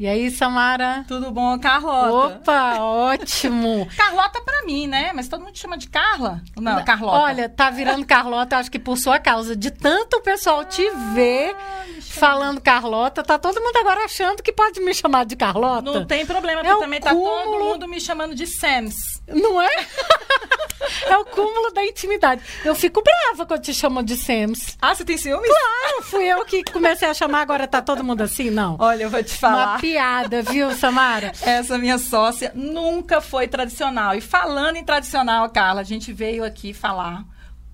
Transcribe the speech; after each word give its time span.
E 0.00 0.08
aí, 0.08 0.30
Samara? 0.30 1.04
Tudo 1.06 1.30
bom, 1.30 1.58
Carlota? 1.58 2.36
Opa, 2.36 2.80
ótimo. 2.80 3.86
Carlota 3.94 4.40
pra 4.40 4.64
mim, 4.64 4.86
né? 4.86 5.12
Mas 5.12 5.28
todo 5.28 5.44
mundo 5.44 5.58
chama 5.58 5.76
de 5.76 5.90
Carla? 5.90 6.40
Não, 6.56 6.82
Carlota. 6.82 7.18
Olha, 7.18 7.50
tá 7.50 7.68
virando 7.68 8.06
Carlota, 8.06 8.56
acho 8.56 8.70
que 8.70 8.78
por 8.78 8.96
sua 8.96 9.18
causa. 9.18 9.54
De 9.54 9.70
tanto 9.70 10.16
o 10.16 10.22
pessoal 10.22 10.64
te 10.64 10.88
ah, 10.88 11.12
ver 11.12 11.54
falando 12.00 12.62
Carlota, 12.62 13.22
tá 13.22 13.38
todo 13.38 13.60
mundo 13.60 13.76
agora 13.76 14.06
achando 14.06 14.42
que 14.42 14.54
pode 14.54 14.80
me 14.80 14.94
chamar 14.94 15.26
de 15.26 15.36
Carlota. 15.36 15.92
Não 15.92 16.06
tem 16.06 16.24
problema, 16.24 16.62
porque 16.62 16.78
é 16.78 16.80
também 16.80 17.00
cúmulo... 17.00 17.26
tá 17.26 17.44
todo 17.44 17.64
mundo 17.72 17.86
me 17.86 18.00
chamando 18.00 18.34
de 18.34 18.46
Sams. 18.46 19.19
Não 19.32 19.60
é? 19.60 19.68
é 21.06 21.18
o 21.18 21.24
cúmulo 21.24 21.72
da 21.72 21.84
intimidade. 21.84 22.42
Eu 22.64 22.74
fico 22.74 23.02
brava 23.02 23.46
quando 23.46 23.62
te 23.62 23.74
chamam 23.74 24.02
de 24.02 24.16
Sams. 24.16 24.76
Ah, 24.80 24.94
você 24.94 25.04
tem 25.04 25.16
ciúmes? 25.16 25.48
Claro, 25.48 26.02
fui 26.02 26.24
eu 26.24 26.44
que 26.44 26.64
comecei 26.64 27.08
a 27.08 27.14
chamar, 27.14 27.42
agora 27.42 27.66
tá 27.66 27.80
todo 27.80 28.04
mundo 28.04 28.22
assim, 28.22 28.50
não. 28.50 28.76
Olha, 28.78 29.04
eu 29.04 29.10
vou 29.10 29.22
te 29.22 29.36
falar. 29.36 29.72
Uma 29.74 29.78
piada, 29.78 30.42
viu, 30.42 30.72
Samara? 30.72 31.32
Essa 31.42 31.78
minha 31.78 31.98
sócia 31.98 32.52
nunca 32.54 33.20
foi 33.20 33.48
tradicional. 33.48 34.14
E 34.14 34.20
falando 34.20 34.76
em 34.76 34.84
tradicional, 34.84 35.48
Carla, 35.50 35.80
a 35.80 35.84
gente 35.84 36.12
veio 36.12 36.44
aqui 36.44 36.72
falar 36.72 37.24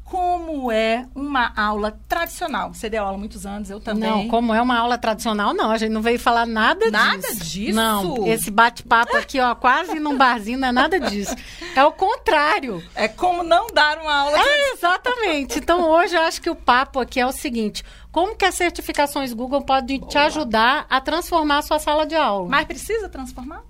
como 0.07 0.71
é 0.71 1.05
uma 1.17 1.53
aula 1.57 1.99
tradicional. 2.09 2.73
Você 2.73 2.89
deu 2.89 3.03
aula 3.03 3.17
há 3.17 3.19
muitos 3.19 3.45
anos, 3.45 3.69
eu 3.69 3.81
também. 3.81 4.09
Não, 4.09 4.29
como 4.29 4.55
é 4.55 4.63
uma 4.63 4.79
aula 4.79 4.97
tradicional, 4.97 5.53
não. 5.53 5.69
A 5.69 5.79
gente 5.79 5.91
não 5.91 6.01
veio 6.01 6.19
falar 6.19 6.47
nada, 6.47 6.89
nada 6.93 7.17
disso. 7.17 7.35
Nada 7.35 7.45
disso? 7.45 7.75
Não, 7.75 8.27
esse 8.29 8.49
bate-papo 8.49 9.17
aqui, 9.17 9.41
ó, 9.41 9.53
quase 9.57 9.99
num 9.99 10.17
barzinho, 10.17 10.61
não 10.61 10.69
é 10.69 10.73
nada 10.73 11.01
disso. 11.01 11.35
É 11.75 11.85
o 11.85 11.91
contrário. 11.91 12.81
É 12.95 13.09
como 13.09 13.43
não 13.43 13.67
dar 13.67 13.99
uma 13.99 14.15
aula. 14.15 14.39
É, 14.39 14.73
exatamente. 14.73 15.59
Então, 15.59 15.83
hoje, 15.83 16.15
eu 16.15 16.23
acho 16.23 16.41
que 16.41 16.49
o 16.49 16.55
papo 16.55 17.01
aqui 17.01 17.19
é 17.19 17.27
o 17.27 17.33
seguinte. 17.33 17.85
Como 18.13 18.37
que 18.37 18.45
as 18.45 18.55
certificações 18.55 19.33
Google 19.33 19.63
podem 19.63 19.99
Boa. 19.99 20.09
te 20.09 20.19
ajudar 20.19 20.87
a 20.89 21.01
transformar 21.01 21.59
a 21.59 21.63
sua 21.63 21.81
sala 21.81 22.07
de 22.07 22.15
aula? 22.15 22.49
Mas 22.49 22.65
precisa 22.65 23.09
transformar? 23.09 23.63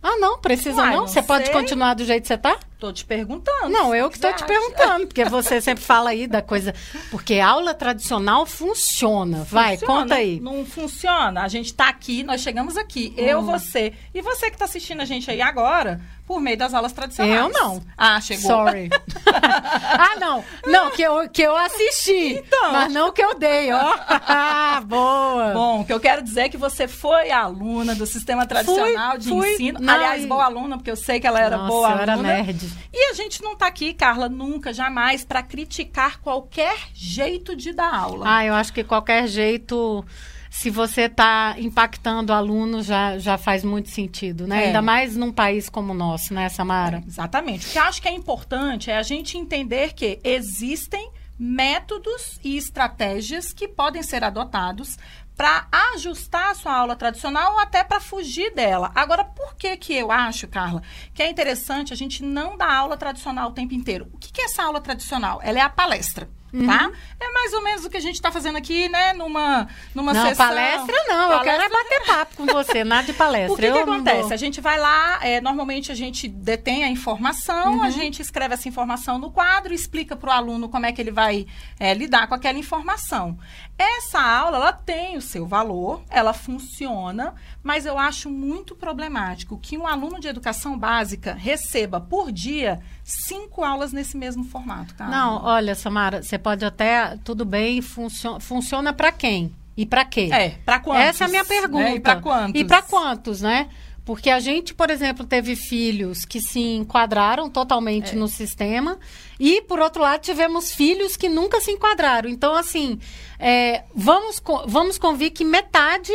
Ah, 0.00 0.16
não, 0.18 0.38
precisa 0.38 0.80
Uai, 0.80 0.94
não? 0.94 1.08
Você 1.08 1.20
pode 1.20 1.50
continuar 1.50 1.94
do 1.94 2.04
jeito 2.04 2.22
que 2.22 2.28
você 2.28 2.38
tá? 2.38 2.56
Tô 2.80 2.90
te 2.90 3.04
perguntando. 3.04 3.68
Não, 3.68 3.94
eu 3.94 4.08
que 4.08 4.18
tô 4.18 4.32
te 4.32 4.42
perguntando, 4.42 5.06
porque 5.06 5.22
você 5.26 5.60
sempre 5.60 5.84
fala 5.84 6.10
aí 6.10 6.26
da 6.26 6.40
coisa. 6.40 6.74
Porque 7.10 7.38
aula 7.38 7.74
tradicional 7.74 8.46
funciona. 8.46 9.44
Vai, 9.44 9.76
funciona. 9.76 10.00
conta 10.00 10.14
aí. 10.14 10.40
Não 10.40 10.64
funciona. 10.64 11.42
A 11.42 11.48
gente 11.48 11.74
tá 11.74 11.90
aqui, 11.90 12.22
nós 12.22 12.40
chegamos 12.40 12.78
aqui, 12.78 13.14
hum. 13.18 13.20
eu, 13.20 13.42
você. 13.42 13.92
E 14.14 14.22
você 14.22 14.50
que 14.50 14.56
tá 14.56 14.64
assistindo 14.64 15.02
a 15.02 15.04
gente 15.04 15.30
aí 15.30 15.42
agora, 15.42 16.00
por 16.30 16.40
meio 16.40 16.56
das 16.56 16.72
aulas 16.72 16.92
tradicionais. 16.92 17.36
Eu 17.36 17.48
não. 17.48 17.82
Ah, 17.98 18.20
chegou. 18.20 18.48
Sorry. 18.48 18.88
ah, 19.26 20.16
não. 20.20 20.44
Não, 20.64 20.92
que 20.92 21.02
eu, 21.02 21.28
que 21.28 21.42
eu 21.42 21.56
assisti. 21.56 22.34
Então. 22.34 22.72
Mas 22.72 22.92
não 22.92 23.10
que 23.10 23.20
eu 23.20 23.36
dei, 23.36 23.72
ó. 23.72 23.96
boa. 24.86 25.52
Bom, 25.52 25.80
o 25.80 25.84
que 25.84 25.92
eu 25.92 25.98
quero 25.98 26.22
dizer 26.22 26.42
é 26.42 26.48
que 26.48 26.56
você 26.56 26.86
foi 26.86 27.32
aluna 27.32 27.96
do 27.96 28.06
sistema 28.06 28.46
tradicional 28.46 29.10
fui, 29.12 29.18
de 29.18 29.28
fui. 29.28 29.52
ensino. 29.54 29.80
Não, 29.80 29.92
Aliás, 29.92 30.24
boa 30.24 30.44
aluna, 30.44 30.76
porque 30.76 30.92
eu 30.92 30.96
sei 30.96 31.18
que 31.18 31.26
ela 31.26 31.40
era 31.40 31.56
Nossa, 31.56 31.68
boa 31.68 31.88
eu 31.88 31.94
aluna. 31.94 32.32
Era 32.32 32.42
nerd. 32.44 32.69
E 32.92 33.10
a 33.10 33.14
gente 33.14 33.42
não 33.42 33.56
tá 33.56 33.66
aqui, 33.66 33.94
Carla, 33.94 34.28
nunca, 34.28 34.72
jamais, 34.72 35.24
para 35.24 35.42
criticar 35.42 36.20
qualquer 36.20 36.76
jeito 36.94 37.54
de 37.54 37.72
dar 37.72 37.94
aula. 37.94 38.24
Ah, 38.28 38.44
eu 38.44 38.54
acho 38.54 38.72
que 38.72 38.84
qualquer 38.84 39.26
jeito 39.26 40.04
se 40.50 40.68
você 40.68 41.02
está 41.02 41.54
impactando 41.58 42.32
alunos, 42.32 42.86
já, 42.86 43.16
já 43.18 43.38
faz 43.38 43.62
muito 43.62 43.88
sentido, 43.88 44.48
né? 44.48 44.64
É. 44.64 44.66
Ainda 44.66 44.82
mais 44.82 45.16
num 45.16 45.30
país 45.30 45.68
como 45.68 45.92
o 45.92 45.94
nosso, 45.94 46.34
né, 46.34 46.48
Samara? 46.48 46.98
É, 46.98 47.06
exatamente. 47.06 47.68
O 47.68 47.70
que 47.70 47.78
eu 47.78 47.82
acho 47.84 48.02
que 48.02 48.08
é 48.08 48.12
importante 48.12 48.90
é 48.90 48.96
a 48.96 49.02
gente 49.02 49.38
entender 49.38 49.92
que 49.94 50.18
existem 50.24 51.08
métodos 51.38 52.38
e 52.44 52.56
estratégias 52.58 53.52
que 53.52 53.66
podem 53.66 54.02
ser 54.02 54.22
adotados 54.22 54.98
para 55.40 55.66
ajustar 55.94 56.50
a 56.50 56.54
sua 56.54 56.74
aula 56.74 56.94
tradicional 56.94 57.54
ou 57.54 57.60
até 57.60 57.82
para 57.82 57.98
fugir 57.98 58.52
dela. 58.52 58.92
Agora, 58.94 59.24
por 59.24 59.56
que 59.56 59.74
que 59.74 59.94
eu 59.94 60.12
acho, 60.12 60.46
Carla, 60.46 60.82
que 61.14 61.22
é 61.22 61.30
interessante 61.30 61.94
a 61.94 61.96
gente 61.96 62.22
não 62.22 62.58
dar 62.58 62.70
aula 62.70 62.94
tradicional 62.94 63.48
o 63.48 63.52
tempo 63.52 63.72
inteiro? 63.72 64.06
O 64.12 64.18
que, 64.18 64.30
que 64.30 64.42
é 64.42 64.44
essa 64.44 64.62
aula 64.62 64.82
tradicional? 64.82 65.40
Ela 65.42 65.60
é 65.60 65.62
a 65.62 65.70
palestra. 65.70 66.28
Uhum. 66.52 66.66
Tá? 66.66 66.90
É 67.20 67.32
mais 67.32 67.52
ou 67.52 67.62
menos 67.62 67.84
o 67.84 67.90
que 67.90 67.96
a 67.96 68.00
gente 68.00 68.16
está 68.16 68.30
fazendo 68.30 68.56
aqui, 68.56 68.88
né? 68.88 69.12
Numa, 69.12 69.68
numa 69.94 70.12
não, 70.12 70.28
sessão. 70.28 70.46
palestra 70.46 70.96
não. 71.06 71.28
Palestra... 71.28 71.36
Eu 71.36 71.42
quero 71.42 71.62
é 71.62 71.68
bater 71.68 72.06
papo 72.06 72.36
com 72.36 72.46
você, 72.46 72.82
nada 72.84 73.04
de 73.04 73.12
palestra. 73.12 73.52
O 73.52 73.56
que, 73.56 73.70
que 73.70 73.78
acontece? 73.78 74.22
Vou... 74.22 74.32
A 74.32 74.36
gente 74.36 74.60
vai 74.60 74.78
lá, 74.78 75.20
é, 75.22 75.40
normalmente 75.40 75.92
a 75.92 75.94
gente 75.94 76.26
detém 76.26 76.82
a 76.82 76.88
informação, 76.88 77.74
uhum. 77.74 77.82
a 77.82 77.90
gente 77.90 78.20
escreve 78.20 78.54
essa 78.54 78.68
informação 78.68 79.18
no 79.18 79.30
quadro, 79.30 79.72
explica 79.72 80.16
para 80.16 80.30
o 80.30 80.32
aluno 80.32 80.68
como 80.68 80.86
é 80.86 80.92
que 80.92 81.00
ele 81.00 81.12
vai 81.12 81.46
é, 81.78 81.94
lidar 81.94 82.26
com 82.26 82.34
aquela 82.34 82.58
informação. 82.58 83.38
Essa 83.82 84.20
aula, 84.20 84.58
ela 84.58 84.72
tem 84.74 85.16
o 85.16 85.22
seu 85.22 85.46
valor, 85.46 86.02
ela 86.10 86.34
funciona, 86.34 87.34
mas 87.62 87.86
eu 87.86 87.96
acho 87.96 88.28
muito 88.28 88.76
problemático 88.76 89.58
que 89.58 89.78
um 89.78 89.86
aluno 89.86 90.20
de 90.20 90.28
educação 90.28 90.78
básica 90.78 91.32
receba 91.32 91.98
por 91.98 92.30
dia 92.30 92.78
cinco 93.02 93.64
aulas 93.64 93.90
nesse 93.90 94.18
mesmo 94.18 94.44
formato, 94.44 94.94
tá? 94.94 95.06
Não, 95.06 95.42
olha, 95.42 95.74
Samara, 95.74 96.22
você 96.22 96.38
pode 96.38 96.62
até, 96.62 97.16
tudo 97.24 97.46
bem, 97.46 97.80
funcio 97.80 98.38
funciona 98.38 98.92
para 98.92 99.10
quem? 99.10 99.50
E 99.74 99.86
para 99.86 100.04
quê? 100.04 100.28
É, 100.30 100.50
para 100.50 100.78
quantos? 100.78 101.02
Essa 101.02 101.24
é 101.24 101.26
a 101.26 101.30
minha 101.30 101.44
pergunta. 101.46 101.84
É, 101.84 101.94
e 101.94 102.00
para 102.00 102.16
quantos? 102.20 102.60
E 102.60 102.64
para 102.66 102.82
quantos, 102.82 103.40
né? 103.40 103.70
Porque 104.04 104.30
a 104.30 104.40
gente, 104.40 104.74
por 104.74 104.90
exemplo, 104.90 105.24
teve 105.24 105.54
filhos 105.54 106.24
que 106.24 106.40
se 106.40 106.60
enquadraram 106.60 107.48
totalmente 107.50 108.12
é. 108.12 108.18
no 108.18 108.28
sistema 108.28 108.98
e, 109.38 109.62
por 109.62 109.78
outro 109.78 110.02
lado, 110.02 110.20
tivemos 110.20 110.72
filhos 110.72 111.16
que 111.16 111.28
nunca 111.28 111.60
se 111.60 111.70
enquadraram. 111.70 112.28
Então, 112.28 112.54
assim, 112.54 112.98
é, 113.38 113.84
vamos, 113.94 114.42
vamos 114.66 114.98
convir 114.98 115.32
que 115.32 115.44
metade 115.44 116.12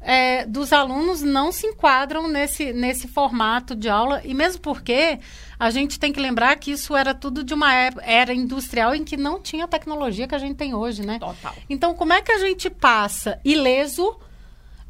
é, 0.00 0.46
dos 0.46 0.72
alunos 0.72 1.20
não 1.20 1.50
se 1.50 1.66
enquadram 1.66 2.28
nesse, 2.28 2.72
nesse 2.72 3.08
formato 3.08 3.74
de 3.74 3.88
aula. 3.88 4.22
E 4.24 4.32
mesmo 4.32 4.62
porque 4.62 5.18
a 5.58 5.68
gente 5.70 5.98
tem 5.98 6.12
que 6.12 6.20
lembrar 6.20 6.56
que 6.56 6.70
isso 6.70 6.94
era 6.94 7.12
tudo 7.12 7.42
de 7.42 7.52
uma 7.52 7.74
era 7.74 8.32
industrial 8.32 8.94
em 8.94 9.02
que 9.02 9.16
não 9.16 9.40
tinha 9.40 9.64
a 9.64 9.68
tecnologia 9.68 10.28
que 10.28 10.34
a 10.34 10.38
gente 10.38 10.56
tem 10.56 10.74
hoje, 10.74 11.04
né? 11.04 11.18
Total. 11.18 11.54
Então, 11.68 11.92
como 11.92 12.12
é 12.12 12.22
que 12.22 12.30
a 12.30 12.38
gente 12.38 12.70
passa 12.70 13.40
ileso 13.44 14.16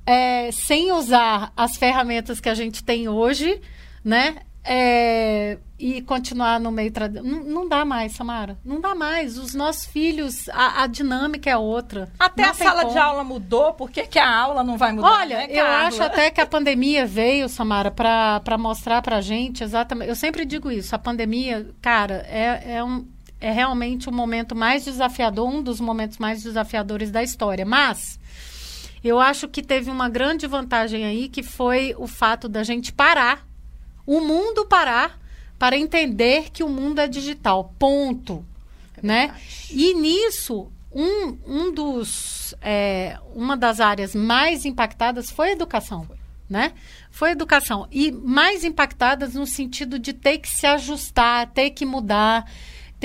é, 0.07 0.51
sem 0.53 0.93
usar 0.93 1.53
as 1.57 1.77
ferramentas 1.77 2.41
que 2.41 2.49
a 2.49 2.55
gente 2.55 2.85
tem 2.85 3.09
hoje, 3.09 3.61
né? 4.05 4.37
É, 4.69 5.59
e 5.79 6.03
continuar 6.03 6.59
no 6.59 6.73
meio 6.73 6.91
tradicional. 6.91 7.45
Não, 7.45 7.69
dá 7.69 7.85
mais, 7.85 8.13
Samara. 8.13 8.59
Não 8.65 8.81
dá 8.81 8.97
mais. 8.97 9.39
Os 9.39 9.55
nossos 9.55 9.85
filhos, 9.85 10.49
a, 10.49 10.83
a 10.83 10.87
dinâmica 10.89 11.49
é 11.49 11.57
outra. 11.57 12.11
Até 12.19 12.43
não 12.43 12.51
a 12.51 12.55
sala 12.55 12.81
como. 12.83 12.93
de 12.93 12.99
aula 12.99 13.23
mudou, 13.23 13.75
por 13.75 13.91
que, 13.91 14.07
que, 14.07 14.19
a 14.19 14.29
aula 14.29 14.65
não 14.65 14.77
vai 14.77 14.93
mudar? 14.93 15.21
Olha, 15.21 15.39
né, 15.39 15.47
eu 15.51 15.65
acho 15.65 16.03
até 16.03 16.31
que 16.31 16.41
a 16.41 16.47
pandemia 16.47 17.07
veio, 17.07 17.49
Samara, 17.49 17.93
para 17.93 18.59
mostrar 18.59 19.03
para 19.03 19.21
gente 19.21 19.63
exatamente. 19.63 20.09
Eu 20.09 20.17
sempre 20.17 20.45
digo 20.45 20.69
isso: 20.69 20.95
a 20.95 20.99
pandemia, 20.99 21.69
cara, 21.81 22.27
é, 22.29 22.77
é, 22.77 22.85
um, 22.85 23.07
é 23.41 23.53
realmente 23.53 24.09
o 24.09 24.13
momento 24.13 24.57
mais 24.57 24.85
desafiador, 24.85 25.49
um 25.49 25.63
dos 25.63 25.81
momentos 25.81 26.19
mais 26.19 26.43
desafiadores 26.43 27.13
da 27.13 27.23
história. 27.23 27.65
Mas 27.65 28.19
eu 29.07 29.19
acho 29.21 29.49
que 29.49 29.63
teve 29.63 29.91
uma 29.91 30.09
grande 30.09 30.47
vantagem 30.47 31.05
aí, 31.05 31.29
que 31.29 31.43
foi 31.43 31.95
o 31.99 32.07
fato 32.07 32.49
da 32.49 32.63
gente 32.63 32.93
parar, 32.93 33.47
o 34.07 34.21
mundo 34.21 34.67
parar, 34.67 35.19
para 35.59 35.77
entender 35.77 36.51
que 36.51 36.63
o 36.63 36.69
mundo 36.69 37.01
é 37.01 37.09
digital. 37.09 37.75
Ponto. 37.79 38.45
É 38.97 39.07
né? 39.07 39.35
E 39.71 39.95
nisso, 39.95 40.71
um, 40.93 41.39
um 41.47 41.73
dos, 41.73 42.55
é, 42.61 43.19
uma 43.35 43.57
das 43.57 43.81
áreas 43.81 44.15
mais 44.15 44.65
impactadas 44.65 45.31
foi 45.31 45.49
a 45.49 45.53
educação. 45.53 46.05
Foi. 46.05 46.17
Né? 46.49 46.73
Foi 47.11 47.31
a 47.31 47.33
educação. 47.33 47.89
E 47.91 48.13
mais 48.13 48.65
impactadas 48.65 49.35
no 49.35 49.47
sentido 49.47 49.99
de 49.99 50.13
ter 50.13 50.39
que 50.39 50.49
se 50.49 50.67
ajustar, 50.67 51.51
ter 51.51 51.71
que 51.71 51.85
mudar 51.85 52.49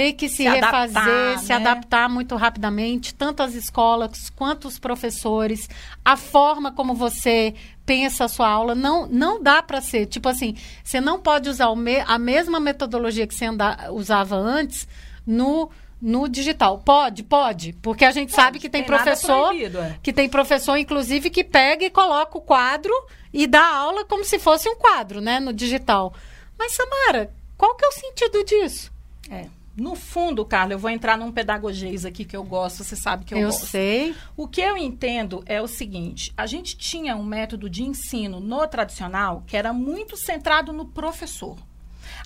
ter 0.02 0.14
que 0.14 0.28
se, 0.28 0.38
se 0.38 0.44
refazer, 0.50 0.98
adaptar, 0.98 1.40
se 1.40 1.50
né? 1.50 1.56
adaptar 1.56 2.10
muito 2.10 2.36
rapidamente, 2.36 3.14
tanto 3.14 3.44
as 3.44 3.54
escolas 3.54 4.32
quanto 4.32 4.68
os 4.68 4.80
professores, 4.80 5.70
a 6.04 6.18
forma 6.18 6.72
como 6.72 6.96
você 6.96 7.54
pensa 7.86 8.26
a 8.26 8.28
sua 8.28 8.50
aula, 8.50 8.74
não, 8.74 9.06
não 9.06 9.42
dá 9.42 9.62
para 9.62 9.80
ser, 9.80 10.08
tipo 10.08 10.28
assim, 10.28 10.56
você 10.84 11.00
não 11.00 11.20
pode 11.20 11.50
usar 11.50 11.74
me, 11.76 12.00
a 12.00 12.18
mesma 12.18 12.59
metodologia 12.59 13.28
que 13.28 13.36
você 13.36 13.46
anda, 13.46 13.92
usava 13.92 14.36
antes 14.36 14.88
no 15.26 15.70
no 16.02 16.28
digital. 16.28 16.80
Pode, 16.80 17.22
pode, 17.22 17.74
porque 17.74 18.04
a 18.04 18.09
gente 18.09 18.30
pode, 18.30 18.42
sabe 18.42 18.58
que 18.58 18.68
tem, 18.68 18.82
tem 18.82 18.88
professor 18.88 19.54
é. 19.54 20.00
que 20.02 20.12
tem 20.12 20.28
professor 20.28 20.76
inclusive 20.78 21.30
que 21.30 21.44
pega 21.44 21.86
e 21.86 21.92
coloca 21.92 22.40
o 22.40 22.42
quadro 22.42 22.92
e 23.32 23.46
dá 23.46 23.64
aula 23.64 24.04
como 24.06 24.26
se 24.26 24.40
fosse 24.40 24.68
um 24.68 24.76
quadro, 24.76 25.22
né, 25.22 25.40
no 25.40 25.54
digital. 25.54 26.12
Mas 26.58 26.74
Samara, 26.74 27.32
qual 27.56 27.76
que 27.76 27.86
é 27.86 27.88
o 27.88 27.92
sentido 27.92 28.44
disso? 28.44 28.92
É. 29.30 29.60
No 29.76 29.96
fundo, 29.96 30.46
Carla, 30.46 30.73
eu 30.73 30.79
vou 30.79 30.90
entrar 30.90 31.18
num 31.18 31.32
pedagogês 31.32 32.06
aqui 32.06 32.26
que 32.26 32.35
eu 32.35 32.44
gosto, 32.44 32.84
você 32.84 32.96
sabe 32.96 33.23
que 33.23 33.34
eu, 33.34 33.38
eu 33.38 33.47
gosto. 33.47 33.64
Eu 33.64 33.68
sei. 33.68 34.16
O 34.35 34.47
que 34.47 34.62
eu 34.62 34.76
entendo 34.76 35.44
é 35.46 35.62
o 35.62 35.68
seguinte: 35.68 36.34
a 36.35 36.46
gente 36.46 36.78
tinha 36.78 37.16
um 37.16 37.23
método 37.23 37.70
de 37.70 37.84
ensino 37.84 38.40
no 38.40 38.68
tradicional 38.68 39.44
que 39.47 39.56
era 39.56 39.72
muito 39.72 40.18
centrado 40.18 40.73
no 40.73 40.85
professor. 40.85 41.58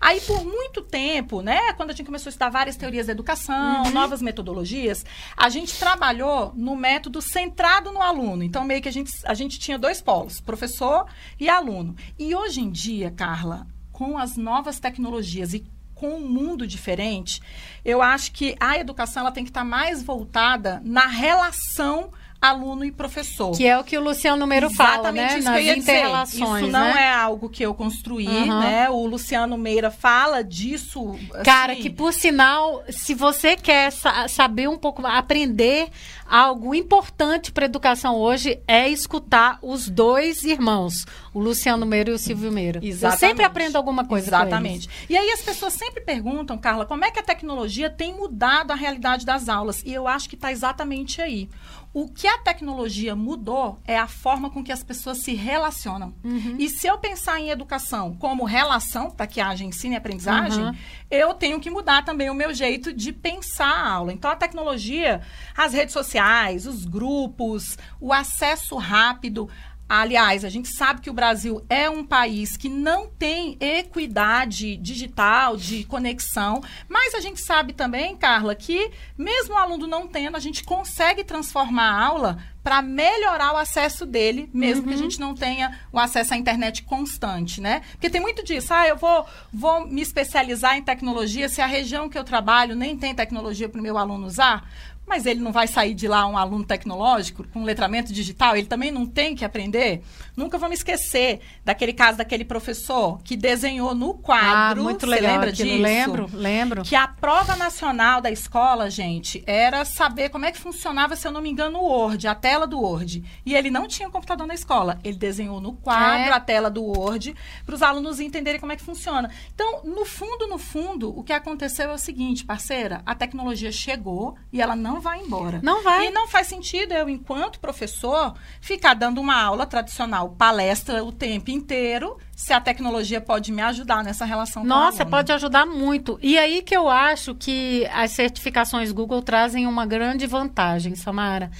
Aí, 0.01 0.19
por 0.21 0.43
muito 0.43 0.81
tempo, 0.81 1.41
né, 1.41 1.73
quando 1.73 1.91
a 1.91 1.93
gente 1.93 2.05
começou 2.05 2.29
a 2.29 2.31
estudar 2.31 2.49
várias 2.49 2.75
teorias 2.75 3.07
da 3.07 3.13
educação, 3.13 3.83
uhum. 3.83 3.91
novas 3.91 4.21
metodologias, 4.21 5.05
a 5.37 5.47
gente 5.49 5.77
trabalhou 5.77 6.51
no 6.55 6.75
método 6.75 7.21
centrado 7.21 7.91
no 7.91 8.01
aluno. 8.01 8.43
Então, 8.43 8.65
meio 8.65 8.81
que 8.81 8.89
a 8.89 8.91
gente, 8.91 9.11
a 9.23 9.33
gente 9.33 9.59
tinha 9.59 9.77
dois 9.77 10.01
polos, 10.01 10.41
professor 10.41 11.05
e 11.39 11.47
aluno. 11.47 11.95
E 12.17 12.35
hoje 12.35 12.61
em 12.61 12.69
dia, 12.69 13.11
Carla, 13.11 13.67
com 13.91 14.17
as 14.17 14.35
novas 14.35 14.79
tecnologias 14.79 15.53
e 15.53 15.65
com 15.95 16.09
um 16.09 16.27
mundo 16.27 16.67
diferente, 16.67 17.41
eu 17.83 18.01
acho 18.01 18.31
que 18.33 18.55
a 18.59 18.77
educação 18.77 19.21
ela 19.21 19.31
tem 19.31 19.43
que 19.43 19.49
estar 19.49 19.63
mais 19.63 20.03
voltada 20.03 20.81
na 20.83 21.07
relação 21.07 22.11
aluno 22.49 22.85
e 22.85 22.91
professor. 22.91 23.55
Que 23.55 23.67
é 23.67 23.77
o 23.77 23.83
que 23.83 23.97
o 23.97 24.01
Luciano 24.01 24.45
Meiro 24.45 24.69
fala, 24.73 25.11
né? 25.11 25.39
Isso 25.39 25.49
Nas 25.49 25.65
interrelações. 25.65 26.63
Isso 26.63 26.71
não 26.71 26.93
né? 26.93 27.03
é 27.03 27.13
algo 27.13 27.49
que 27.49 27.63
eu 27.63 27.73
construí, 27.73 28.27
uhum. 28.27 28.59
né? 28.59 28.89
O 28.89 29.05
Luciano 29.05 29.57
Meira 29.57 29.91
fala 29.91 30.43
disso. 30.43 31.15
Cara, 31.43 31.73
assim... 31.73 31.81
que 31.81 31.89
por 31.89 32.13
sinal, 32.13 32.83
se 32.89 33.13
você 33.13 33.55
quer 33.55 33.91
sa 33.91 34.27
saber 34.27 34.67
um 34.67 34.77
pouco, 34.77 35.05
aprender 35.05 35.89
algo 36.27 36.73
importante 36.73 37.51
para 37.51 37.65
a 37.65 37.67
educação 37.67 38.15
hoje 38.15 38.59
é 38.67 38.89
escutar 38.89 39.59
os 39.61 39.87
dois 39.87 40.43
irmãos, 40.43 41.05
o 41.33 41.39
Luciano 41.39 41.85
Meira 41.85 42.09
e 42.09 42.13
o 42.13 42.17
Silvio 42.17 42.51
Meira. 42.51 42.79
Exatamente. 42.83 43.23
Eu 43.23 43.29
sempre 43.29 43.45
aprendo 43.45 43.75
alguma 43.75 44.05
coisa 44.05 44.27
Exatamente. 44.27 44.89
E 45.09 45.15
aí 45.15 45.31
as 45.31 45.41
pessoas 45.41 45.73
sempre 45.73 46.01
perguntam, 46.01 46.57
Carla, 46.57 46.85
como 46.85 47.05
é 47.05 47.11
que 47.11 47.19
a 47.19 47.23
tecnologia 47.23 47.89
tem 47.89 48.13
mudado 48.13 48.71
a 48.71 48.75
realidade 48.75 49.25
das 49.25 49.47
aulas? 49.47 49.83
E 49.85 49.93
eu 49.93 50.07
acho 50.07 50.27
que 50.27 50.35
está 50.35 50.51
exatamente 50.51 51.21
aí. 51.21 51.49
O 51.95 52.09
que 52.09 52.27
a 52.27 52.37
tecnologia 52.37 53.15
mudou 53.15 53.79
é 53.85 53.97
a 53.97 54.05
forma 54.05 54.49
com 54.49 54.61
que 54.61 54.73
as 54.73 54.83
pessoas 54.83 55.19
se 55.19 55.33
relacionam. 55.33 56.13
Uhum. 56.25 56.57
E 56.59 56.67
se 56.67 56.85
eu 56.85 56.97
pensar 56.97 57.39
em 57.39 57.49
educação 57.49 58.13
como 58.15 58.43
relação, 58.43 59.09
para 59.09 59.25
que 59.25 59.39
haja 59.39 59.63
ensino 59.63 59.93
e 59.93 59.95
aprendizagem, 59.95 60.61
uhum. 60.61 60.75
eu 61.09 61.33
tenho 61.33 61.57
que 61.57 61.69
mudar 61.69 62.03
também 62.03 62.29
o 62.29 62.33
meu 62.33 62.53
jeito 62.53 62.91
de 62.91 63.13
pensar 63.13 63.69
a 63.69 63.89
aula. 63.93 64.11
Então, 64.11 64.29
a 64.29 64.35
tecnologia, 64.35 65.21
as 65.55 65.71
redes 65.71 65.93
sociais, 65.93 66.67
os 66.67 66.83
grupos, 66.83 67.77
o 67.97 68.11
acesso 68.11 68.75
rápido, 68.75 69.49
Aliás, 69.87 70.43
a 70.43 70.49
gente 70.49 70.67
sabe 70.75 71.01
que 71.01 71.11
o 71.11 71.13
Brasil 71.13 71.63
é 71.69 71.87
um 71.87 72.03
país 72.03 72.57
que 72.57 72.67
não 72.67 73.07
tem 73.07 73.55
equidade 73.59 74.77
digital, 74.77 75.55
de 75.55 75.83
conexão, 75.83 76.61
mas 76.89 77.13
a 77.13 77.19
gente 77.19 77.39
sabe 77.39 77.71
também, 77.71 78.17
Carla, 78.17 78.55
que 78.55 78.91
mesmo 79.15 79.53
o 79.53 79.57
aluno 79.57 79.85
não 79.85 80.07
tendo, 80.07 80.37
a 80.37 80.39
gente 80.39 80.63
consegue 80.63 81.23
transformar 81.23 81.91
a 81.91 82.03
aula 82.03 82.37
para 82.63 82.81
melhorar 82.81 83.53
o 83.53 83.57
acesso 83.57 84.07
dele, 84.07 84.49
mesmo 84.51 84.81
uhum. 84.81 84.87
que 84.87 84.93
a 84.95 84.97
uhum. 84.97 85.03
gente 85.03 85.19
não 85.19 85.35
tenha 85.35 85.79
o 85.93 85.99
acesso 85.99 86.33
à 86.33 86.37
internet 86.37 86.81
constante, 86.81 87.61
né? 87.61 87.83
Porque 87.91 88.09
tem 88.09 88.19
muito 88.19 88.43
disso. 88.43 88.73
Ah, 88.73 88.87
eu 88.87 88.97
vou, 88.97 89.23
vou 89.53 89.85
me 89.85 90.01
especializar 90.01 90.75
em 90.75 90.81
tecnologia 90.81 91.47
se 91.47 91.61
a 91.61 91.67
região 91.67 92.09
que 92.09 92.17
eu 92.17 92.23
trabalho 92.23 92.75
nem 92.75 92.97
tem 92.97 93.13
tecnologia 93.13 93.69
para 93.69 93.79
o 93.79 93.83
meu 93.83 93.99
aluno 93.99 94.25
usar. 94.25 94.67
Mas 95.07 95.25
ele 95.25 95.39
não 95.39 95.51
vai 95.51 95.67
sair 95.67 95.93
de 95.93 96.07
lá 96.07 96.25
um 96.27 96.37
aluno 96.37 96.63
tecnológico 96.63 97.45
com 97.53 97.63
letramento 97.63 98.11
digital, 98.11 98.55
ele 98.55 98.67
também 98.67 98.91
não 98.91 99.05
tem 99.05 99.35
que 99.35 99.45
aprender. 99.45 100.01
Nunca 100.35 100.57
vamos 100.57 100.77
esquecer 100.77 101.39
daquele 101.63 101.93
caso 101.93 102.17
daquele 102.17 102.43
professor 102.43 103.19
que 103.23 103.37
desenhou 103.37 103.95
no 103.95 104.13
quadro. 104.13 104.81
Ah, 104.81 104.83
muito 104.83 105.05
legal. 105.05 105.33
lembra 105.33 105.51
disso? 105.51 105.81
Lembro, 105.81 106.29
lembro. 106.33 106.83
Que 106.83 106.95
a 106.95 107.07
prova 107.07 107.55
nacional 107.55 108.21
da 108.21 108.29
escola, 108.29 108.89
gente, 108.89 109.43
era 109.45 109.85
saber 109.85 110.29
como 110.29 110.45
é 110.45 110.51
que 110.51 110.59
funcionava, 110.59 111.15
se 111.15 111.27
eu 111.27 111.31
não 111.31 111.41
me 111.41 111.49
engano, 111.49 111.79
o 111.79 111.83
Word, 111.83 112.27
a 112.27 112.35
tela 112.35 112.67
do 112.67 112.79
Word. 112.79 113.23
E 113.45 113.55
ele 113.55 113.69
não 113.69 113.87
tinha 113.87 114.07
um 114.07 114.11
computador 114.11 114.45
na 114.45 114.53
escola. 114.53 114.99
Ele 115.03 115.17
desenhou 115.17 115.61
no 115.61 115.73
quadro 115.73 116.29
é. 116.29 116.33
a 116.33 116.39
tela 116.39 116.69
do 116.69 116.83
Word 116.83 117.35
para 117.65 117.75
os 117.75 117.81
alunos 117.81 118.19
entenderem 118.19 118.59
como 118.59 118.71
é 118.71 118.75
que 118.75 118.83
funciona. 118.83 119.29
Então, 119.53 119.83
no 119.83 120.05
fundo, 120.05 120.47
no 120.47 120.57
fundo, 120.57 121.17
o 121.17 121.23
que 121.23 121.33
aconteceu 121.33 121.89
é 121.89 121.93
o 121.93 121.97
seguinte, 121.97 122.43
parceira, 122.45 123.01
a 123.05 123.15
tecnologia 123.15 123.71
chegou 123.71 124.35
e 124.51 124.61
ela 124.61 124.75
não 124.75 124.99
vai 124.99 125.19
embora. 125.19 125.59
Não 125.63 125.83
vai. 125.83 126.07
E 126.07 126.11
não 126.11 126.27
faz 126.27 126.47
sentido 126.47 126.93
eu, 126.93 127.09
enquanto 127.09 127.59
professor, 127.59 128.35
ficar 128.59 128.93
dando 128.93 129.21
uma 129.21 129.41
aula 129.41 129.65
tradicional, 129.65 130.24
palestra 130.29 131.03
o 131.03 131.11
tempo 131.11 131.51
inteiro, 131.51 132.17
se 132.35 132.53
a 132.53 132.61
tecnologia 132.61 133.21
pode 133.21 133.51
me 133.51 133.61
ajudar 133.61 134.03
nessa 134.03 134.25
relação 134.25 134.63
Nossa, 134.63 135.05
pode 135.05 135.31
ajudar 135.31 135.65
muito. 135.65 136.19
E 136.21 136.37
aí 136.37 136.61
que 136.61 136.75
eu 136.75 136.89
acho 136.89 137.35
que 137.35 137.87
as 137.93 138.11
certificações 138.11 138.91
Google 138.91 139.21
trazem 139.21 139.67
uma 139.67 139.85
grande 139.85 140.25
vantagem, 140.25 140.95
Samara. 140.95 141.51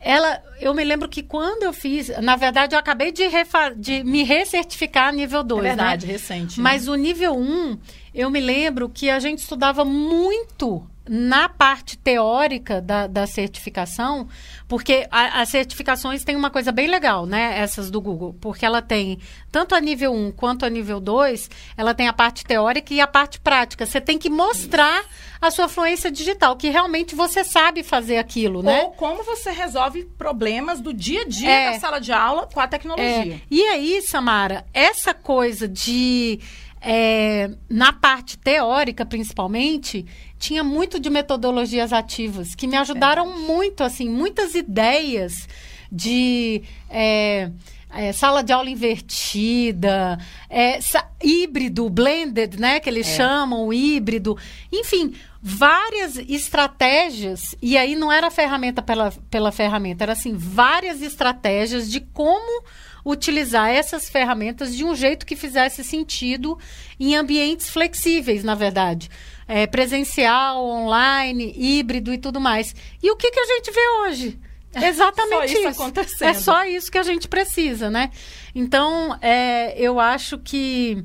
Ela, 0.00 0.42
eu 0.60 0.74
me 0.74 0.84
lembro 0.84 1.08
que 1.08 1.22
quando 1.22 1.62
eu 1.62 1.72
fiz, 1.72 2.10
na 2.20 2.36
verdade, 2.36 2.74
eu 2.74 2.78
acabei 2.78 3.10
de, 3.10 3.26
refa, 3.26 3.70
de 3.70 4.04
me 4.04 4.22
recertificar 4.22 5.14
nível 5.14 5.42
2. 5.42 5.64
É 5.64 5.68
verdade, 5.68 6.06
né? 6.06 6.12
recente. 6.12 6.58
Né? 6.58 6.62
Mas 6.62 6.86
o 6.86 6.94
nível 6.94 7.34
1, 7.34 7.40
um, 7.40 7.78
eu 8.14 8.30
me 8.30 8.38
lembro 8.38 8.90
que 8.90 9.08
a 9.08 9.18
gente 9.18 9.38
estudava 9.38 9.82
muito 9.82 10.86
na 11.08 11.48
parte 11.48 11.98
teórica 11.98 12.80
da, 12.80 13.06
da 13.06 13.26
certificação, 13.26 14.26
porque 14.66 15.06
a, 15.10 15.42
as 15.42 15.50
certificações 15.50 16.24
têm 16.24 16.34
uma 16.34 16.50
coisa 16.50 16.72
bem 16.72 16.86
legal, 16.86 17.26
né? 17.26 17.58
Essas 17.58 17.90
do 17.90 18.00
Google, 18.00 18.34
porque 18.40 18.64
ela 18.64 18.80
tem, 18.80 19.18
tanto 19.52 19.74
a 19.74 19.80
nível 19.80 20.12
1 20.12 20.32
quanto 20.32 20.64
a 20.64 20.70
nível 20.70 21.00
2, 21.00 21.50
ela 21.76 21.94
tem 21.94 22.08
a 22.08 22.12
parte 22.12 22.44
teórica 22.44 22.94
e 22.94 23.00
a 23.00 23.06
parte 23.06 23.38
prática. 23.38 23.84
Você 23.84 24.00
tem 24.00 24.18
que 24.18 24.30
mostrar 24.30 25.04
a 25.40 25.50
sua 25.50 25.68
fluência 25.68 26.10
digital, 26.10 26.56
que 26.56 26.70
realmente 26.70 27.14
você 27.14 27.44
sabe 27.44 27.82
fazer 27.82 28.16
aquilo, 28.16 28.62
né? 28.62 28.82
Ou 28.82 28.92
como 28.92 29.22
você 29.22 29.50
resolve 29.50 30.04
problemas 30.16 30.80
do 30.80 30.92
dia 30.94 31.22
a 31.22 31.24
dia 31.28 31.50
é, 31.50 31.70
na 31.72 31.80
sala 31.80 32.00
de 32.00 32.12
aula 32.12 32.48
com 32.52 32.60
a 32.60 32.66
tecnologia. 32.66 33.34
É. 33.34 33.40
E 33.50 33.62
aí, 33.62 34.00
Samara, 34.00 34.64
essa 34.72 35.12
coisa 35.12 35.68
de 35.68 36.40
é, 36.84 37.50
na 37.68 37.94
parte 37.94 38.36
teórica, 38.36 39.06
principalmente, 39.06 40.04
tinha 40.38 40.62
muito 40.62 41.00
de 41.00 41.08
metodologias 41.08 41.92
ativas 41.94 42.54
que 42.54 42.66
me 42.66 42.76
ajudaram 42.76 43.32
é. 43.32 43.36
muito, 43.38 43.82
assim, 43.82 44.08
muitas 44.08 44.54
ideias 44.54 45.48
de 45.90 46.62
é, 46.90 47.50
é, 47.90 48.12
sala 48.12 48.42
de 48.42 48.52
aula 48.52 48.68
invertida, 48.68 50.18
é, 50.50 50.78
híbrido, 51.22 51.88
blended, 51.88 52.58
né, 52.58 52.78
que 52.80 52.90
eles 52.90 53.08
é. 53.08 53.16
chamam, 53.16 53.72
híbrido, 53.72 54.36
enfim, 54.70 55.14
várias 55.46 56.16
estratégias, 56.16 57.54
e 57.60 57.76
aí 57.76 57.94
não 57.94 58.10
era 58.10 58.30
ferramenta 58.30 58.80
pela, 58.80 59.12
pela 59.30 59.52
ferramenta, 59.52 60.02
era 60.02 60.14
assim, 60.14 60.34
várias 60.34 61.02
estratégias 61.02 61.90
de 61.90 62.00
como 62.00 62.64
utilizar 63.04 63.68
essas 63.68 64.08
ferramentas 64.08 64.74
de 64.74 64.82
um 64.82 64.94
jeito 64.94 65.26
que 65.26 65.36
fizesse 65.36 65.84
sentido 65.84 66.58
em 66.98 67.14
ambientes 67.14 67.68
flexíveis, 67.68 68.42
na 68.42 68.54
verdade. 68.54 69.10
É, 69.46 69.66
presencial, 69.66 70.64
online, 70.64 71.52
híbrido 71.54 72.10
e 72.10 72.16
tudo 72.16 72.40
mais. 72.40 72.74
E 73.02 73.10
o 73.10 73.16
que, 73.16 73.30
que 73.30 73.40
a 73.40 73.44
gente 73.44 73.70
vê 73.70 73.88
hoje? 74.00 74.40
Exatamente 74.74 75.34
só 75.34 75.44
isso, 75.44 75.68
isso. 75.68 75.82
acontecendo. 75.82 76.28
É 76.28 76.32
só 76.32 76.64
isso 76.64 76.90
que 76.90 76.96
a 76.96 77.02
gente 77.02 77.28
precisa, 77.28 77.90
né? 77.90 78.10
Então, 78.54 79.14
é, 79.20 79.78
eu 79.78 80.00
acho 80.00 80.38
que 80.38 81.04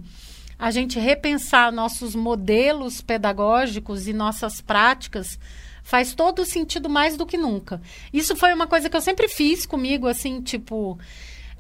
a 0.59 0.69
gente 0.71 0.99
repensar 0.99 1.71
nossos 1.71 2.13
modelos 2.13 2.99
pedagógicos 2.99 4.07
e 4.07 4.13
nossas 4.13 4.59
práticas 4.59 5.39
faz 5.81 6.13
todo 6.13 6.45
sentido 6.45 6.89
mais 6.89 7.15
do 7.15 7.25
que 7.25 7.37
nunca. 7.37 7.81
Isso 8.13 8.35
foi 8.35 8.53
uma 8.53 8.67
coisa 8.67 8.89
que 8.89 8.97
eu 8.97 9.01
sempre 9.01 9.29
fiz 9.29 9.65
comigo, 9.65 10.05
assim, 10.05 10.41
tipo, 10.41 10.99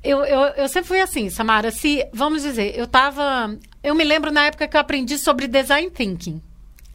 eu, 0.03 0.23
eu, 0.25 0.39
eu 0.49 0.67
sempre 0.67 0.87
fui 0.87 0.99
assim, 0.99 1.29
Samara. 1.29 1.71
Se, 1.71 2.05
vamos 2.13 2.43
dizer, 2.43 2.77
eu 2.77 2.85
tava. 2.85 3.57
Eu 3.83 3.95
me 3.95 4.03
lembro 4.03 4.31
na 4.31 4.45
época 4.45 4.67
que 4.67 4.75
eu 4.75 4.81
aprendi 4.81 5.17
sobre 5.17 5.47
design 5.47 5.89
thinking. 5.89 6.41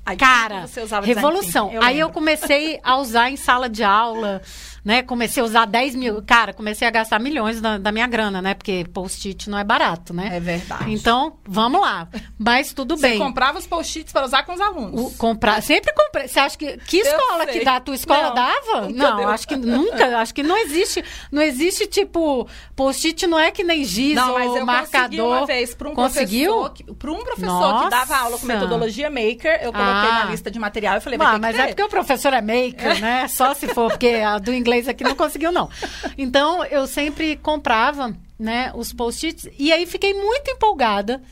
Aí, 0.07 0.19
Cara, 0.19 0.67
revolução. 1.03 1.73
Eu 1.73 1.83
Aí 1.83 1.99
eu 1.99 2.11
comecei 2.11 2.79
a 2.83 2.99
usar 2.99 3.31
em 3.31 3.37
sala 3.37 3.71
de 3.71 3.83
aula 3.83 4.43
né? 4.85 5.03
Comecei 5.03 5.43
a 5.43 5.47
usar 5.47 5.65
10 5.65 5.95
mil. 5.95 6.23
Cara, 6.23 6.53
comecei 6.53 6.87
a 6.87 6.91
gastar 6.91 7.19
milhões 7.19 7.61
da, 7.61 7.79
da 7.79 7.91
minha 7.91 8.07
grana, 8.07 8.43
né? 8.43 8.55
Porque 8.55 8.85
post-it 8.93 9.49
não 9.49 9.59
é 9.59 9.65
barato, 9.65 10.13
né? 10.13 10.31
É 10.37 10.41
verdade. 10.41 10.93
Então, 10.93 11.39
vamos 11.47 11.81
lá. 11.81 12.07
Mas 12.39 12.73
tudo 12.73 12.97
bem. 12.97 13.13
Você 13.13 13.19
comprava 13.19 13.59
os 13.59 13.67
post-its 13.67 14.13
para 14.13 14.27
usar 14.27 14.43
com 14.43 14.53
os 14.53 14.61
alunos. 14.61 15.01
O, 15.01 15.17
comprar, 15.17 15.63
sempre 15.63 15.93
comprei. 15.95 16.29
Você 16.29 16.39
acha 16.39 16.59
que. 16.59 16.77
Que 16.79 16.99
escola 16.99 17.47
que 17.47 17.65
dá? 17.65 17.77
A 17.77 17.81
tua 17.81 17.95
escola 17.95 18.29
não, 18.29 18.35
dava? 18.35 18.89
Não, 18.91 19.29
acho 19.29 19.49
que 19.49 19.57
nunca. 19.57 20.19
Acho 20.19 20.35
que 20.35 20.43
não 20.43 20.57
existe. 20.59 21.03
Não 21.33 21.41
existe, 21.41 21.87
tipo, 21.87 22.47
post-it 22.77 23.27
não 23.27 23.39
é 23.39 23.51
que 23.51 23.65
nem 23.65 23.85
giz 23.85 24.15
não, 24.15 24.35
mas 24.35 24.55
eu 24.55 24.67
marcador. 24.67 25.39
uma 25.39 25.47
vez 25.47 25.75
para 25.75 25.89
um 25.89 25.95
Conseguiu? 25.95 26.53
professor. 26.53 26.95
Para 26.95 27.13
um 27.13 27.25
professor 27.25 27.47
Nossa. 27.47 27.85
que 27.85 27.91
dava 27.91 28.17
aula 28.17 28.39
com 28.39 28.47
metodologia 28.47 29.09
maker, 29.09 29.61
eu 29.63 29.73
coloquei 29.73 30.11
ah. 30.11 30.25
na 30.25 30.31
lista 30.31 30.51
de 30.51 30.59
material 30.59 30.99
e 30.99 31.01
falei, 31.01 31.19
ah, 31.23 31.39
mas 31.39 31.59
é 31.59 31.67
porque 31.69 31.83
o 31.83 31.89
professor 31.89 32.33
é 32.33 32.41
maker, 32.41 33.01
né? 33.01 33.29
Só 33.29 33.55
se 33.55 33.67
for, 33.69 33.91
porque 33.91 34.09
a 34.09 34.39
do 34.39 34.53
inglês 34.53 34.74
inglês 34.75 34.89
aqui 34.89 35.05
não 35.05 35.15
conseguiu, 35.15 35.53
não. 35.53 35.71
Então, 36.19 36.65
eu 36.65 36.87
sempre 36.87 37.37
comprava, 37.37 38.17
né, 38.39 38.73
os 38.75 38.93
post-its. 38.93 39.49
E 39.59 39.73
aí 39.73 39.87
fiquei 39.87 40.13
muito 40.13 40.51
empolgada 40.51 41.23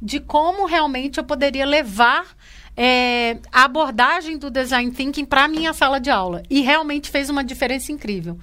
de 0.00 0.20
como 0.20 0.66
realmente 0.66 1.18
eu 1.18 1.24
poderia 1.24 1.64
levar 1.64 2.26
é, 2.76 3.38
a 3.52 3.64
abordagem 3.64 4.38
do 4.38 4.50
design 4.50 4.90
thinking 4.90 5.24
para 5.24 5.48
minha 5.48 5.72
sala 5.72 5.98
de 5.98 6.10
aula. 6.10 6.42
E 6.50 6.60
realmente 6.60 7.10
fez 7.10 7.30
uma 7.30 7.44
diferença 7.44 7.90
incrível. 7.90 8.38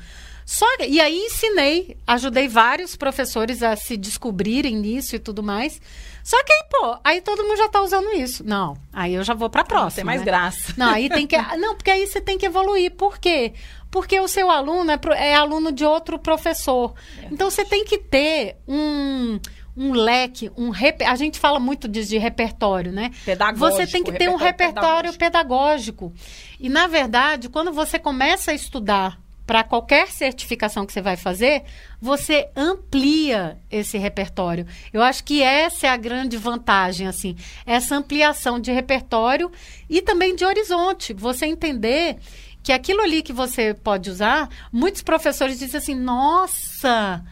Só 0.46 0.66
e 0.88 1.02
aí 1.02 1.18
ensinei, 1.18 1.98
ajudei 2.08 2.48
vários 2.48 2.96
professores 2.96 3.62
a 3.62 3.76
se 3.76 3.98
descobrirem 3.98 4.78
nisso 4.78 5.16
e 5.16 5.20
tudo 5.20 5.44
mais. 5.44 5.82
Só 6.28 6.44
que 6.44 6.52
aí, 6.52 6.64
pô, 6.70 6.98
aí 7.06 7.22
todo 7.22 7.42
mundo 7.42 7.56
já 7.56 7.70
tá 7.70 7.82
usando 7.82 8.12
isso. 8.12 8.44
Não, 8.46 8.76
aí 8.92 9.14
eu 9.14 9.24
já 9.24 9.34
vou 9.34 9.50
pra 9.50 9.64
próxima. 9.64 9.96
Tem 9.96 10.04
mais 10.04 10.20
né? 10.20 10.26
graça. 10.26 10.74
Não, 10.76 10.90
aí 10.90 11.08
tem 11.08 11.26
que. 11.26 11.38
Não, 11.56 11.74
porque 11.74 11.90
aí 11.90 12.06
você 12.06 12.20
tem 12.20 12.38
que 12.38 12.46
evoluir. 12.46 12.92
Por 12.92 13.18
quê? 13.18 13.54
Porque 13.90 14.20
o 14.20 14.28
seu 14.28 14.52
aluno 14.52 14.92
é, 14.92 15.00
é 15.16 15.36
aluno 15.36 15.72
de 15.72 15.86
outro 15.86 16.20
professor. 16.20 16.94
É. 17.24 17.30
Então 17.32 17.50
você 17.50 17.64
tem 17.64 17.86
que 17.86 17.98
ter 17.98 18.58
um 18.68 19.40
um 19.78 19.94
leque, 19.94 20.52
um 20.58 20.70
rep... 20.70 21.02
a 21.04 21.16
gente 21.16 21.40
fala 21.40 21.62
muito 21.62 21.88
disso 21.88 22.10
de 22.10 22.18
repertório, 22.18 22.92
né? 22.92 23.12
Pedagógico. 23.24 23.78
Você 23.78 23.88
tem 23.88 24.04
que 24.04 24.12
ter 24.12 24.28
um 24.28 24.36
repertório 24.36 25.14
pedagógico. 25.14 26.12
pedagógico. 26.12 26.14
E 26.60 26.68
na 26.68 26.88
verdade, 26.88 27.48
quando 27.48 27.72
você 27.72 27.98
começa 27.98 28.52
a 28.52 28.54
estudar 28.54 29.18
para 29.48 29.64
qualquer 29.64 30.10
certificação 30.10 30.86
que 30.86 30.92
você 30.92 31.02
vai 31.02 31.16
fazer, 31.16 31.64
você 32.02 32.50
amplia 32.54 33.58
esse 33.72 33.98
repertório. 33.98 34.68
Eu 34.92 35.02
acho 35.02 35.24
que 35.24 35.42
essa 35.42 35.88
é 35.88 35.90
a 35.90 35.96
grande 35.96 36.36
vantagem, 36.36 37.08
assim, 37.08 37.36
essa 37.66 37.96
ampliação 37.96 38.60
de 38.60 38.74
repertório 38.74 39.50
e 39.90 40.02
também 40.02 40.36
de 40.36 40.44
horizonte. 40.44 41.14
Você 41.14 41.46
entender 41.46 42.18
que 42.62 42.74
aquilo 42.74 43.02
ali 43.02 43.22
que 43.22 43.32
você 43.32 43.74
pode 43.74 44.10
usar, 44.10 44.50
muitos 44.70 45.02
professores 45.02 45.58
dizem 45.58 45.78
assim: 45.78 45.96
nossa 45.96 47.24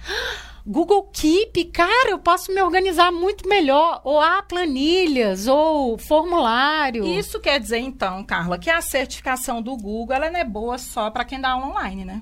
Google 0.67 1.03
Keep, 1.13 1.65
cara, 1.65 2.09
eu 2.09 2.17
posso 2.17 2.51
me 2.51 2.61
organizar 2.61 3.11
muito 3.11 3.47
melhor. 3.47 4.01
Ou 4.03 4.19
há 4.19 4.41
planilhas, 4.41 5.47
ou 5.47 5.97
formulário. 5.97 7.05
Isso 7.05 7.39
quer 7.39 7.59
dizer, 7.59 7.77
então, 7.77 8.23
Carla, 8.23 8.57
que 8.57 8.69
a 8.69 8.81
certificação 8.81 9.61
do 9.61 9.77
Google 9.77 10.15
ela 10.15 10.31
não 10.31 10.39
é 10.39 10.43
boa 10.43 10.77
só 10.77 11.11
para 11.11 11.23
quem 11.23 11.39
dá 11.39 11.51
aula 11.51 11.67
online, 11.67 12.03
né? 12.03 12.21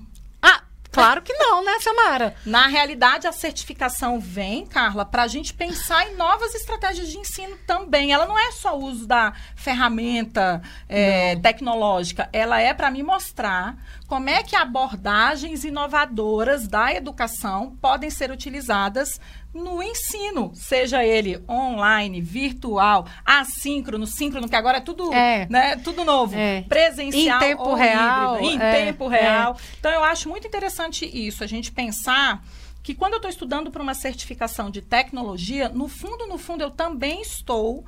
Claro 0.94 1.24
que 1.24 1.34
não, 1.34 1.66
né, 1.66 1.80
Samara? 1.80 2.36
Na 2.46 2.68
realidade, 2.68 3.26
a 3.26 3.32
certificação 3.32 4.20
vem, 4.20 4.64
Carla, 4.64 5.04
para 5.04 5.24
a 5.24 5.28
gente 5.28 5.52
pensar 5.52 6.08
em 6.08 6.16
novas 6.16 6.54
estratégias 6.54 7.10
de 7.10 7.18
ensino 7.18 7.58
também. 7.66 8.14
Ela 8.14 8.28
não 8.28 8.38
é 8.38 8.52
só 8.52 8.78
o 8.78 8.84
uso 8.86 9.08
da 9.08 9.34
ferramenta 9.56 10.62
é, 10.88 11.36
tecnológica, 11.38 12.30
ela 12.32 12.62
é 12.62 12.76
para 12.76 12.92
me 12.92 13.02
mostrar 13.02 13.76
como 14.08 14.30
é 14.30 14.44
que 14.44 14.56
abordagens 14.56 15.64
inovadoras 15.64 16.68
da 16.68 16.94
educação 16.94 17.76
podem 17.82 18.12
ser 18.12 18.30
utilizadas 18.30 19.20
no 19.54 19.84
ensino, 19.84 20.52
seja 20.56 21.06
ele 21.06 21.44
online, 21.48 22.20
virtual, 22.22 23.06
assíncrono, 23.24 24.08
síncrono, 24.08 24.50
que 24.50 24.56
agora 24.56 24.78
é 24.78 24.82
tudo, 24.82 25.14
é. 25.14 25.48
Né, 25.50 25.76
tudo 25.78 26.04
novo, 26.04 26.36
é. 26.36 26.62
presencial, 26.64 27.38
em 27.38 27.40
tempo 27.40 27.74
real, 27.76 28.36
híbrido, 28.38 28.54
em 28.54 28.60
é. 28.60 28.86
tempo 28.86 29.08
real. 29.08 29.58
Então 29.80 29.92
eu 29.92 30.04
acho 30.04 30.28
muito 30.28 30.48
interessante 30.48 31.06
isso, 31.06 31.44
a 31.44 31.48
gente 31.48 31.72
pensar 31.72 32.44
que 32.82 32.94
quando 32.94 33.14
eu 33.14 33.18
estou 33.18 33.30
estudando 33.30 33.72
para 33.72 33.82
uma 33.82 33.94
certificação 33.94 34.70
de 34.70 34.82
tecnologia, 34.82 35.70
no 35.70 35.88
fundo, 35.88 36.28
no 36.28 36.38
fundo, 36.38 36.62
eu 36.62 36.72
também 36.72 37.22
estou 37.22 37.86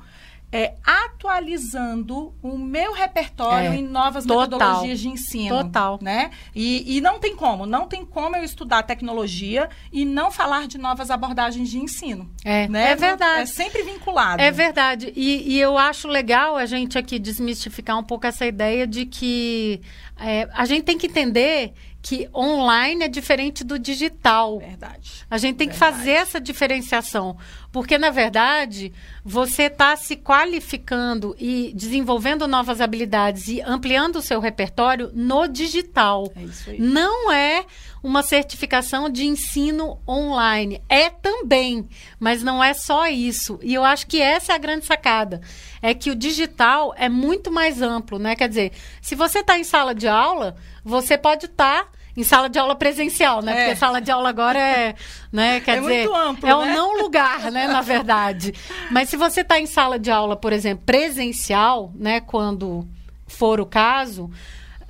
é, 0.52 0.74
atualizando 0.84 2.32
o 2.42 2.56
meu 2.56 2.92
repertório 2.92 3.72
é, 3.72 3.76
em 3.76 3.82
novas 3.82 4.24
total, 4.24 4.42
metodologias 4.42 5.00
de 5.00 5.08
ensino. 5.08 5.64
Total. 5.64 5.98
Né? 6.00 6.30
E, 6.54 6.96
e 6.96 7.00
não 7.00 7.18
tem 7.18 7.34
como, 7.34 7.66
não 7.66 7.86
tem 7.86 8.04
como 8.04 8.36
eu 8.36 8.44
estudar 8.44 8.82
tecnologia 8.84 9.68
e 9.92 10.04
não 10.04 10.30
falar 10.30 10.66
de 10.66 10.78
novas 10.78 11.10
abordagens 11.10 11.68
de 11.68 11.78
ensino. 11.78 12.30
É, 12.44 12.68
né? 12.68 12.92
é 12.92 12.96
verdade. 12.96 13.42
É 13.42 13.46
sempre 13.46 13.82
vinculado. 13.82 14.40
É 14.40 14.50
verdade. 14.50 15.12
E, 15.16 15.54
e 15.54 15.60
eu 15.60 15.76
acho 15.76 16.06
legal 16.08 16.56
a 16.56 16.64
gente 16.64 16.96
aqui 16.96 17.18
desmistificar 17.18 17.98
um 17.98 18.04
pouco 18.04 18.26
essa 18.26 18.46
ideia 18.46 18.86
de 18.86 19.04
que 19.04 19.80
é, 20.18 20.48
a 20.54 20.64
gente 20.64 20.84
tem 20.84 20.96
que 20.96 21.06
entender 21.06 21.74
que 22.06 22.28
online 22.32 23.02
é 23.02 23.08
diferente 23.08 23.64
do 23.64 23.80
digital. 23.80 24.60
Verdade. 24.60 25.26
A 25.28 25.38
gente 25.38 25.56
tem 25.56 25.66
verdade. 25.66 25.90
que 25.92 25.98
fazer 25.98 26.12
essa 26.12 26.40
diferenciação. 26.40 27.36
Porque, 27.72 27.98
na 27.98 28.10
verdade, 28.10 28.92
você 29.24 29.64
está 29.64 29.96
se 29.96 30.14
qualificando 30.14 31.34
e 31.36 31.72
desenvolvendo 31.74 32.46
novas 32.46 32.80
habilidades 32.80 33.48
e 33.48 33.60
ampliando 33.60 34.16
o 34.16 34.22
seu 34.22 34.38
repertório 34.38 35.10
no 35.14 35.48
digital. 35.48 36.32
É 36.36 36.44
isso 36.44 36.70
aí. 36.70 36.80
Não 36.80 37.32
é 37.32 37.66
uma 38.04 38.22
certificação 38.22 39.10
de 39.10 39.26
ensino 39.26 39.98
online. 40.08 40.80
É 40.88 41.10
também, 41.10 41.88
mas 42.20 42.40
não 42.40 42.62
é 42.62 42.72
só 42.72 43.08
isso. 43.08 43.58
E 43.64 43.74
eu 43.74 43.82
acho 43.82 44.06
que 44.06 44.22
essa 44.22 44.52
é 44.52 44.54
a 44.54 44.58
grande 44.58 44.86
sacada. 44.86 45.40
É 45.82 45.92
que 45.92 46.12
o 46.12 46.14
digital 46.14 46.94
é 46.96 47.08
muito 47.08 47.50
mais 47.50 47.82
amplo, 47.82 48.16
né? 48.16 48.36
Quer 48.36 48.48
dizer, 48.48 48.72
se 49.02 49.16
você 49.16 49.40
está 49.40 49.58
em 49.58 49.64
sala 49.64 49.92
de 49.92 50.06
aula, 50.06 50.54
você 50.84 51.18
pode 51.18 51.46
estar. 51.46 51.86
Tá 51.86 51.95
em 52.16 52.22
sala 52.22 52.48
de 52.48 52.58
aula 52.58 52.74
presencial, 52.74 53.42
né? 53.42 53.52
É. 53.52 53.64
Porque 53.64 53.76
sala 53.76 54.00
de 54.00 54.10
aula 54.10 54.28
agora 54.28 54.58
é, 54.58 54.94
né? 55.30 55.60
Quer 55.60 55.78
é 55.78 55.80
dizer, 55.80 56.08
amplo, 56.08 56.48
é 56.48 56.56
um 56.56 56.64
né? 56.64 56.74
não 56.74 57.00
lugar, 57.00 57.50
né? 57.52 57.66
Na 57.66 57.82
verdade. 57.82 58.54
Mas 58.90 59.08
se 59.08 59.16
você 59.16 59.42
está 59.42 59.60
em 59.60 59.66
sala 59.66 59.98
de 59.98 60.10
aula, 60.10 60.36
por 60.36 60.52
exemplo, 60.52 60.84
presencial, 60.84 61.92
né? 61.94 62.20
Quando 62.20 62.86
for 63.26 63.60
o 63.60 63.66
caso, 63.66 64.30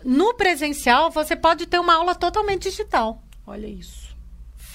no 0.05 0.35
presencial 0.35 1.11
você 1.11 1.35
pode 1.35 1.67
ter 1.67 1.79
uma 1.79 1.95
aula 1.95 2.15
totalmente 2.15 2.71
digital. 2.71 3.23
Olha 3.47 3.67
isso 3.67 4.07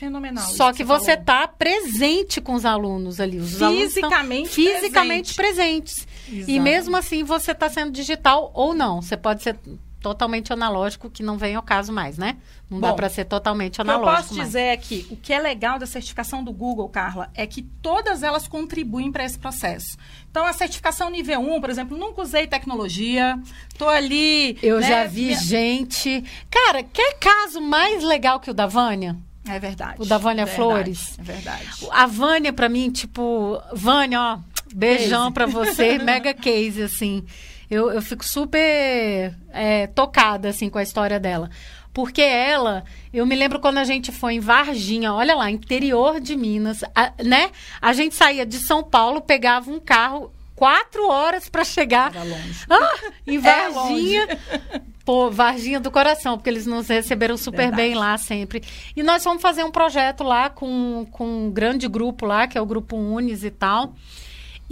fenomenal. 0.01 0.43
Só 0.43 0.73
que 0.73 0.83
você 0.83 1.11
está 1.11 1.47
presente 1.47 2.41
com 2.41 2.55
os 2.55 2.65
alunos 2.65 3.19
ali. 3.19 3.37
Os 3.37 3.59
fisicamente, 3.59 4.49
fisicamente 4.49 5.35
presente. 5.35 6.07
presentes. 6.07 6.47
E 6.47 6.59
mesmo 6.59 6.97
assim 6.97 7.23
você 7.23 7.51
está 7.51 7.69
sendo 7.69 7.91
digital 7.91 8.51
ou 8.55 8.73
não. 8.73 8.99
Você 8.99 9.15
pode 9.15 9.43
ser 9.43 9.59
totalmente 10.01 10.51
analógico, 10.51 11.09
que 11.09 11.21
não 11.21 11.37
vem 11.37 11.55
ao 11.55 11.61
caso 11.61 11.93
mais, 11.93 12.17
né? 12.17 12.37
Não 12.69 12.79
Bom, 12.79 12.87
dá 12.87 12.93
para 12.93 13.07
ser 13.07 13.25
totalmente 13.25 13.79
analógico. 13.79 14.09
O 14.09 14.13
que 14.13 14.19
eu 14.19 14.23
posso 14.23 14.35
mais. 14.35 14.47
dizer 14.47 14.61
é 14.61 14.77
que 14.77 15.07
o 15.11 15.15
que 15.15 15.31
é 15.31 15.39
legal 15.39 15.77
da 15.77 15.85
certificação 15.85 16.43
do 16.43 16.51
Google, 16.51 16.89
Carla, 16.89 17.29
é 17.35 17.45
que 17.45 17.61
todas 17.61 18.23
elas 18.23 18.47
contribuem 18.47 19.11
para 19.11 19.23
esse 19.23 19.37
processo. 19.37 19.97
Então, 20.29 20.45
a 20.45 20.53
certificação 20.53 21.09
nível 21.09 21.39
1, 21.39 21.61
por 21.61 21.69
exemplo, 21.69 21.97
nunca 21.97 22.21
usei 22.21 22.47
tecnologia, 22.47 23.39
tô 23.77 23.87
ali. 23.87 24.57
Eu 24.63 24.79
né, 24.79 24.87
já 24.87 25.05
vi 25.05 25.35
gente. 25.35 26.23
Cara, 26.49 26.83
quer 26.83 27.17
caso 27.19 27.61
mais 27.61 28.03
legal 28.03 28.39
que 28.39 28.49
o 28.49 28.53
da 28.53 28.65
Vânia? 28.65 29.15
É 29.47 29.59
verdade. 29.59 30.01
O 30.01 30.05
da 30.05 30.17
Vânia 30.17 30.45
verdade, 30.45 30.55
Flores. 30.55 31.19
É 31.19 31.23
verdade. 31.23 31.67
A 31.91 32.05
Vânia, 32.05 32.53
para 32.53 32.69
mim, 32.69 32.89
tipo, 32.89 33.61
Vânia, 33.73 34.19
ó, 34.19 34.39
beijão 34.73 35.31
para 35.31 35.45
você, 35.45 35.97
mega 35.97 36.33
case, 36.33 36.81
assim. 36.81 37.23
Eu, 37.71 37.89
eu 37.89 38.01
fico 38.01 38.25
super 38.25 39.33
é, 39.49 39.87
tocada, 39.87 40.49
assim, 40.49 40.69
com 40.69 40.77
a 40.77 40.83
história 40.83 41.17
dela. 41.17 41.49
Porque 41.93 42.21
ela, 42.21 42.83
eu 43.13 43.25
me 43.25 43.33
lembro 43.33 43.61
quando 43.61 43.77
a 43.77 43.85
gente 43.85 44.11
foi 44.11 44.33
em 44.33 44.39
Varginha, 44.41 45.13
olha 45.13 45.35
lá, 45.35 45.49
interior 45.49 46.19
de 46.19 46.35
Minas, 46.35 46.83
a, 46.93 47.13
né? 47.23 47.49
A 47.81 47.93
gente 47.93 48.13
saía 48.13 48.45
de 48.45 48.57
São 48.59 48.83
Paulo, 48.83 49.21
pegava 49.21 49.71
um 49.71 49.79
carro 49.79 50.33
quatro 50.53 51.07
horas 51.07 51.49
para 51.49 51.63
chegar 51.63 52.13
Era 52.13 52.23
longe. 52.23 52.65
Ah, 52.69 53.11
em 53.25 53.39
Varginha. 53.41 54.27
É 54.73 54.81
Pô, 55.03 55.31
Varginha 55.31 55.79
do 55.79 55.89
coração, 55.89 56.37
porque 56.37 56.49
eles 56.49 56.67
nos 56.67 56.87
receberam 56.87 57.35
super 57.35 57.63
Verdade. 57.63 57.81
bem 57.81 57.95
lá 57.95 58.17
sempre. 58.17 58.61
E 58.95 59.01
nós 59.01 59.23
fomos 59.23 59.41
fazer 59.41 59.63
um 59.63 59.71
projeto 59.71 60.23
lá 60.23 60.49
com, 60.49 61.07
com 61.09 61.47
um 61.47 61.51
grande 61.51 61.87
grupo 61.87 62.25
lá, 62.25 62.47
que 62.47 62.57
é 62.57 62.61
o 62.61 62.65
Grupo 62.65 62.95
Unis 62.95 63.43
e 63.43 63.49
tal. 63.49 63.95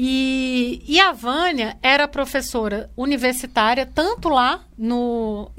E, 0.01 0.81
e 0.87 0.97
a 0.97 1.11
Vânia 1.11 1.77
era 1.83 2.07
professora 2.07 2.89
universitária, 2.95 3.85
tanto 3.85 4.29
lá 4.29 4.61
no, 4.77 5.51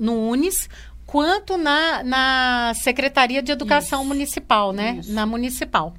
no 0.00 0.30
Unis, 0.30 0.68
quanto 1.06 1.56
na, 1.56 2.02
na 2.02 2.72
Secretaria 2.74 3.40
de 3.40 3.52
Educação 3.52 4.00
Isso. 4.00 4.08
Municipal, 4.08 4.72
né? 4.72 4.96
Isso. 4.98 5.12
Na 5.12 5.24
municipal. 5.24 5.94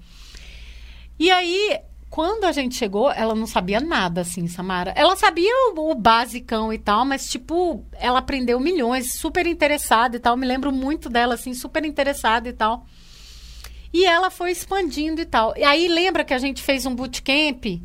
E 1.18 1.32
aí, 1.32 1.80
quando 2.10 2.44
a 2.44 2.52
gente 2.52 2.76
chegou, 2.76 3.10
ela 3.10 3.34
não 3.34 3.48
sabia 3.48 3.80
nada, 3.80 4.20
assim, 4.20 4.46
Samara. 4.46 4.92
Ela 4.94 5.16
sabia 5.16 5.54
o, 5.74 5.92
o 5.92 5.96
basicão 5.96 6.74
e 6.74 6.78
tal, 6.78 7.06
mas, 7.06 7.30
tipo, 7.30 7.82
ela 7.94 8.20
aprendeu 8.20 8.60
milhões, 8.60 9.14
super 9.14 9.48
interessada 9.48 10.18
e 10.18 10.20
tal. 10.20 10.36
Me 10.36 10.46
lembro 10.46 10.70
muito 10.70 11.08
dela, 11.08 11.36
assim, 11.36 11.54
super 11.54 11.86
interessada 11.86 12.50
e 12.50 12.54
tal. 12.54 12.86
E 13.96 14.06
ela 14.06 14.30
foi 14.30 14.52
expandindo 14.52 15.22
e 15.22 15.26
tal. 15.26 15.54
E 15.56 15.64
aí 15.64 15.88
lembra 15.88 16.26
que 16.26 16.34
a 16.34 16.38
gente 16.38 16.62
fez 16.62 16.86
um 16.86 16.94
bootcamp? 16.94 17.82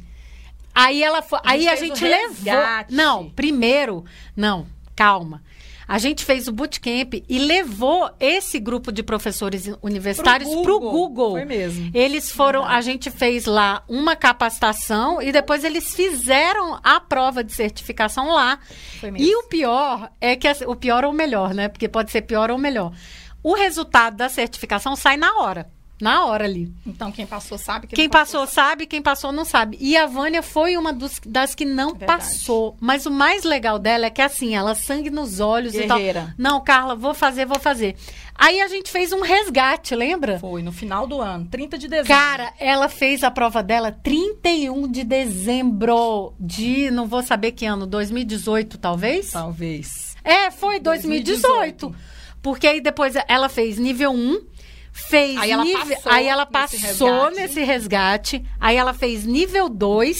Aí 0.74 1.04
ela 1.04 1.22
foi, 1.22 1.38
a 1.38 1.52
aí 1.52 1.68
a 1.68 1.76
gente 1.76 2.02
levou. 2.02 2.52
Não, 2.90 3.30
primeiro, 3.30 4.04
não, 4.34 4.66
calma. 4.96 5.40
A 5.86 5.98
gente 5.98 6.24
fez 6.24 6.48
o 6.48 6.52
bootcamp 6.52 7.14
e 7.28 7.38
levou 7.38 8.10
esse 8.18 8.58
grupo 8.58 8.90
de 8.90 9.04
professores 9.04 9.70
universitários 9.80 10.50
para 10.50 10.74
o 10.74 10.80
Google. 10.80 11.32
Foi 11.32 11.44
mesmo. 11.44 11.92
Eles 11.94 12.28
foram, 12.32 12.62
Verdade. 12.62 12.78
a 12.78 12.82
gente 12.82 13.10
fez 13.12 13.44
lá 13.44 13.84
uma 13.88 14.16
capacitação 14.16 15.22
e 15.22 15.30
depois 15.30 15.62
eles 15.62 15.94
fizeram 15.94 16.80
a 16.82 16.98
prova 16.98 17.44
de 17.44 17.52
certificação 17.52 18.32
lá. 18.32 18.58
Foi 18.98 19.12
mesmo. 19.12 19.28
E 19.28 19.36
o 19.36 19.44
pior 19.44 20.10
é 20.20 20.34
que 20.34 20.48
o 20.66 20.74
pior 20.74 21.04
ou 21.04 21.12
melhor, 21.12 21.54
né? 21.54 21.68
Porque 21.68 21.88
pode 21.88 22.10
ser 22.10 22.22
pior 22.22 22.50
ou 22.50 22.58
melhor. 22.58 22.92
O 23.44 23.54
resultado 23.54 24.16
da 24.16 24.28
certificação 24.28 24.96
sai 24.96 25.16
na 25.16 25.38
hora. 25.38 25.70
Na 26.00 26.24
hora 26.24 26.44
ali. 26.44 26.72
Então, 26.86 27.12
quem 27.12 27.26
passou 27.26 27.58
sabe 27.58 27.86
que 27.86 27.94
Quem 27.94 28.06
não 28.06 28.10
passou 28.10 28.46
sabe, 28.46 28.86
quem 28.86 29.02
passou 29.02 29.32
não 29.32 29.44
sabe. 29.44 29.76
E 29.80 29.96
a 29.96 30.06
Vânia 30.06 30.42
foi 30.42 30.76
uma 30.76 30.92
dos- 30.92 31.20
das 31.26 31.54
que 31.54 31.64
não 31.64 31.90
Verdade. 31.90 32.06
passou. 32.06 32.76
Mas 32.80 33.04
o 33.06 33.10
mais 33.10 33.44
legal 33.44 33.78
dela 33.78 34.06
é 34.06 34.10
que 34.10 34.22
assim, 34.22 34.54
ela 34.54 34.74
sangue 34.74 35.10
nos 35.10 35.40
olhos 35.40 35.74
e 35.74 35.86
Guerreira. 35.86 36.20
tal. 36.22 36.34
Não, 36.38 36.60
Carla, 36.62 36.94
vou 36.96 37.12
fazer, 37.14 37.44
vou 37.46 37.58
fazer. 37.58 37.96
Aí 38.34 38.58
a 38.62 38.68
gente 38.68 38.90
fez 38.90 39.12
um 39.12 39.20
resgate, 39.20 39.94
lembra? 39.94 40.38
Foi 40.38 40.62
no 40.62 40.72
final 40.72 41.06
do 41.06 41.20
ano, 41.20 41.46
30 41.50 41.76
de 41.76 41.86
dezembro. 41.88 42.08
Cara, 42.08 42.54
ela 42.58 42.88
fez 42.88 43.22
a 43.22 43.30
prova 43.30 43.62
dela 43.62 43.92
31 43.92 44.88
de 44.90 45.04
dezembro 45.04 46.32
de, 46.40 46.90
não 46.90 47.06
vou 47.06 47.22
saber 47.22 47.52
que 47.52 47.66
ano, 47.66 47.86
2018 47.86 48.78
talvez? 48.78 49.32
Talvez. 49.32 50.16
É, 50.24 50.50
foi 50.50 50.80
2018. 50.80 51.40
2018. 51.88 52.10
Porque 52.42 52.66
aí 52.66 52.80
depois 52.80 53.14
ela 53.28 53.50
fez 53.50 53.78
nível 53.78 54.12
1, 54.12 54.40
fez 54.92 55.38
Aí 55.38 55.50
ela 55.50 55.64
nível, 55.64 55.96
passou 55.96 56.12
aí 56.12 56.26
ela 56.26 56.44
nesse 56.44 56.52
passou 56.80 57.08
resgate. 57.08 57.36
nesse 57.36 57.62
resgate, 57.62 58.44
aí 58.58 58.76
ela 58.76 58.94
fez 58.94 59.24
nível 59.24 59.68
2. 59.68 60.18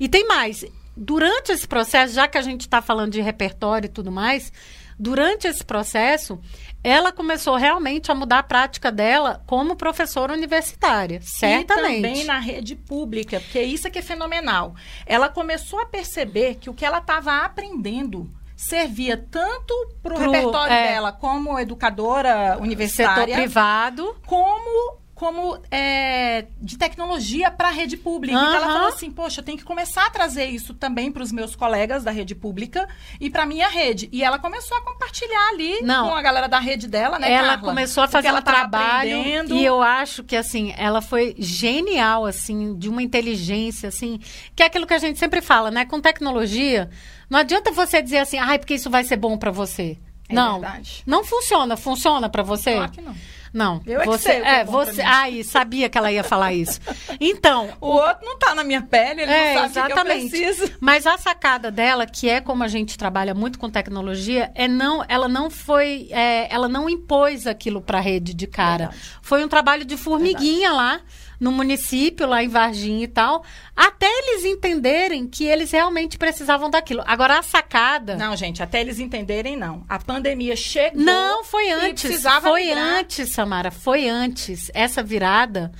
E 0.00 0.08
tem 0.08 0.26
mais. 0.26 0.64
Durante 0.96 1.52
esse 1.52 1.66
processo, 1.66 2.14
já 2.14 2.26
que 2.26 2.38
a 2.38 2.42
gente 2.42 2.62
está 2.62 2.82
falando 2.82 3.12
de 3.12 3.20
repertório 3.20 3.86
e 3.86 3.90
tudo 3.90 4.10
mais, 4.10 4.52
durante 4.98 5.46
esse 5.46 5.64
processo, 5.64 6.40
ela 6.82 7.12
começou 7.12 7.56
realmente 7.56 8.10
a 8.10 8.14
mudar 8.14 8.38
a 8.40 8.42
prática 8.42 8.90
dela 8.90 9.42
como 9.46 9.76
professora 9.76 10.32
universitária. 10.32 11.20
Certamente. 11.22 11.98
E 11.98 12.02
também 12.02 12.24
na 12.24 12.38
rede 12.38 12.74
pública, 12.74 13.40
porque 13.40 13.62
isso 13.62 13.86
é 13.86 13.90
que 13.90 13.98
é 13.98 14.02
fenomenal. 14.02 14.74
Ela 15.06 15.28
começou 15.28 15.80
a 15.80 15.86
perceber 15.86 16.56
que 16.56 16.70
o 16.70 16.74
que 16.74 16.84
ela 16.84 16.98
estava 16.98 17.44
aprendendo 17.44 18.30
servia 18.58 19.16
tanto 19.16 19.72
para 20.02 20.14
o 20.14 20.18
repertório 20.18 20.72
é. 20.72 20.88
dela 20.88 21.12
como 21.12 21.56
educadora 21.60 22.50
Setor 22.54 22.62
universitária, 22.62 23.36
privado. 23.36 24.16
como 24.26 24.98
como 25.18 25.60
é, 25.68 26.46
de 26.60 26.78
tecnologia 26.78 27.50
para 27.50 27.68
a 27.68 27.70
rede 27.72 27.96
pública. 27.96 28.38
Então 28.38 28.54
ela 28.54 28.66
falou 28.68 28.88
assim, 28.88 29.10
poxa, 29.10 29.40
eu 29.40 29.44
tenho 29.44 29.58
que 29.58 29.64
começar 29.64 30.06
a 30.06 30.10
trazer 30.10 30.44
isso 30.44 30.74
também 30.74 31.10
para 31.10 31.24
os 31.24 31.32
meus 31.32 31.56
colegas 31.56 32.04
da 32.04 32.12
rede 32.12 32.36
pública 32.36 32.88
e 33.20 33.28
para 33.28 33.44
minha 33.44 33.68
rede. 33.68 34.08
E 34.12 34.22
ela 34.22 34.38
começou 34.38 34.78
a 34.78 34.82
compartilhar 34.82 35.48
ali 35.48 35.82
Não. 35.82 36.08
com 36.08 36.14
a 36.14 36.22
galera 36.22 36.46
da 36.46 36.60
rede 36.60 36.86
dela, 36.86 37.18
né, 37.18 37.32
ela 37.32 37.48
Carla? 37.48 37.68
começou 37.68 38.04
a 38.04 38.08
fazer 38.08 38.28
ela 38.28 38.38
um 38.38 38.42
trabalho 38.42 39.18
aprendendo. 39.18 39.54
e 39.56 39.64
eu 39.64 39.82
acho 39.82 40.22
que 40.22 40.36
assim 40.36 40.72
ela 40.78 41.02
foi 41.02 41.34
genial 41.36 42.24
assim 42.24 42.78
de 42.78 42.88
uma 42.88 43.02
inteligência 43.02 43.88
assim 43.88 44.20
que 44.54 44.62
é 44.62 44.66
aquilo 44.66 44.86
que 44.86 44.94
a 44.94 44.98
gente 44.98 45.18
sempre 45.18 45.40
fala 45.40 45.68
né 45.68 45.84
com 45.84 46.00
tecnologia 46.00 46.88
não 47.28 47.38
adianta 47.38 47.70
você 47.72 48.00
dizer 48.02 48.18
assim 48.18 48.38
ai 48.38 48.58
porque 48.58 48.74
isso 48.74 48.90
vai 48.90 49.04
ser 49.04 49.16
bom 49.16 49.36
pra 49.38 49.50
você 49.50 49.98
É 50.28 50.34
não 50.34 50.60
verdade. 50.60 51.02
não 51.06 51.24
funciona 51.24 51.76
funciona 51.76 52.28
pra 52.28 52.42
você 52.42 52.74
Claro 52.74 52.92
que 52.92 53.00
não. 53.00 53.14
não 53.52 53.82
Eu 53.86 54.00
é 54.00 54.04
que 54.04 54.10
você 54.10 54.30
sei 54.32 54.40
o 54.40 54.44
é 54.44 54.60
é 54.60 54.64
você 54.64 55.00
ai 55.02 55.42
sabia 55.42 55.88
que 55.88 55.96
ela 55.98 56.12
ia 56.12 56.22
falar 56.24 56.52
isso 56.52 56.80
então 57.20 57.70
O 57.80 57.86
outro 57.88 58.24
não 58.26 58.38
tá 58.38 58.54
na 58.54 58.62
minha 58.64 58.82
pele, 58.82 59.22
ele 59.22 59.32
é, 59.32 59.54
não 59.54 59.68
sabe 59.70 59.70
o 59.70 59.72
que 59.72 59.78
eu 59.80 59.84
exatamente. 60.04 60.30
preciso. 60.30 60.72
Mas 60.80 61.06
a 61.06 61.16
sacada 61.18 61.70
dela, 61.70 62.06
que 62.06 62.28
é 62.28 62.40
como 62.40 62.62
a 62.62 62.68
gente 62.68 62.96
trabalha 62.98 63.34
muito 63.34 63.58
com 63.58 63.68
tecnologia, 63.70 64.50
é 64.54 64.66
não, 64.68 65.04
ela 65.08 65.28
não 65.28 65.48
foi, 65.50 66.08
é, 66.10 66.52
ela 66.52 66.68
não 66.68 66.88
impôs 66.88 67.46
aquilo 67.46 67.80
para 67.80 67.98
a 67.98 68.00
rede 68.00 68.34
de 68.34 68.46
cara. 68.46 68.86
Verdade. 68.88 68.98
Foi 69.22 69.44
um 69.44 69.48
trabalho 69.48 69.84
de 69.84 69.96
formiguinha 69.96 70.72
lá 70.72 71.00
no 71.38 71.52
município, 71.52 72.26
lá 72.26 72.42
em 72.42 72.48
Varginha 72.48 73.04
e 73.04 73.08
tal, 73.08 73.44
até 73.76 74.06
eles 74.06 74.44
entenderem 74.44 75.26
que 75.26 75.44
eles 75.44 75.70
realmente 75.70 76.18
precisavam 76.18 76.68
daquilo. 76.68 77.02
Agora 77.06 77.38
a 77.38 77.42
sacada 77.42 78.16
Não, 78.16 78.34
gente, 78.36 78.62
até 78.62 78.80
eles 78.80 78.98
entenderem, 78.98 79.56
não. 79.56 79.84
A 79.88 79.98
pandemia 79.98 80.56
chegou. 80.56 81.00
não, 81.00 81.44
foi 81.44 81.70
antes. 81.70 82.02
precisava 82.02 82.48
Foi 82.48 82.64
migrar. 82.64 82.98
antes, 82.98 83.32
Samara. 83.32 83.70
Foi 83.70 84.08
antes. 84.08 84.70
Essa 84.74 85.02
virada 85.02 85.70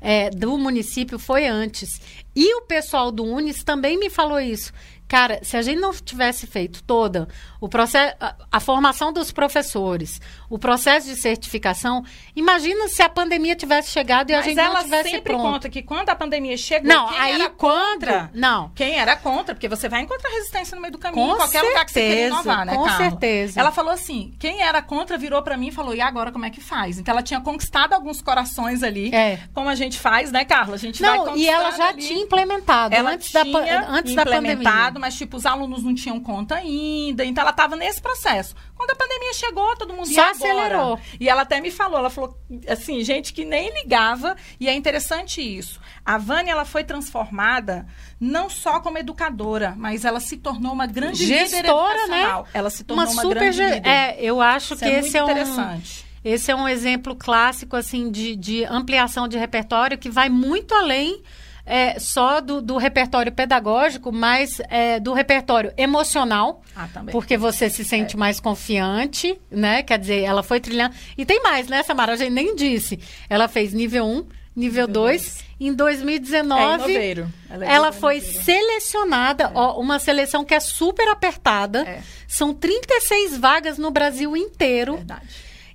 é, 0.00 0.30
do 0.30 0.56
município 0.58 1.18
foi 1.18 1.46
antes. 1.46 2.00
E 2.34 2.54
o 2.56 2.62
pessoal 2.62 3.10
do 3.10 3.24
Unis 3.24 3.64
também 3.64 3.98
me 3.98 4.10
falou 4.10 4.38
isso. 4.38 4.72
Cara, 5.08 5.38
se 5.42 5.56
a 5.56 5.62
gente 5.62 5.78
não 5.80 5.92
tivesse 5.92 6.46
feito 6.46 6.82
toda 6.82 7.28
o 7.60 7.68
processo, 7.68 8.14
a, 8.20 8.34
a 8.52 8.60
formação 8.60 9.12
dos 9.12 9.30
professores, 9.32 10.20
o 10.50 10.58
processo 10.58 11.06
de 11.06 11.16
certificação, 11.16 12.04
imagina 12.34 12.88
se 12.88 13.02
a 13.02 13.08
pandemia 13.08 13.54
tivesse 13.54 13.90
chegado 13.90 14.30
e 14.30 14.34
a 14.34 14.38
Mas 14.38 14.46
gente 14.46 14.58
ela 14.58 14.74
não 14.74 14.82
tivesse 14.84 15.10
sempre 15.10 15.32
pronto. 15.32 15.42
conta 15.52 15.68
que 15.68 15.82
quando 15.82 16.08
a 16.10 16.14
pandemia 16.14 16.56
chegou, 16.56 16.88
Não, 16.88 17.08
quem 17.08 17.18
aí 17.18 17.32
era 17.32 17.50
contra... 17.50 18.30
não. 18.34 18.70
Quem 18.74 18.98
era 18.98 19.16
contra, 19.16 19.54
porque 19.54 19.68
você 19.68 19.88
vai 19.88 20.00
encontrar 20.02 20.28
resistência 20.30 20.74
no 20.74 20.80
meio 20.82 20.92
do 20.92 20.98
caminho, 20.98 21.26
Com 21.28 21.34
em 21.34 21.36
qualquer 21.36 21.62
lugar 21.62 21.84
que 21.84 21.92
você 21.92 22.00
queira 22.00 22.14
certeza, 22.16 22.34
inovar, 22.42 22.66
né, 22.66 22.74
com 22.74 22.84
Carla? 22.84 22.98
certeza. 23.10 23.60
Ela 23.60 23.72
falou 23.72 23.92
assim, 23.92 24.34
quem 24.38 24.60
era 24.62 24.82
contra 24.82 25.16
virou 25.16 25.42
pra 25.42 25.56
mim 25.56 25.68
e 25.68 25.72
falou, 25.72 25.94
e 25.94 26.00
agora 26.00 26.32
como 26.32 26.44
é 26.44 26.50
que 26.50 26.60
faz? 26.60 26.98
Então 26.98 27.12
ela 27.12 27.22
tinha 27.22 27.40
conquistado 27.40 27.92
alguns 27.92 28.20
corações 28.20 28.82
ali, 28.82 29.14
É. 29.14 29.38
como 29.54 29.68
a 29.68 29.74
gente 29.74 29.98
faz, 29.98 30.30
né, 30.32 30.44
Carla? 30.44 30.74
A 30.74 30.78
gente 30.78 31.00
vai 31.00 31.16
Não, 31.16 31.36
e 31.36 31.48
ela 31.48 31.70
já 31.72 31.88
ali. 31.88 32.02
tinha 32.06 32.20
implementado 32.22 32.94
Ela 32.94 33.12
antes, 33.12 33.30
da, 33.32 33.42
tinha 33.44 33.88
antes 33.88 34.14
da 34.14 34.24
pandemia. 34.24 34.56
Mas 34.98 35.16
tipo, 35.16 35.36
os 35.36 35.46
alunos 35.46 35.82
não 35.82 35.94
tinham 35.94 36.20
conta 36.20 36.56
ainda, 36.56 37.24
então 37.24 37.42
ela 37.42 37.50
estava 37.50 37.76
nesse 37.76 38.00
processo. 38.00 38.54
Quando 38.74 38.90
a 38.90 38.96
pandemia 38.96 39.32
chegou, 39.34 39.76
todo 39.76 39.94
mundo 39.94 40.10
ia 40.10 40.20
agora. 40.22 40.36
acelerou. 40.36 41.00
E 41.18 41.28
ela 41.28 41.42
até 41.42 41.60
me 41.60 41.70
falou, 41.70 41.98
ela 41.98 42.10
falou 42.10 42.38
assim, 42.68 43.02
gente 43.02 43.32
que 43.32 43.44
nem 43.44 43.72
ligava, 43.72 44.36
e 44.60 44.68
é 44.68 44.74
interessante 44.74 45.40
isso. 45.40 45.80
A 46.04 46.18
Vânia, 46.18 46.52
ela 46.52 46.64
foi 46.64 46.84
transformada 46.84 47.86
não 48.20 48.48
só 48.48 48.80
como 48.80 48.98
educadora, 48.98 49.74
mas 49.76 50.04
ela 50.04 50.20
se 50.20 50.36
tornou 50.36 50.72
uma 50.72 50.86
grande 50.86 51.24
líder 51.24 51.48
Gestora, 51.48 52.06
né? 52.06 52.44
Ela 52.52 52.70
se 52.70 52.84
tornou 52.84 53.04
Uma 53.04 53.12
uma, 53.12 53.22
super. 53.22 53.38
grande 53.38 53.62
líder. 53.62 53.86
É, 53.88 54.16
eu 54.20 54.40
acho 54.40 54.74
Isso 54.74 54.82
que 54.84 54.88
é 54.88 54.98
esse 54.98 55.02
muito 55.02 55.16
é 55.16 55.22
um. 55.22 55.24
interessante. 55.24 56.06
Esse 56.24 56.50
é 56.50 56.56
um 56.56 56.68
exemplo 56.68 57.14
clássico, 57.14 57.76
assim, 57.76 58.10
de, 58.10 58.34
de 58.34 58.64
ampliação 58.64 59.28
de 59.28 59.38
repertório 59.38 59.96
que 59.96 60.10
vai 60.10 60.28
muito 60.28 60.74
além 60.74 61.22
é, 61.66 61.98
só 61.98 62.40
do, 62.40 62.62
do 62.62 62.76
repertório 62.76 63.32
pedagógico, 63.32 64.12
mas 64.12 64.60
é, 64.70 65.00
do 65.00 65.12
repertório 65.12 65.72
emocional, 65.76 66.62
Ah, 66.76 66.88
também. 66.94 67.12
porque 67.12 67.36
você 67.36 67.68
se 67.68 67.84
sente 67.84 68.16
mais 68.16 68.38
confiante, 68.38 69.36
né? 69.50 69.82
Quer 69.82 69.98
dizer, 69.98 70.22
ela 70.22 70.42
foi 70.44 70.60
trilhando. 70.60 70.94
E 71.18 71.26
tem 71.26 71.42
mais, 71.42 71.66
né, 71.66 71.82
Samara? 71.82 72.12
A 72.12 72.16
gente 72.16 72.30
nem 72.30 72.54
disse. 72.54 73.00
Ela 73.28 73.48
fez 73.48 73.72
nível 73.74 74.06
1, 74.06 74.26
nível 74.54 74.86
2. 74.86 75.44
Em 75.58 75.70
É 75.70 75.72
2019, 75.72 76.74
inoveiro. 76.74 77.28
Ela, 77.50 77.64
é 77.64 77.72
ela 77.72 77.92
foi 77.92 78.20
selecionada, 78.20 79.50
ó, 79.54 79.80
uma 79.80 79.98
seleção 79.98 80.44
que 80.44 80.54
é 80.54 80.60
super 80.60 81.08
apertada. 81.08 81.80
É. 81.80 82.00
São 82.28 82.52
36 82.52 83.36
vagas 83.38 83.78
no 83.78 83.90
Brasil 83.90 84.36
inteiro. 84.36 84.96
Verdade. 84.96 85.26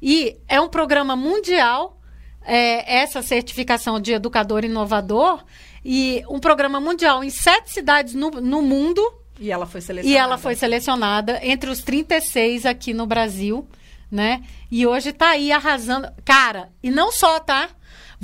E 0.02 0.38
é 0.48 0.60
um 0.62 0.68
programa 0.68 1.16
mundial, 1.16 2.00
é, 2.44 2.98
essa 3.02 3.22
certificação 3.22 4.00
de 4.00 4.14
educador 4.14 4.64
inovador, 4.66 5.44
e 5.84 6.24
um 6.30 6.40
programa 6.40 6.80
mundial 6.80 7.24
em 7.24 7.30
sete 7.30 7.72
cidades 7.72 8.14
no, 8.14 8.30
no 8.30 8.62
mundo. 8.62 9.02
E 9.40 9.52
ela 9.52 9.66
foi 9.66 9.82
selecionada. 9.82 10.14
E 10.14 10.18
ela 10.18 10.38
foi 10.38 10.56
selecionada 10.56 11.40
entre 11.44 11.70
os 11.70 11.82
36 11.82 12.66
aqui 12.66 12.94
no 12.94 13.08
Brasil, 13.08 13.68
né? 14.12 14.44
E 14.70 14.86
hoje 14.86 15.12
tá 15.12 15.30
aí 15.30 15.52
arrasando. 15.52 16.08
Cara, 16.24 16.70
e 16.84 16.92
não 16.92 17.12
só, 17.12 17.40
tá? 17.40 17.70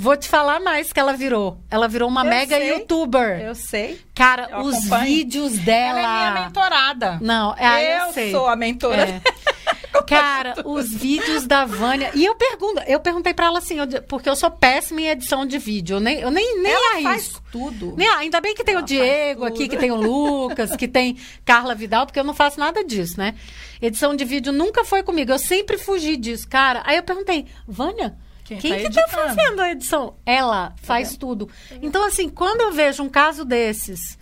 Vou 0.00 0.16
te 0.16 0.28
falar 0.28 0.60
mais 0.60 0.92
que 0.92 1.00
ela 1.00 1.12
virou. 1.14 1.58
Ela 1.68 1.88
virou 1.88 2.08
uma 2.08 2.24
Eu 2.24 2.30
mega 2.30 2.56
sei. 2.56 2.70
youtuber. 2.70 3.40
Eu 3.40 3.54
sei. 3.56 4.00
Cara, 4.14 4.48
eu 4.52 4.58
os 4.60 4.76
acompanho. 4.76 5.04
vídeos 5.06 5.58
dela. 5.58 5.98
Ela 5.98 6.26
é 6.28 6.30
minha 6.30 6.44
mentorada. 6.44 7.18
Não, 7.20 7.52
é, 7.58 7.96
eu, 8.00 8.06
eu 8.06 8.12
sei. 8.12 8.30
sou 8.30 8.46
a 8.46 8.54
mentora. 8.54 9.02
É. 9.02 9.20
Cara, 10.06 10.54
os 10.64 10.90
vídeos 10.92 11.46
da 11.46 11.64
Vânia. 11.64 12.10
E 12.14 12.24
eu 12.24 12.34
pergunto, 12.34 12.80
eu 12.86 13.00
perguntei 13.00 13.34
pra 13.34 13.46
ela 13.46 13.58
assim, 13.58 13.78
eu 13.78 13.86
porque 14.02 14.28
eu 14.28 14.36
sou 14.36 14.50
péssima 14.50 15.00
em 15.00 15.08
edição 15.08 15.44
de 15.46 15.58
vídeo. 15.58 15.96
Eu 15.96 16.00
nem, 16.00 16.20
eu 16.20 16.30
nem, 16.30 16.60
nem 16.62 16.72
Ela 16.72 16.92
arrisco. 16.94 17.08
faz 17.10 17.42
tudo. 17.52 17.94
Nem, 17.96 18.08
ah, 18.08 18.18
ainda 18.18 18.40
bem 18.40 18.54
que 18.54 18.64
tem 18.64 18.74
Ela 18.74 18.82
o 18.82 18.86
Diego 18.86 19.44
aqui, 19.44 19.68
que 19.68 19.76
tem 19.76 19.90
o 19.90 19.96
Lucas, 19.96 20.74
que 20.76 20.88
tem 20.88 21.16
Carla 21.44 21.74
Vidal, 21.74 22.06
porque 22.06 22.18
eu 22.18 22.24
não 22.24 22.34
faço 22.34 22.58
nada 22.58 22.84
disso, 22.84 23.18
né? 23.18 23.34
Edição 23.80 24.14
de 24.16 24.24
vídeo 24.24 24.52
nunca 24.52 24.84
foi 24.84 25.02
comigo. 25.02 25.30
Eu 25.30 25.38
sempre 25.38 25.78
fugi 25.78 26.16
disso, 26.16 26.48
cara. 26.48 26.82
Aí 26.84 26.96
eu 26.96 27.02
perguntei, 27.02 27.46
Vânia, 27.66 28.16
Quem 28.44 28.58
quem, 28.58 28.70
tá 28.70 28.76
que 28.76 28.82
tá 28.94 29.02
editando? 29.02 29.34
fazendo 29.34 29.60
a 29.60 29.70
edição? 29.70 30.14
Ela 30.26 30.74
faz 30.82 31.16
tudo. 31.16 31.48
Então, 31.82 32.04
assim, 32.04 32.28
quando 32.28 32.60
eu 32.62 32.72
vejo 32.72 33.02
um 33.02 33.08
caso 33.08 33.44
desses, 33.44 34.18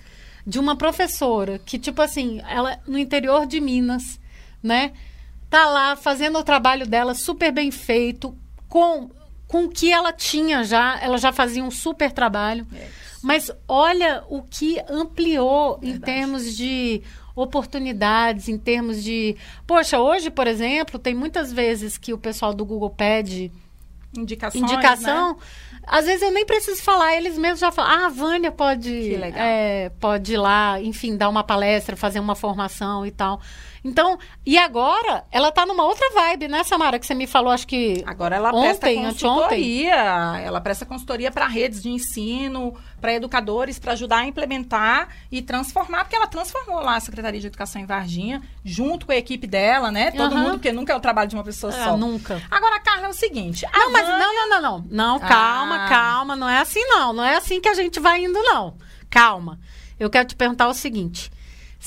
de 0.47 0.59
uma 0.59 0.77
professora 0.77 1.59
que, 1.59 1.79
tipo 1.79 2.01
assim, 2.03 2.41
ela 2.49 2.79
no 2.87 2.99
interior 2.99 3.47
de 3.47 3.61
Minas, 3.61 4.21
né? 4.63 4.93
Tá 5.49 5.67
lá 5.67 5.97
fazendo 5.97 6.39
o 6.39 6.45
trabalho 6.45 6.87
dela 6.87 7.15
super 7.15 7.53
bem 7.53 7.71
feito, 7.71 8.37
com, 8.69 9.11
com 9.47 9.65
o 9.65 9.69
que 9.69 9.93
ela 9.93 10.13
tinha 10.13 10.65
já, 10.65 10.99
ela 11.01 11.19
já 11.19 11.33
fazia 11.33 11.63
um 11.63 11.71
super 11.71 12.11
trabalho. 12.13 12.67
É. 12.75 12.89
Mas 13.23 13.51
olha 13.69 14.25
o 14.29 14.43
que 14.43 14.81
ampliou 14.89 15.79
em 15.83 15.93
Verdade. 15.93 16.13
termos 16.13 16.57
de 16.57 17.03
oportunidades, 17.35 18.49
em 18.49 18.59
termos 18.59 19.03
de. 19.03 19.37
Poxa, 19.67 19.99
hoje, 19.99 20.31
por 20.31 20.47
exemplo, 20.47 20.99
tem 20.99 21.15
muitas 21.15 21.53
vezes 21.53 21.99
que 21.99 22.13
o 22.13 22.19
pessoal 22.19 22.55
do 22.55 22.65
Google 22.65 22.91
pede 22.91 23.53
Indicações, 24.17 24.63
indicação. 24.63 25.35
né? 25.35 25.39
às 25.87 26.07
vezes 26.07 26.23
eu 26.23 26.31
nem 26.31 26.47
preciso 26.47 26.83
falar, 26.83 27.15
eles 27.17 27.37
mesmos 27.37 27.61
já 27.61 27.71
falam, 27.71 27.91
ah, 27.91 28.07
a 28.07 28.09
Vânia 28.09 28.51
pode, 28.51 29.15
é, 29.15 29.91
pode 30.01 30.33
ir 30.33 30.37
lá, 30.37 30.81
enfim, 30.81 31.17
dar 31.17 31.29
uma 31.29 31.45
palestra, 31.45 31.97
fazer 31.97 32.19
uma 32.19 32.35
formação 32.35 33.05
e 33.05 33.11
tal. 33.11 33.41
Então, 33.89 34.19
e 34.45 34.59
agora, 34.59 35.25
ela 35.31 35.53
tá 35.53 35.65
numa 35.65 35.85
outra 35.85 36.11
vibe, 36.13 36.49
né, 36.49 36.65
Samara, 36.65 36.99
que 36.99 37.07
você 37.07 37.15
me 37.15 37.27
falou, 37.27 37.53
acho 37.53 37.67
que 37.67 38.03
Agora 38.07 38.35
ela 38.37 38.51
Ontem, 38.55 38.63
presta 38.79 38.95
consultoria, 38.95 39.95
ela 40.45 40.61
presta 40.61 40.85
consultoria 40.87 41.31
para 41.31 41.47
redes 41.47 41.83
de 41.83 41.89
ensino, 41.89 42.75
para 43.01 43.13
educadores, 43.15 43.79
para 43.79 43.93
ajudar 43.93 44.19
a 44.19 44.27
implementar 44.27 45.09
e 45.31 45.41
transformar, 45.41 46.05
porque 46.05 46.17
ela 46.17 46.27
transformou 46.27 46.81
lá 46.81 46.97
a 46.97 47.01
Secretaria 47.01 47.41
de 47.41 47.47
Educação 47.47 47.81
em 47.81 47.87
Varginha, 47.87 48.43
junto 48.65 49.07
com 49.07 49.13
a 49.13 49.17
equipe 49.17 49.47
dela, 49.47 49.91
né? 49.91 50.11
Todo 50.11 50.35
Aham. 50.35 50.43
mundo, 50.43 50.53
porque 50.55 50.73
nunca 50.73 50.93
é 50.93 50.97
o 50.97 51.01
trabalho 51.01 51.29
de 51.29 51.37
uma 51.37 51.45
pessoa 51.45 51.73
Ah, 51.73 51.85
só. 51.85 51.97
nunca. 51.97 52.43
Agora, 52.51 52.81
Carla, 52.81 53.07
é 53.07 53.11
o 53.11 53.13
seguinte. 53.15 53.67
Não, 53.73 53.93
mas 53.93 54.07
Vânia- 54.07 54.19
não, 54.19 54.35
não, 54.35 54.49
não, 54.49 54.61
não. 54.63 54.87
Não, 54.91 55.21
calma, 55.21 55.85
Ah. 55.85 55.89
calma. 55.89 56.35
Não 56.37 56.49
é 56.49 56.59
assim, 56.59 56.85
não. 56.89 57.13
Não 57.13 57.25
é 57.25 57.37
assim 57.37 57.61
que 57.61 57.69
a 57.69 57.75
gente 57.75 58.01
vai 58.01 58.25
indo, 58.25 58.43
não. 58.43 58.77
Calma. 59.09 59.59
Eu 59.99 60.11
quero 60.11 60.27
te 60.29 60.35
perguntar 60.37 60.69
o 60.69 60.75
seguinte. 60.75 61.31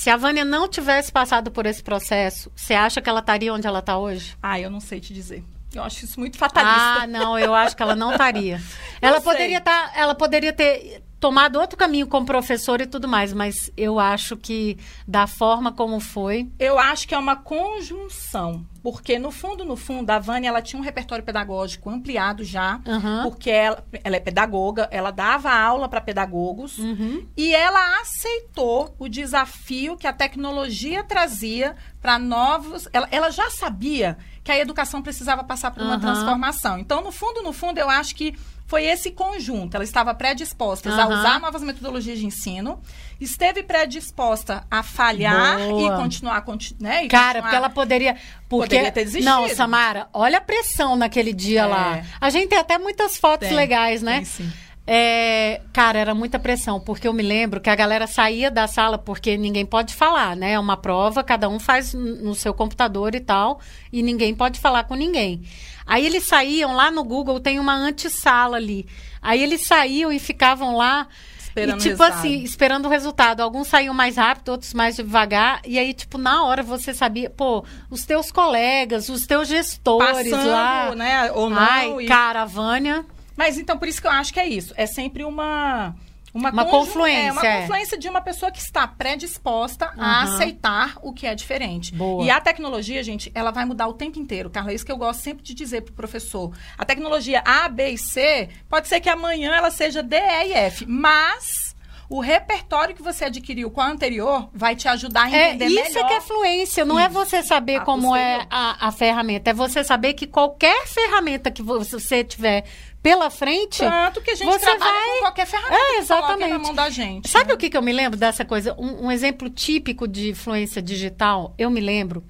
Se 0.00 0.08
a 0.08 0.16
Vânia 0.16 0.46
não 0.46 0.66
tivesse 0.66 1.12
passado 1.12 1.50
por 1.50 1.66
esse 1.66 1.82
processo, 1.82 2.50
você 2.56 2.72
acha 2.72 3.02
que 3.02 3.10
ela 3.10 3.20
estaria 3.20 3.52
onde 3.52 3.66
ela 3.66 3.80
está 3.80 3.98
hoje? 3.98 4.34
Ah, 4.42 4.58
eu 4.58 4.70
não 4.70 4.80
sei 4.80 4.98
te 4.98 5.12
dizer. 5.12 5.44
Eu 5.74 5.82
acho 5.82 6.06
isso 6.06 6.18
muito 6.18 6.38
fatalista. 6.38 7.02
Ah, 7.02 7.06
não, 7.06 7.38
eu 7.38 7.54
acho 7.54 7.76
que 7.76 7.82
ela 7.82 7.94
não 7.94 8.12
estaria. 8.12 8.58
ela 8.98 9.20
poderia 9.20 9.60
tá, 9.60 9.92
ela 9.94 10.14
poderia 10.14 10.54
ter 10.54 11.02
tomado 11.20 11.60
outro 11.60 11.76
caminho 11.76 12.06
como 12.06 12.24
professora 12.24 12.82
e 12.82 12.86
tudo 12.86 13.06
mais, 13.06 13.32
mas 13.32 13.70
eu 13.76 14.00
acho 14.00 14.36
que 14.36 14.78
da 15.06 15.26
forma 15.26 15.70
como 15.70 16.00
foi, 16.00 16.48
Eu 16.58 16.78
acho 16.78 17.06
que 17.06 17.14
é 17.14 17.18
uma 17.18 17.36
conjunção. 17.36 18.64
Porque, 18.82 19.18
no 19.18 19.30
fundo, 19.30 19.62
no 19.62 19.76
fundo, 19.76 20.08
a 20.08 20.18
Vânia 20.18 20.48
ela 20.48 20.62
tinha 20.62 20.80
um 20.80 20.82
repertório 20.82 21.22
pedagógico 21.22 21.90
ampliado 21.90 22.42
já. 22.42 22.80
Aham. 22.88 23.24
Porque 23.24 23.50
ela, 23.50 23.84
ela 24.02 24.16
é 24.16 24.20
pedagoga, 24.20 24.88
ela 24.90 25.10
dava 25.10 25.52
aula 25.52 25.86
para 25.86 26.00
pedagogos. 26.00 26.78
Uhum. 26.78 27.26
E 27.36 27.54
ela 27.54 28.00
aceitou 28.00 28.94
o 28.98 29.06
desafio 29.06 29.98
que 29.98 30.06
a 30.06 30.12
tecnologia 30.14 31.04
trazia 31.04 31.76
para 32.00 32.18
novos. 32.18 32.88
Ela, 32.90 33.06
ela 33.10 33.30
já 33.30 33.50
sabia 33.50 34.16
que 34.42 34.50
a 34.50 34.58
educação 34.58 35.02
precisava 35.02 35.44
passar 35.44 35.72
por 35.72 35.82
uma 35.82 35.96
Aham. 35.96 36.00
transformação. 36.00 36.78
Então, 36.78 37.02
no 37.02 37.12
fundo, 37.12 37.42
no 37.42 37.52
fundo, 37.52 37.76
eu 37.78 37.90
acho 37.90 38.14
que 38.14 38.34
foi 38.70 38.84
esse 38.86 39.10
conjunto. 39.10 39.74
Ela 39.74 39.82
estava 39.82 40.14
predisposta 40.14 40.88
a 40.88 40.92
Aham. 40.94 41.18
usar 41.18 41.40
novas 41.40 41.60
metodologias 41.60 42.18
de 42.20 42.24
ensino, 42.24 42.80
esteve 43.20 43.64
predisposta 43.64 44.64
a 44.70 44.80
falhar 44.82 45.58
Boa. 45.58 45.94
e 45.94 46.00
continuar, 46.00 46.40
conti- 46.42 46.76
né? 46.80 47.04
e 47.04 47.08
Cara, 47.08 47.24
continuar- 47.26 47.42
porque 47.42 47.56
ela 47.56 47.68
poderia. 47.70 48.16
Porque, 48.48 48.66
Poderia 48.76 48.92
ter 48.92 49.04
desistido. 49.04 49.24
Não, 49.24 49.48
Samara, 49.48 50.08
olha 50.12 50.38
a 50.38 50.40
pressão 50.40 50.94
naquele 50.96 51.32
dia 51.32 51.62
É. 51.62 51.66
lá. 51.66 52.02
A 52.20 52.30
gente 52.30 52.48
tem 52.48 52.58
até 52.58 52.78
muitas 52.78 53.16
fotos 53.16 53.48
Tem, 53.48 53.56
legais, 53.56 54.02
né? 54.02 54.16
tem 54.16 54.24
sim. 54.24 54.52
É, 54.92 55.60
cara, 55.72 56.00
era 56.00 56.16
muita 56.16 56.36
pressão, 56.36 56.80
porque 56.80 57.06
eu 57.06 57.12
me 57.12 57.22
lembro 57.22 57.60
que 57.60 57.70
a 57.70 57.76
galera 57.76 58.08
saía 58.08 58.50
da 58.50 58.66
sala 58.66 58.98
porque 58.98 59.36
ninguém 59.36 59.64
pode 59.64 59.94
falar, 59.94 60.34
né? 60.34 60.54
É 60.54 60.58
uma 60.58 60.76
prova, 60.76 61.22
cada 61.22 61.48
um 61.48 61.60
faz 61.60 61.94
no 61.94 62.34
seu 62.34 62.52
computador 62.52 63.14
e 63.14 63.20
tal, 63.20 63.60
e 63.92 64.02
ninguém 64.02 64.34
pode 64.34 64.58
falar 64.58 64.82
com 64.82 64.96
ninguém. 64.96 65.42
Aí 65.86 66.04
eles 66.04 66.26
saíam 66.26 66.74
lá 66.74 66.90
no 66.90 67.04
Google, 67.04 67.38
tem 67.38 67.60
uma 67.60 67.72
antessala 67.72 68.56
ali. 68.56 68.84
Aí 69.22 69.40
eles 69.40 69.64
saíam 69.64 70.12
e 70.12 70.18
ficavam 70.18 70.74
lá 70.74 71.06
Esperando 71.38 71.86
e, 71.86 71.90
tipo 71.90 72.02
assim, 72.02 72.42
esperando 72.42 72.86
o 72.86 72.88
resultado. 72.88 73.42
Alguns 73.42 73.68
saíam 73.68 73.94
mais 73.94 74.16
rápido, 74.16 74.48
outros 74.48 74.74
mais 74.74 74.96
devagar. 74.96 75.60
E 75.64 75.78
aí, 75.78 75.94
tipo, 75.94 76.18
na 76.18 76.42
hora 76.42 76.64
você 76.64 76.92
sabia, 76.92 77.30
pô, 77.30 77.64
os 77.88 78.04
teus 78.04 78.32
colegas, 78.32 79.08
os 79.08 79.24
teus 79.24 79.46
gestores 79.46 80.30
Passando, 80.30 80.50
lá. 80.50 80.94
né? 80.96 81.30
Ou 81.30 81.48
não. 81.48 81.58
Ai, 81.58 81.94
e- 82.00 82.06
cara, 82.06 82.42
a 82.42 82.44
Vânia. 82.44 83.04
Mas 83.36 83.58
então, 83.58 83.78
por 83.78 83.88
isso 83.88 84.00
que 84.00 84.06
eu 84.06 84.10
acho 84.12 84.32
que 84.32 84.40
é 84.40 84.46
isso. 84.48 84.72
É 84.76 84.86
sempre 84.86 85.24
uma. 85.24 85.94
Uma, 86.32 86.50
Uma 86.52 86.64
conju- 86.64 86.78
confluência, 86.86 87.26
É, 87.28 87.32
uma 87.32 87.44
é. 87.44 87.60
confluência 87.62 87.98
de 87.98 88.08
uma 88.08 88.20
pessoa 88.20 88.52
que 88.52 88.60
está 88.60 88.86
predisposta 88.86 89.86
a 89.98 90.22
Aham. 90.22 90.34
aceitar 90.34 90.94
o 91.02 91.12
que 91.12 91.26
é 91.26 91.34
diferente. 91.34 91.92
Boa. 91.92 92.24
E 92.24 92.30
a 92.30 92.40
tecnologia, 92.40 93.02
gente, 93.02 93.32
ela 93.34 93.50
vai 93.50 93.64
mudar 93.64 93.88
o 93.88 93.94
tempo 93.94 94.16
inteiro, 94.18 94.48
Carla. 94.48 94.70
É 94.70 94.74
isso 94.74 94.86
que 94.86 94.92
eu 94.92 94.96
gosto 94.96 95.20
sempre 95.22 95.42
de 95.42 95.52
dizer 95.54 95.80
pro 95.82 95.92
professor. 95.92 96.52
A 96.78 96.84
tecnologia 96.84 97.42
A, 97.44 97.68
B 97.68 97.90
e 97.90 97.98
C, 97.98 98.48
pode 98.68 98.86
ser 98.86 99.00
que 99.00 99.08
amanhã 99.08 99.52
ela 99.56 99.72
seja 99.72 100.04
D, 100.04 100.14
E 100.16 100.46
e 100.50 100.52
F. 100.52 100.86
Mas 100.86 101.74
o 102.08 102.20
repertório 102.20 102.94
que 102.94 103.02
você 103.02 103.24
adquiriu 103.24 103.68
com 103.70 103.80
a 103.80 103.88
anterior 103.88 104.48
vai 104.52 104.74
te 104.76 104.86
ajudar 104.88 105.24
a 105.24 105.30
É, 105.36 105.54
entender 105.54 105.66
isso 105.80 105.94
melhor. 105.94 106.04
é 106.04 106.08
que 106.08 106.14
é 106.14 106.20
fluência, 106.20 106.84
não 106.84 106.98
é 106.98 107.04
Isso. 107.06 107.12
você 107.14 107.42
saber 107.42 107.76
A 107.76 107.80
como 107.84 108.14
é 108.16 108.38
posterior. 108.38 108.48
a, 108.50 108.86
a 108.88 108.92
ferramenta, 108.92 109.50
é 109.50 109.54
você 109.54 109.82
saber 109.84 110.14
que 110.14 110.26
qualquer 110.28 110.86
ferramenta 110.86 111.50
que 111.50 111.62
você 111.62 112.22
tiver 112.24 112.64
pela 113.02 113.30
frente. 113.30 113.78
Tanto 113.78 114.20
que 114.20 114.30
a 114.30 114.34
gente 114.34 114.46
você 114.46 114.58
trabalha 114.66 114.92
vai- 114.92 115.14
com 115.14 115.20
qualquer 115.20 115.46
ferramenta 115.46 115.74
É, 115.82 115.90
que 115.92 115.98
exatamente. 116.00 116.50
na 116.50 116.58
mão 116.58 116.74
da 116.74 116.90
gente. 116.90 117.28
Sabe 117.28 117.48
né? 117.48 117.54
o 117.54 117.56
que, 117.56 117.70
que 117.70 117.76
eu 117.76 117.82
me 117.82 117.92
lembro 117.92 118.18
dessa 118.18 118.44
coisa? 118.44 118.74
Um, 118.78 119.06
um 119.06 119.10
exemplo 119.10 119.48
típico 119.48 120.06
de 120.06 120.30
influência 120.30 120.82
digital, 120.82 121.54
eu 121.58 121.70
me 121.70 121.80
lembro 121.80 122.22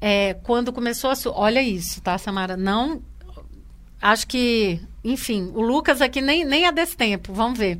é, 0.00 0.34
quando 0.42 0.72
começou 0.72 1.10
a. 1.10 1.16
su- 1.16 1.32
Olha 1.34 1.62
isso, 1.62 2.00
tá, 2.02 2.16
Samara? 2.18 2.56
Não. 2.56 3.02
Acho 4.00 4.26
que. 4.26 4.80
Enfim, 5.02 5.50
o 5.54 5.60
Lucas 5.60 6.00
aqui 6.00 6.20
nem, 6.22 6.44
nem 6.44 6.66
é 6.66 6.72
desse 6.72 6.96
tempo, 6.96 7.32
vamos 7.32 7.58
ver. 7.58 7.78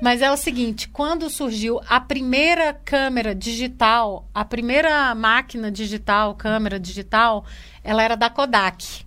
Mas 0.00 0.22
é 0.22 0.30
o 0.30 0.36
seguinte: 0.36 0.88
quando 0.88 1.28
surgiu 1.30 1.80
a 1.88 2.00
primeira 2.00 2.72
câmera 2.72 3.34
digital, 3.34 4.26
a 4.34 4.44
primeira 4.44 5.14
máquina 5.14 5.70
digital, 5.70 6.34
câmera 6.34 6.78
digital, 6.80 7.44
ela 7.84 8.02
era 8.02 8.16
da 8.16 8.28
Kodak. 8.30 9.04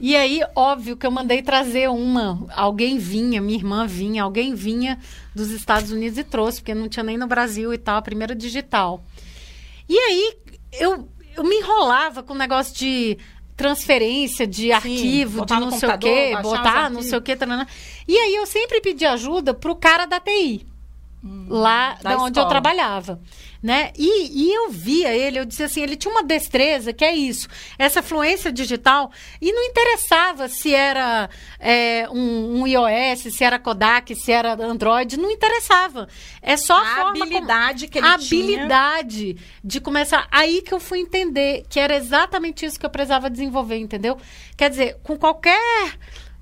E 0.00 0.14
aí, 0.14 0.40
óbvio 0.54 0.96
que 0.96 1.04
eu 1.04 1.10
mandei 1.10 1.42
trazer 1.42 1.88
uma. 1.90 2.46
Alguém 2.54 2.98
vinha, 2.98 3.40
minha 3.40 3.58
irmã 3.58 3.86
vinha, 3.86 4.22
alguém 4.22 4.54
vinha 4.54 4.98
dos 5.34 5.50
Estados 5.50 5.90
Unidos 5.90 6.18
e 6.18 6.24
trouxe, 6.24 6.60
porque 6.60 6.74
não 6.74 6.88
tinha 6.88 7.02
nem 7.02 7.18
no 7.18 7.26
Brasil 7.26 7.74
e 7.74 7.78
tal, 7.78 7.96
a 7.96 8.02
primeira 8.02 8.34
digital. 8.34 9.02
E 9.88 9.98
aí, 9.98 10.36
eu, 10.72 11.08
eu 11.36 11.42
me 11.42 11.56
enrolava 11.56 12.22
com 12.22 12.32
o 12.32 12.36
negócio 12.36 12.76
de 12.76 13.18
transferência 13.56 14.46
de 14.46 14.70
arquivo, 14.70 15.44
de 15.44 15.52
não 15.54 15.72
sei 15.72 15.88
o 15.88 15.98
quê, 15.98 16.38
botar 16.42 16.90
não 16.90 17.02
sei 17.02 17.18
o 17.18 17.22
quê. 17.22 17.36
E 18.06 18.16
aí, 18.16 18.34
eu 18.36 18.46
sempre 18.46 18.80
pedi 18.80 19.04
ajuda 19.04 19.52
pro 19.52 19.74
cara 19.74 20.06
da 20.06 20.20
TI 20.20 20.64
lá 21.48 21.94
da 22.00 22.10
onde 22.18 22.38
eu 22.38 22.44
escola. 22.44 22.48
trabalhava, 22.48 23.20
né? 23.62 23.92
E, 23.96 24.46
e 24.48 24.54
eu 24.54 24.70
via 24.70 25.14
ele, 25.16 25.38
eu 25.38 25.44
dizia 25.44 25.66
assim, 25.66 25.82
ele 25.82 25.96
tinha 25.96 26.12
uma 26.12 26.22
destreza 26.22 26.92
que 26.92 27.04
é 27.04 27.14
isso, 27.14 27.48
essa 27.78 28.02
fluência 28.02 28.52
digital 28.52 29.10
e 29.40 29.52
não 29.52 29.62
interessava 29.64 30.48
se 30.48 30.74
era 30.74 31.28
é, 31.58 32.08
um, 32.10 32.60
um 32.62 32.66
iOS, 32.66 33.34
se 33.34 33.42
era 33.42 33.58
Kodak, 33.58 34.14
se 34.14 34.30
era 34.30 34.52
Android, 34.54 35.16
não 35.18 35.30
interessava. 35.30 36.08
É 36.40 36.56
só 36.56 36.74
a, 36.76 36.80
A 36.82 36.84
forma 36.96 37.12
como- 37.12 37.22
habilidade 37.24 37.88
que 37.88 37.98
ele 37.98 38.06
a 38.06 38.18
tinha. 38.18 38.44
habilidade 38.44 39.36
de 39.64 39.80
começar. 39.80 40.26
Aí 40.30 40.62
que 40.62 40.72
eu 40.72 40.80
fui 40.80 41.00
entender 41.00 41.64
que 41.68 41.80
era 41.80 41.96
exatamente 41.96 42.64
isso 42.64 42.78
que 42.78 42.86
eu 42.86 42.90
precisava 42.90 43.28
desenvolver, 43.28 43.76
entendeu? 43.78 44.16
Quer 44.56 44.70
dizer, 44.70 44.98
com 45.02 45.16
qualquer 45.16 45.58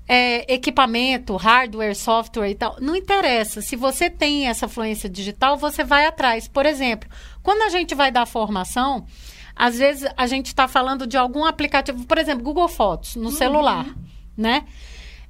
é, 0.07 0.51
equipamento, 0.53 1.35
hardware, 1.35 1.95
software 1.95 2.49
e 2.49 2.55
tal, 2.55 2.77
não 2.79 2.95
interessa. 2.95 3.61
Se 3.61 3.75
você 3.75 4.09
tem 4.09 4.47
essa 4.47 4.67
fluência 4.67 5.09
digital, 5.09 5.57
você 5.57 5.83
vai 5.83 6.05
atrás. 6.05 6.47
Por 6.47 6.65
exemplo, 6.65 7.09
quando 7.43 7.63
a 7.63 7.69
gente 7.69 7.93
vai 7.93 8.11
dar 8.11 8.25
formação, 8.25 9.05
às 9.55 9.77
vezes 9.77 10.09
a 10.15 10.25
gente 10.25 10.47
está 10.47 10.67
falando 10.67 11.05
de 11.05 11.17
algum 11.17 11.43
aplicativo, 11.43 12.05
por 12.05 12.17
exemplo, 12.17 12.43
Google 12.43 12.69
Fotos 12.69 13.15
no 13.15 13.31
celular, 13.31 13.85
né? 14.35 14.65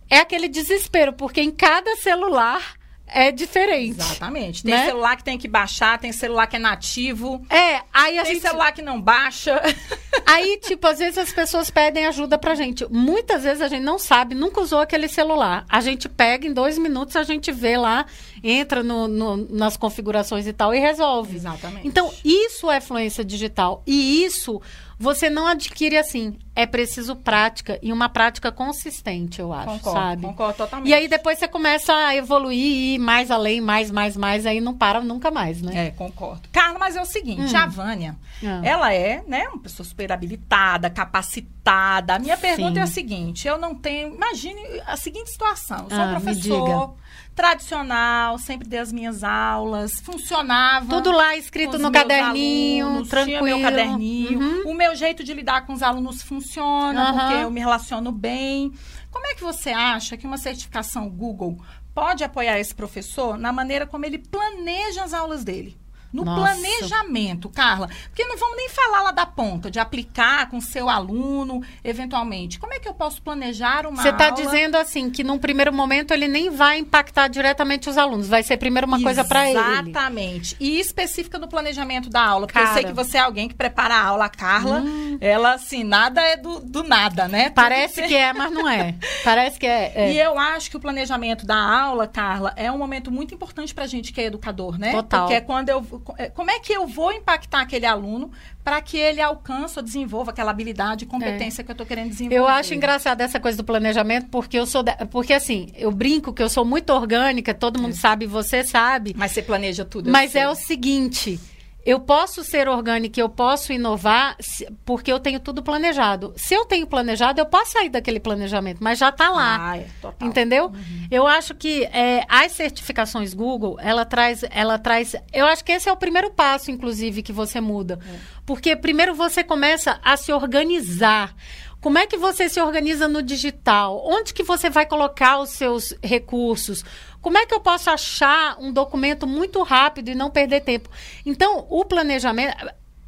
É 0.09 0.19
aquele 0.19 0.47
desespero, 0.47 1.11
porque 1.13 1.41
em 1.41 1.51
cada 1.51 1.95
celular 1.97 2.76
é 3.07 3.31
diferente. 3.31 3.99
Exatamente. 3.99 4.63
Tem 4.63 4.73
Né? 4.73 4.85
celular 4.85 5.15
que 5.15 5.23
tem 5.23 5.37
que 5.37 5.47
baixar, 5.47 5.97
tem 5.97 6.11
celular 6.11 6.47
que 6.47 6.55
é 6.55 6.59
nativo, 6.59 7.41
É, 7.49 7.81
aí 7.93 8.19
a 8.19 8.23
tem 8.23 8.33
gente 8.33 8.41
celular 8.41 8.71
que 8.71 8.81
não 8.81 9.01
baixa. 9.01 9.61
Aí, 10.25 10.57
tipo, 10.57 10.85
às 10.85 10.99
vezes 10.99 11.17
as 11.17 11.31
pessoas 11.31 11.69
pedem 11.69 12.05
ajuda 12.05 12.37
pra 12.37 12.53
gente. 12.53 12.85
Muitas 12.91 13.43
vezes 13.43 13.61
a 13.61 13.69
gente 13.69 13.83
não 13.83 13.97
sabe, 13.97 14.35
nunca 14.35 14.59
usou 14.59 14.79
aquele 14.79 15.07
celular. 15.07 15.63
A 15.69 15.79
gente 15.79 16.09
pega 16.09 16.45
em 16.45 16.51
dois 16.51 16.77
minutos, 16.77 17.15
a 17.15 17.23
gente 17.23 17.49
vê 17.49 17.77
lá, 17.77 18.05
entra 18.43 18.83
no, 18.83 19.07
no- 19.07 19.47
nas 19.49 19.77
configurações 19.77 20.45
e 20.45 20.51
tal 20.51 20.73
e 20.73 20.79
resolve. 20.79 21.35
Exatamente. 21.37 21.87
Então, 21.87 22.13
isso 22.25 22.69
é 22.69 22.81
fluência 22.81 23.23
digital. 23.23 23.81
E 23.87 24.25
isso 24.25 24.61
você 24.99 25.29
não 25.29 25.47
adquire 25.47 25.95
assim. 25.97 26.37
É 26.59 26.65
preciso 26.65 27.15
prática 27.15 27.77
e 27.83 27.93
uma 27.93 28.09
prática 28.09 28.51
consistente, 28.51 29.39
eu 29.39 29.53
acho, 29.53 29.67
concordo, 29.67 29.99
sabe? 29.99 30.21
concordo 30.23 30.57
totalmente. 30.57 30.89
E 30.89 30.93
aí 30.93 31.07
depois 31.07 31.37
você 31.37 31.47
começa 31.47 31.93
a 31.93 32.15
evoluir 32.15 32.57
e 32.57 32.95
ir 32.95 32.99
mais 32.99 33.29
além, 33.29 33.61
mais, 33.61 33.91
mais, 33.91 34.17
mais, 34.17 34.45
aí 34.45 34.59
não 34.59 34.73
para 34.75 34.99
nunca 35.01 35.29
mais, 35.29 35.61
né? 35.61 35.87
É, 35.87 35.91
concordo. 35.91 36.49
Carla, 36.51 36.79
mas 36.79 36.95
é 36.95 37.01
o 37.01 37.05
seguinte, 37.05 37.53
Hum. 37.53 37.57
a 37.57 37.65
Vânia, 37.67 38.15
Ah. 38.43 38.61
ela 38.63 38.93
é, 38.93 39.23
né, 39.27 39.47
uma 39.49 39.59
pessoa 39.61 39.85
super 39.87 40.11
habilitada, 40.11 40.89
capacitada. 40.89 42.15
A 42.15 42.19
minha 42.19 42.37
pergunta 42.37 42.73
Sim. 42.73 42.79
é 42.79 42.81
a 42.81 42.87
seguinte, 42.87 43.47
eu 43.47 43.57
não 43.59 43.75
tenho... 43.75 44.15
Imagine 44.15 44.61
a 44.87 44.97
seguinte 44.97 45.29
situação. 45.29 45.85
Eu 45.89 45.95
sou 45.95 45.99
Ah, 45.99 46.19
professor 46.19 46.95
tradicional, 47.35 48.37
sempre 48.39 48.67
dei 48.67 48.79
as 48.79 48.91
minhas 48.91 49.23
aulas, 49.23 49.99
funcionava... 49.99 50.87
Tudo 50.95 51.11
lá 51.11 51.35
escrito 51.37 51.77
no 51.77 51.91
caderninho, 51.91 52.87
alunos, 52.87 53.09
tranquilo. 53.09 53.45
Tinha 53.45 53.55
meu 53.57 53.61
caderninho. 53.61 54.39
Uhum. 54.39 54.71
O 54.71 54.73
meu 54.73 54.95
jeito 54.95 55.23
de 55.23 55.33
lidar 55.35 55.65
com 55.65 55.73
os 55.73 55.83
alunos 55.83 56.23
funciona, 56.47 57.09
Aham. 57.09 57.19
porque 57.19 57.43
eu 57.43 57.51
me 57.51 57.59
relaciono 57.59 58.11
bem. 58.11 58.71
Como 59.11 59.27
é 59.27 59.35
que 59.35 59.43
você 59.43 59.69
acha 59.69 60.15
que 60.15 60.25
uma 60.25 60.37
certificação 60.37 61.09
Google 61.09 61.59
pode 61.93 62.23
apoiar 62.23 62.59
esse 62.59 62.73
professor 62.73 63.37
na 63.37 63.51
maneira 63.51 63.85
como 63.85 64.05
ele 64.05 64.17
planeja 64.17 65.03
as 65.03 65.13
aulas 65.13 65.43
dele? 65.43 65.77
No 66.11 66.23
Nossa. 66.23 66.41
planejamento, 66.55 67.49
Carla. 67.49 67.89
Porque 68.07 68.23
não 68.25 68.37
vamos 68.37 68.55
nem 68.57 68.69
falar 68.69 69.01
lá 69.03 69.11
da 69.11 69.25
ponta, 69.25 69.69
de 69.69 69.79
aplicar 69.79 70.49
com 70.49 70.59
seu 70.61 70.89
aluno, 70.89 71.61
eventualmente. 71.83 72.59
Como 72.59 72.73
é 72.73 72.79
que 72.79 72.87
eu 72.87 72.93
posso 72.93 73.21
planejar 73.21 73.85
uma 73.85 74.01
Você 74.01 74.09
está 74.09 74.29
dizendo 74.29 74.75
assim 74.75 75.09
que 75.09 75.23
num 75.23 75.37
primeiro 75.37 75.73
momento 75.73 76.13
ele 76.13 76.27
nem 76.27 76.49
vai 76.49 76.77
impactar 76.79 77.27
diretamente 77.27 77.89
os 77.89 77.97
alunos, 77.97 78.27
vai 78.27 78.41
ser 78.43 78.57
primeiro 78.57 78.87
uma 78.87 79.01
coisa 79.01 79.23
para 79.23 79.49
ele. 79.49 79.59
Exatamente. 79.59 80.55
E 80.59 80.79
específica 80.79 81.37
no 81.37 81.47
planejamento 81.47 82.09
da 82.09 82.21
aula. 82.23 82.47
Porque 82.47 82.59
eu 82.59 82.67
sei 82.67 82.83
Cara. 82.83 82.87
que 82.87 82.93
você 82.93 83.17
é 83.17 83.21
alguém 83.21 83.47
que 83.47 83.55
prepara 83.55 83.95
a 83.95 84.03
aula, 84.05 84.25
a 84.25 84.29
Carla. 84.29 84.83
Ela, 85.19 85.53
assim, 85.53 85.83
nada 85.83 86.21
é 86.21 86.37
do, 86.37 86.59
do 86.59 86.83
nada, 86.83 87.27
né? 87.27 87.45
Tudo 87.45 87.55
Parece 87.55 87.95
tem- 87.95 88.07
que 88.07 88.15
é, 88.15 88.33
mas 88.33 88.51
não 88.51 88.67
é. 88.69 88.95
Parece 89.23 89.59
que 89.59 89.65
é. 89.65 89.91
é. 89.95 90.13
E 90.13 90.19
eu 90.19 90.37
acho 90.39 90.69
que 90.69 90.77
o 90.77 90.79
planejamento 90.79 91.45
da 91.45 91.57
aula, 91.57 92.07
Carla, 92.07 92.53
é 92.55 92.71
um 92.71 92.77
momento 92.77 93.11
muito 93.11 93.33
importante 93.33 93.73
pra 93.73 93.85
gente 93.87 94.13
que 94.13 94.21
é 94.21 94.25
educador, 94.25 94.77
né? 94.77 94.91
Total. 94.91 95.21
Porque 95.21 95.33
é 95.35 95.41
quando 95.41 95.69
eu. 95.69 95.96
É, 96.17 96.29
Como 96.29 96.49
é 96.51 96.59
que 96.59 96.73
eu 96.73 96.85
vou 96.87 97.11
impactar 97.11 97.61
aquele 97.61 97.85
aluno 97.85 98.31
para 98.63 98.81
que 98.81 98.97
ele 98.97 99.21
alcance 99.21 99.77
ou 99.77 99.83
desenvolva 99.83 100.31
aquela 100.31 100.51
habilidade 100.51 101.05
e 101.05 101.07
competência 101.07 101.63
que 101.63 101.71
eu 101.71 101.75
tô 101.75 101.85
querendo 101.85 102.09
desenvolver? 102.09 102.37
Eu 102.37 102.47
acho 102.47 102.73
engraçado 102.73 103.21
essa 103.21 103.39
coisa 103.39 103.57
do 103.57 103.63
planejamento, 103.63 104.27
porque 104.29 104.57
eu 104.59 104.65
sou. 104.65 104.83
da- 104.83 104.95
Porque 105.09 105.33
assim, 105.33 105.69
eu 105.75 105.91
brinco 105.91 106.33
que 106.33 106.41
eu 106.43 106.49
sou 106.49 106.65
muito 106.65 106.91
orgânica, 106.91 107.53
todo 107.53 107.79
mundo 107.81 107.93
sabe, 107.95 108.25
você 108.25 108.63
sabe. 108.63 109.13
Mas 109.17 109.31
você 109.31 109.41
planeja 109.41 109.85
tudo. 109.85 110.09
Mas 110.11 110.35
é 110.35 110.47
o 110.49 110.55
seguinte. 110.55 111.39
Eu 111.87 112.01
posso 112.01 112.43
ser 112.43 112.67
orgânica, 112.67 113.17
eu 113.17 113.29
posso 113.29 113.71
inovar, 113.71 114.35
porque 114.83 115.09
eu 115.09 115.21
tenho 115.21 115.39
tudo 115.39 115.63
planejado. 115.63 116.33
Se 116.35 116.53
eu 116.53 116.65
tenho 116.65 116.85
planejado, 116.85 117.39
eu 117.39 117.45
posso 117.45 117.71
sair 117.71 117.87
daquele 117.87 118.19
planejamento, 118.19 118.83
mas 118.83 118.99
já 118.99 119.07
está 119.07 119.29
lá. 119.29 119.71
Ah, 119.71 119.77
é. 119.77 119.87
Entendeu? 120.19 120.69
Eu 121.09 121.25
acho 121.25 121.55
que 121.55 121.85
é, 121.85 122.25
as 122.27 122.51
certificações 122.51 123.33
Google, 123.33 123.77
ela 123.79 124.03
traz, 124.03 124.43
ela 124.51 124.77
traz. 124.77 125.15
Eu 125.31 125.45
acho 125.45 125.63
que 125.63 125.71
esse 125.71 125.87
é 125.87 125.91
o 125.93 125.95
primeiro 125.95 126.29
passo, 126.29 126.69
inclusive, 126.69 127.23
que 127.23 127.31
você 127.31 127.61
muda. 127.61 127.97
Porque 128.45 128.75
primeiro 128.75 129.15
você 129.15 129.41
começa 129.41 129.97
a 130.03 130.17
se 130.17 130.33
organizar. 130.33 131.33
Como 131.81 131.97
é 131.97 132.07
que 132.07 132.17
você 132.17 132.49
se 132.49 132.59
organiza 132.59 133.07
no 133.07 133.21
digital? 133.21 134.01
Onde 134.05 134.33
que 134.33 134.43
você 134.43 134.69
vai 134.69 134.85
colocar 134.85 135.39
os 135.39 135.51
seus 135.51 135.93
recursos? 136.03 136.83
Como 137.21 137.37
é 137.37 137.45
que 137.45 137.53
eu 137.53 137.59
posso 137.59 137.89
achar 137.89 138.57
um 138.59 138.71
documento 138.71 139.27
muito 139.27 139.61
rápido 139.61 140.09
e 140.09 140.15
não 140.15 140.29
perder 140.29 140.61
tempo? 140.61 140.89
Então, 141.25 141.67
o 141.69 141.85
planejamento. 141.85 142.55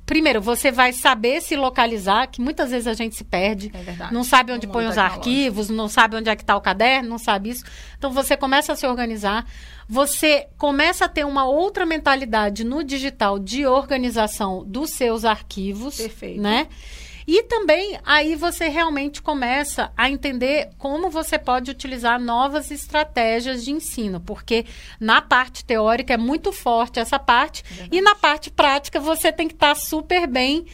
Primeiro, 0.05 0.41
você 0.41 0.71
vai 0.71 0.91
saber 0.91 1.39
se 1.39 1.55
localizar, 1.55 2.25
que 2.27 2.41
muitas 2.41 2.71
vezes 2.71 2.87
a 2.87 2.93
gente 2.93 3.15
se 3.15 3.23
perde. 3.23 3.71
É 3.71 3.83
verdade. 3.83 4.11
Não 4.11 4.23
sabe 4.23 4.51
onde 4.51 4.65
põe 4.65 4.87
os 4.87 4.97
arquivos, 4.97 5.69
não 5.69 5.87
sabe 5.87 6.15
onde 6.15 6.27
é 6.27 6.35
que 6.35 6.41
está 6.41 6.57
o 6.57 6.61
caderno, 6.61 7.07
não 7.07 7.19
sabe 7.19 7.51
isso. 7.51 7.63
Então 7.95 8.11
você 8.11 8.35
começa 8.35 8.73
a 8.73 8.75
se 8.75 8.87
organizar, 8.87 9.45
você 9.87 10.47
começa 10.57 11.05
a 11.05 11.07
ter 11.07 11.25
uma 11.25 11.45
outra 11.45 11.85
mentalidade 11.85 12.63
no 12.63 12.83
digital 12.83 13.37
de 13.37 13.67
organização 13.67 14.65
dos 14.65 14.89
seus 14.89 15.25
arquivos, 15.25 15.97
Perfeito. 15.97 16.41
né? 16.41 16.67
E 17.31 17.43
também 17.43 17.99
aí 18.03 18.33
você 18.33 18.69
realmente 18.69 19.21
começa 19.21 19.91
a 19.95 20.09
entender 20.09 20.71
como 20.79 21.11
você 21.11 21.37
pode 21.37 21.69
utilizar 21.69 22.19
novas 22.19 22.71
estratégias 22.71 23.63
de 23.63 23.69
ensino, 23.69 24.19
porque 24.19 24.65
na 24.99 25.21
parte 25.21 25.63
teórica 25.63 26.15
é 26.15 26.17
muito 26.17 26.51
forte 26.51 26.99
essa 26.99 27.19
parte 27.19 27.63
e 27.91 28.01
na 28.01 28.15
parte 28.15 28.49
prática 28.49 28.99
você 28.99 29.31
tem 29.31 29.47
que 29.47 29.53
estar 29.53 29.75
super 29.75 30.25
bem 30.25 30.65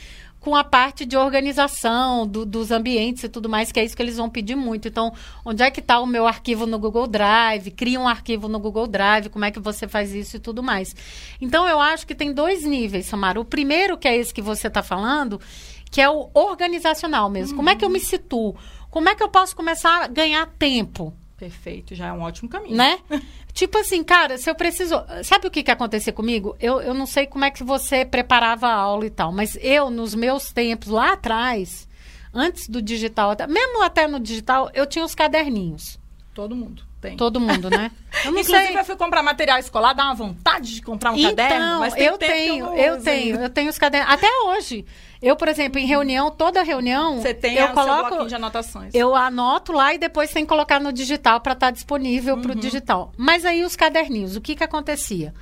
com 0.45 0.55
a 0.55 0.63
parte 0.63 1.05
de 1.07 1.17
organização 1.17 2.27
do- 2.27 2.45
dos 2.45 2.69
ambientes 2.69 3.23
e 3.23 3.27
tudo 3.29 3.49
mais, 3.49 3.71
que 3.71 3.79
é 3.79 3.83
isso 3.83 3.95
que 3.97 4.01
eles 4.03 4.15
vão 4.17 4.29
pedir 4.29 4.55
muito. 4.55 4.87
Então, 4.87 5.11
onde 5.43 5.63
é 5.63 5.71
que 5.71 5.79
está 5.79 5.99
o 5.99 6.05
meu 6.05 6.27
arquivo 6.27 6.67
no 6.67 6.77
Google 6.77 7.07
Drive? 7.07 7.71
Cria 7.71 7.99
um 7.99 8.07
arquivo 8.07 8.47
no 8.47 8.59
Google 8.59 8.85
Drive, 8.85 9.29
como 9.29 9.43
é 9.43 9.49
que 9.49 9.59
você 9.59 9.87
faz 9.87 10.13
isso 10.13 10.35
e 10.37 10.39
tudo 10.39 10.61
mais. 10.61 10.95
Então, 11.41 11.67
eu 11.67 11.79
acho 11.81 12.05
que 12.05 12.13
tem 12.13 12.31
dois 12.31 12.63
níveis, 12.63 13.07
Samara. 13.07 13.39
O 13.41 13.43
primeiro, 13.43 13.97
que 13.97 14.07
é 14.07 14.15
esse 14.15 14.31
que 14.31 14.41
você 14.41 14.67
está 14.67 14.83
falando, 14.83 15.41
que 15.89 15.99
é 15.99 16.07
o 16.07 16.29
organizacional 16.35 17.27
mesmo. 17.27 17.57
Como 17.57 17.71
é 17.71 17.75
que 17.75 17.83
eu 17.83 17.89
me 17.89 17.99
situo? 17.99 18.55
Como 18.91 19.09
é 19.09 19.15
que 19.15 19.23
eu 19.23 19.29
posso 19.29 19.55
começar 19.55 20.03
a 20.03 20.07
ganhar 20.07 20.45
tempo? 20.59 21.11
Perfeito, 21.37 21.93
já 21.93 22.07
é 22.07 22.13
um 22.13 22.21
ótimo 22.21 22.49
caminho. 22.49 22.75
né? 22.75 22.97
tipo 23.53 23.77
assim, 23.77 24.03
cara, 24.03 24.37
se 24.37 24.49
eu 24.49 24.55
preciso. 24.55 24.95
Sabe 25.23 25.47
o 25.47 25.51
que 25.51 25.63
que 25.63 25.71
acontecia 25.71 26.13
comigo? 26.13 26.55
Eu, 26.59 26.81
eu 26.81 26.93
não 26.93 27.05
sei 27.05 27.27
como 27.27 27.43
é 27.43 27.51
que 27.51 27.63
você 27.63 28.05
preparava 28.05 28.67
a 28.67 28.73
aula 28.73 29.05
e 29.05 29.09
tal, 29.09 29.31
mas 29.31 29.57
eu, 29.61 29.89
nos 29.89 30.15
meus 30.15 30.51
tempos 30.53 30.87
lá 30.87 31.13
atrás, 31.13 31.87
antes 32.33 32.69
do 32.69 32.81
digital, 32.81 33.35
mesmo 33.49 33.83
até 33.83 34.07
no 34.07 34.19
digital, 34.19 34.69
eu 34.73 34.85
tinha 34.85 35.03
os 35.03 35.13
caderninhos. 35.13 35.99
Todo 36.33 36.55
mundo 36.55 36.84
tem. 37.09 37.17
Todo 37.17 37.39
mundo, 37.39 37.69
né? 37.69 37.91
Eu 38.25 38.31
não 38.31 38.39
Inclusive, 38.39 38.67
sei. 38.67 38.79
eu 38.79 38.85
fui 38.85 38.95
comprar 38.95 39.21
material 39.21 39.59
escolar, 39.59 39.93
dá 39.93 40.05
uma 40.05 40.15
vontade 40.15 40.73
de 40.75 40.81
comprar 40.81 41.11
um 41.11 41.17
Então, 41.17 41.29
caderno, 41.35 41.79
mas 41.79 41.93
tem 41.93 42.05
eu 42.05 42.17
tenho, 42.17 42.65
eu 42.75 42.93
uso 42.95 43.03
tenho, 43.03 43.35
eu 43.41 43.49
tenho 43.49 43.69
os 43.69 43.77
cadernos. 43.77 44.09
Até 44.11 44.27
hoje. 44.45 44.85
Eu, 45.21 45.35
por 45.35 45.47
exemplo, 45.47 45.79
em 45.79 45.85
reunião, 45.85 46.29
toda 46.31 46.61
reunião, 46.63 47.19
Você 47.21 47.33
tem 47.33 47.55
eu 47.57 47.69
coloco, 47.69 48.25
de 48.27 48.35
anotações. 48.35 48.93
Eu 48.93 49.15
anoto 49.15 49.71
lá 49.71 49.93
e 49.93 49.97
depois 49.97 50.31
tem 50.31 50.43
que 50.43 50.49
colocar 50.49 50.79
no 50.79 50.93
digital 50.93 51.39
para 51.41 51.53
estar 51.53 51.71
disponível 51.71 52.35
Uhum. 52.35 52.41
para 52.41 52.51
o 52.51 52.55
digital. 52.55 53.11
Mas 53.17 53.43
aí 53.45 53.63
os 53.63 53.75
caderninhos, 53.75 54.35
o 54.35 54.41
que 54.41 54.55
que 54.55 54.63
acontecia? 54.63 55.33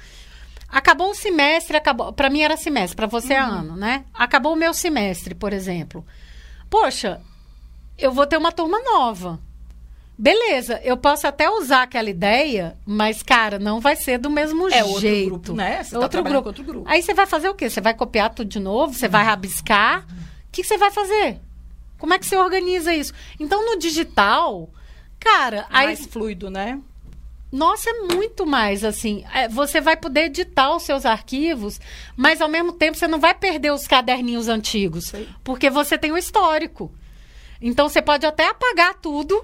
Acabou 0.69 1.11
o 1.11 1.15
semestre, 1.15 1.77
acabou. 1.77 2.11
Para 2.13 2.29
mim 2.29 2.41
era 2.41 2.57
semestre, 2.57 2.95
para 2.95 3.07
você 3.07 3.33
é 3.33 3.43
Uhum. 3.43 3.49
ano, 3.51 3.75
né? 3.75 4.05
Acabou 4.13 4.53
o 4.53 4.55
meu 4.57 4.73
semestre, 4.73 5.35
por 5.35 5.53
exemplo. 5.53 6.05
Poxa, 6.69 7.21
eu 7.97 8.11
vou 8.11 8.25
ter 8.25 8.37
uma 8.37 8.51
turma 8.51 8.79
nova. 8.79 9.39
Beleza, 10.23 10.79
eu 10.85 10.95
posso 10.95 11.27
até 11.27 11.49
usar 11.49 11.83
aquela 11.83 12.09
ideia, 12.09 12.77
mas, 12.85 13.21
cara, 13.21 13.59
não 13.59 13.81
vai 13.81 13.97
ser 13.97 14.17
do 14.17 14.29
mesmo 14.29 14.69
É 14.69 14.81
outro 14.81 15.01
jeito. 15.01 15.29
grupo, 15.31 15.53
né? 15.53 15.83
Você 15.83 15.91
tá 15.91 15.97
outro 15.97 16.11
trabalhando 16.11 16.43
grupo. 16.43 16.47
outro 16.47 16.63
grupo. 16.63 16.89
Aí 16.89 17.01
você 17.03 17.13
vai 17.13 17.25
fazer 17.25 17.49
o 17.49 17.53
quê? 17.53 17.69
Você 17.69 17.81
vai 17.81 17.93
copiar 17.93 18.29
tudo 18.33 18.47
de 18.47 18.57
novo? 18.57 18.93
Você 18.93 19.09
vai 19.09 19.21
rabiscar? 19.25 19.99
O 19.99 20.05
que 20.49 20.61
que 20.61 20.63
você 20.63 20.77
vai 20.77 20.91
fazer? 20.91 21.41
Como 21.97 22.13
é 22.13 22.17
que 22.19 22.25
você 22.25 22.37
organiza 22.37 22.93
isso? 22.95 23.11
Então, 23.37 23.65
no 23.65 23.77
digital, 23.77 24.69
cara, 25.19 25.65
aí 25.69 25.87
Mais 25.87 26.05
fluido, 26.05 26.49
né? 26.49 26.79
nossa, 27.51 27.89
é 27.89 27.93
muito 28.15 28.45
mais 28.45 28.85
assim. 28.85 29.25
É, 29.33 29.49
Você 29.49 29.81
vai 29.81 29.97
poder 29.97 30.27
editar 30.27 30.73
os 30.73 30.83
seus 30.83 31.05
arquivos, 31.05 31.81
mas 32.15 32.39
ao 32.39 32.47
mesmo 32.47 32.71
tempo 32.71 32.97
você 32.97 33.09
não 33.09 33.19
vai 33.19 33.33
perder 33.33 33.73
os 33.73 33.85
caderninhos 33.85 34.47
antigos, 34.47 35.03
Sei. 35.09 35.27
porque 35.43 35.69
você 35.69 35.97
tem 35.97 36.13
o 36.13 36.17
histórico. 36.17 36.89
Então 37.61 37.89
você 37.89 38.01
pode 38.01 38.25
até 38.25 38.47
apagar 38.47 38.93
tudo, 38.95 39.43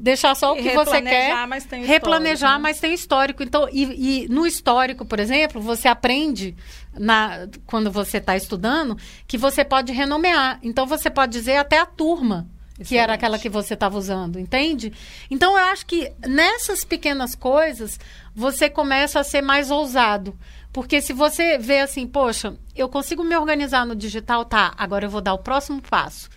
deixar 0.00 0.34
só 0.34 0.54
o 0.54 0.56
que 0.56 0.70
você 0.70 1.02
quer, 1.02 1.46
mas 1.46 1.66
tem 1.66 1.84
replanejar, 1.84 2.54
né? 2.54 2.58
mas 2.58 2.80
tem 2.80 2.94
histórico. 2.94 3.42
Então, 3.42 3.68
e, 3.70 4.24
e 4.24 4.28
no 4.28 4.46
histórico, 4.46 5.04
por 5.04 5.20
exemplo, 5.20 5.60
você 5.60 5.88
aprende 5.88 6.56
na, 6.98 7.46
quando 7.66 7.90
você 7.90 8.16
está 8.16 8.34
estudando 8.34 8.96
que 9.28 9.36
você 9.36 9.62
pode 9.62 9.92
renomear. 9.92 10.58
Então 10.62 10.86
você 10.86 11.10
pode 11.10 11.32
dizer 11.32 11.56
até 11.56 11.78
a 11.78 11.86
turma 11.86 12.48
que 12.82 12.96
era 12.96 13.12
Excelente. 13.12 13.14
aquela 13.14 13.38
que 13.38 13.50
você 13.50 13.74
estava 13.74 13.98
usando, 13.98 14.40
entende? 14.40 14.90
Então 15.30 15.52
eu 15.52 15.64
acho 15.66 15.84
que 15.84 16.10
nessas 16.26 16.82
pequenas 16.82 17.34
coisas 17.34 18.00
você 18.34 18.70
começa 18.70 19.20
a 19.20 19.24
ser 19.24 19.42
mais 19.42 19.70
ousado. 19.70 20.34
Porque 20.72 21.02
se 21.02 21.12
você 21.12 21.58
vê 21.58 21.80
assim, 21.80 22.06
poxa, 22.06 22.56
eu 22.74 22.88
consigo 22.88 23.22
me 23.22 23.36
organizar 23.36 23.84
no 23.84 23.94
digital, 23.94 24.46
tá, 24.46 24.72
agora 24.78 25.04
eu 25.04 25.10
vou 25.10 25.20
dar 25.20 25.34
o 25.34 25.38
próximo 25.38 25.82
passo. 25.82 26.30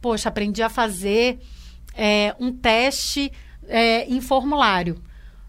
Poxa, 0.00 0.30
aprendi 0.30 0.62
a 0.62 0.70
fazer 0.70 1.38
é, 1.96 2.34
um 2.38 2.52
teste 2.52 3.32
é, 3.66 4.04
em 4.06 4.20
formulário, 4.20 5.02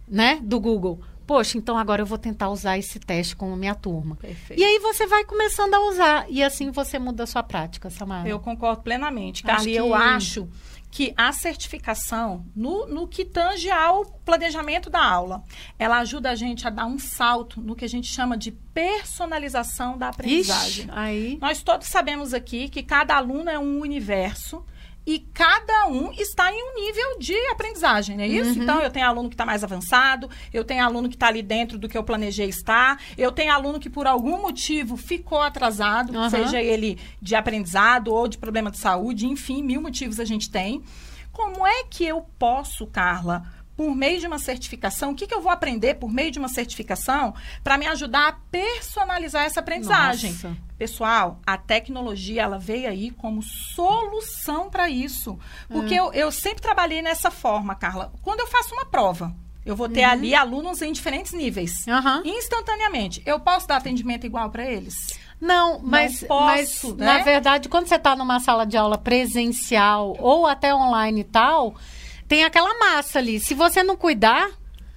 né, 0.07 0.39
do 0.41 0.59
Google. 0.59 1.01
Poxa, 1.25 1.57
então 1.57 1.75
agora 1.75 2.03
eu 2.03 2.05
vou 2.05 2.19
tentar 2.19 2.49
usar 2.49 2.77
esse 2.77 2.99
teste 2.99 3.35
com 3.35 3.51
a 3.51 3.57
minha 3.57 3.73
turma. 3.73 4.15
Perfeito. 4.15 4.59
E 4.59 4.63
aí 4.63 4.77
você 4.79 5.07
vai 5.07 5.25
começando 5.25 5.73
a 5.73 5.79
usar. 5.89 6.25
E 6.29 6.43
assim 6.43 6.69
você 6.69 6.99
muda 6.99 7.23
a 7.23 7.27
sua 7.27 7.41
prática, 7.41 7.89
Samara. 7.89 8.29
Eu 8.29 8.39
concordo 8.39 8.83
plenamente, 8.83 9.41
Carla. 9.41 9.67
E 9.67 9.75
eu 9.75 9.95
acho 9.95 10.47
que 10.91 11.13
a 11.17 11.31
certificação, 11.33 12.45
no, 12.55 12.85
no 12.87 13.07
que 13.07 13.25
tange 13.25 13.69
ao 13.69 14.05
planejamento 14.05 14.89
da 14.89 15.03
aula, 15.03 15.43
ela 15.77 15.97
ajuda 15.97 16.29
a 16.29 16.35
gente 16.35 16.65
a 16.65 16.69
dar 16.69 16.85
um 16.85 16.97
salto 16.99 17.59
no 17.59 17.75
que 17.75 17.83
a 17.83 17.89
gente 17.89 18.07
chama 18.07 18.37
de 18.37 18.51
personalização 18.51 19.97
da 19.97 20.09
aprendizagem. 20.09 20.85
Ixi, 20.85 20.91
aí. 20.93 21.37
Nós 21.41 21.61
todos 21.61 21.87
sabemos 21.87 22.33
aqui 22.33 22.69
que 22.69 22.83
cada 22.83 23.15
aluno 23.17 23.49
é 23.49 23.57
um 23.59 23.81
universo 23.81 24.63
e 25.05 25.19
cada 25.19 25.85
um 25.87 26.11
está 26.13 26.51
em 26.51 26.55
um 26.61 26.75
nível 26.75 27.19
de 27.19 27.35
aprendizagem, 27.47 28.17
não 28.17 28.23
é 28.23 28.27
isso? 28.27 28.57
Uhum. 28.57 28.63
Então, 28.63 28.81
eu 28.81 28.89
tenho 28.89 29.05
aluno 29.05 29.29
que 29.29 29.35
está 29.35 29.45
mais 29.45 29.63
avançado, 29.63 30.29
eu 30.51 30.63
tenho 30.63 30.83
aluno 30.83 31.07
que 31.07 31.15
está 31.15 31.27
ali 31.27 31.43
dentro 31.43 31.77
do 31.77 31.87
que 31.87 31.97
eu 31.97 32.03
planejei 32.03 32.47
estar, 32.49 32.99
eu 33.17 33.31
tenho 33.31 33.53
aluno 33.53 33.79
que 33.79 33.89
por 33.89 34.07
algum 34.07 34.41
motivo 34.41 34.97
ficou 34.97 35.41
atrasado, 35.41 36.15
Uhum. 36.17 36.29
seja 36.29 36.61
ele 36.61 36.97
de 37.21 37.35
aprendizado 37.35 38.13
ou 38.13 38.27
de 38.27 38.37
problema 38.37 38.71
de 38.71 38.79
saúde, 38.79 39.27
enfim, 39.27 39.61
mil 39.61 39.81
motivos 39.81 40.19
a 40.19 40.25
gente 40.25 40.49
tem. 40.49 40.81
Como 41.31 41.67
é 41.67 41.83
que 41.83 42.05
eu 42.05 42.25
posso, 42.39 42.87
Carla, 42.87 43.43
por 43.75 43.93
meio 43.95 44.19
de 44.19 44.27
uma 44.27 44.39
certificação, 44.39 45.11
o 45.11 45.15
que, 45.15 45.27
que 45.27 45.33
eu 45.33 45.41
vou 45.41 45.51
aprender 45.51 45.95
por 45.95 46.09
meio 46.11 46.31
de 46.31 46.39
uma 46.39 46.47
certificação 46.47 47.33
para 47.63 47.77
me 47.77 47.85
ajudar 47.87 48.27
a 48.29 48.33
personalizar 48.49 49.43
essa 49.45 49.59
aprendizagem. 49.59 50.31
Nossa. 50.31 50.55
Pessoal, 50.77 51.39
a 51.45 51.57
tecnologia 51.57 52.41
ela 52.43 52.57
veio 52.57 52.87
aí 52.89 53.11
como 53.11 53.41
solução 53.41 54.69
para 54.69 54.89
isso. 54.89 55.37
Porque 55.69 55.93
Hum. 55.99 56.05
eu, 56.07 56.13
eu 56.13 56.31
sempre 56.31 56.61
trabalhei 56.61 57.01
nessa 57.01 57.29
forma, 57.31 57.75
Carla. 57.75 58.11
Quando 58.21 58.39
eu 58.41 58.47
faço 58.47 58.73
uma 58.73 58.85
prova, 58.85 59.33
eu 59.65 59.75
vou 59.75 59.87
ter 59.89 60.05
Uhum. 60.05 60.11
ali 60.11 60.35
alunos 60.35 60.81
em 60.81 60.91
diferentes 60.91 61.33
níveis. 61.33 61.87
Aham. 61.87 62.21
Instantaneamente, 62.25 63.21
eu 63.25 63.39
posso 63.39 63.67
dar 63.67 63.77
atendimento 63.77 64.25
igual 64.25 64.49
para 64.49 64.65
eles? 64.65 64.95
Não, 65.39 65.79
mas, 65.79 66.23
posso, 66.23 66.89
mas 66.89 66.97
né? 66.97 67.05
na 67.17 67.23
verdade, 67.23 67.67
quando 67.67 67.87
você 67.87 67.95
está 67.95 68.15
numa 68.15 68.39
sala 68.39 68.65
de 68.65 68.77
aula 68.77 68.97
presencial 68.97 70.15
ou 70.19 70.45
até 70.47 70.73
online 70.73 71.21
e 71.21 71.25
tal, 71.25 71.75
tem 72.27 72.43
aquela 72.43 72.77
massa 72.79 73.19
ali. 73.19 73.39
Se 73.39 73.53
você 73.53 73.83
não 73.83 73.95
cuidar, 73.95 74.49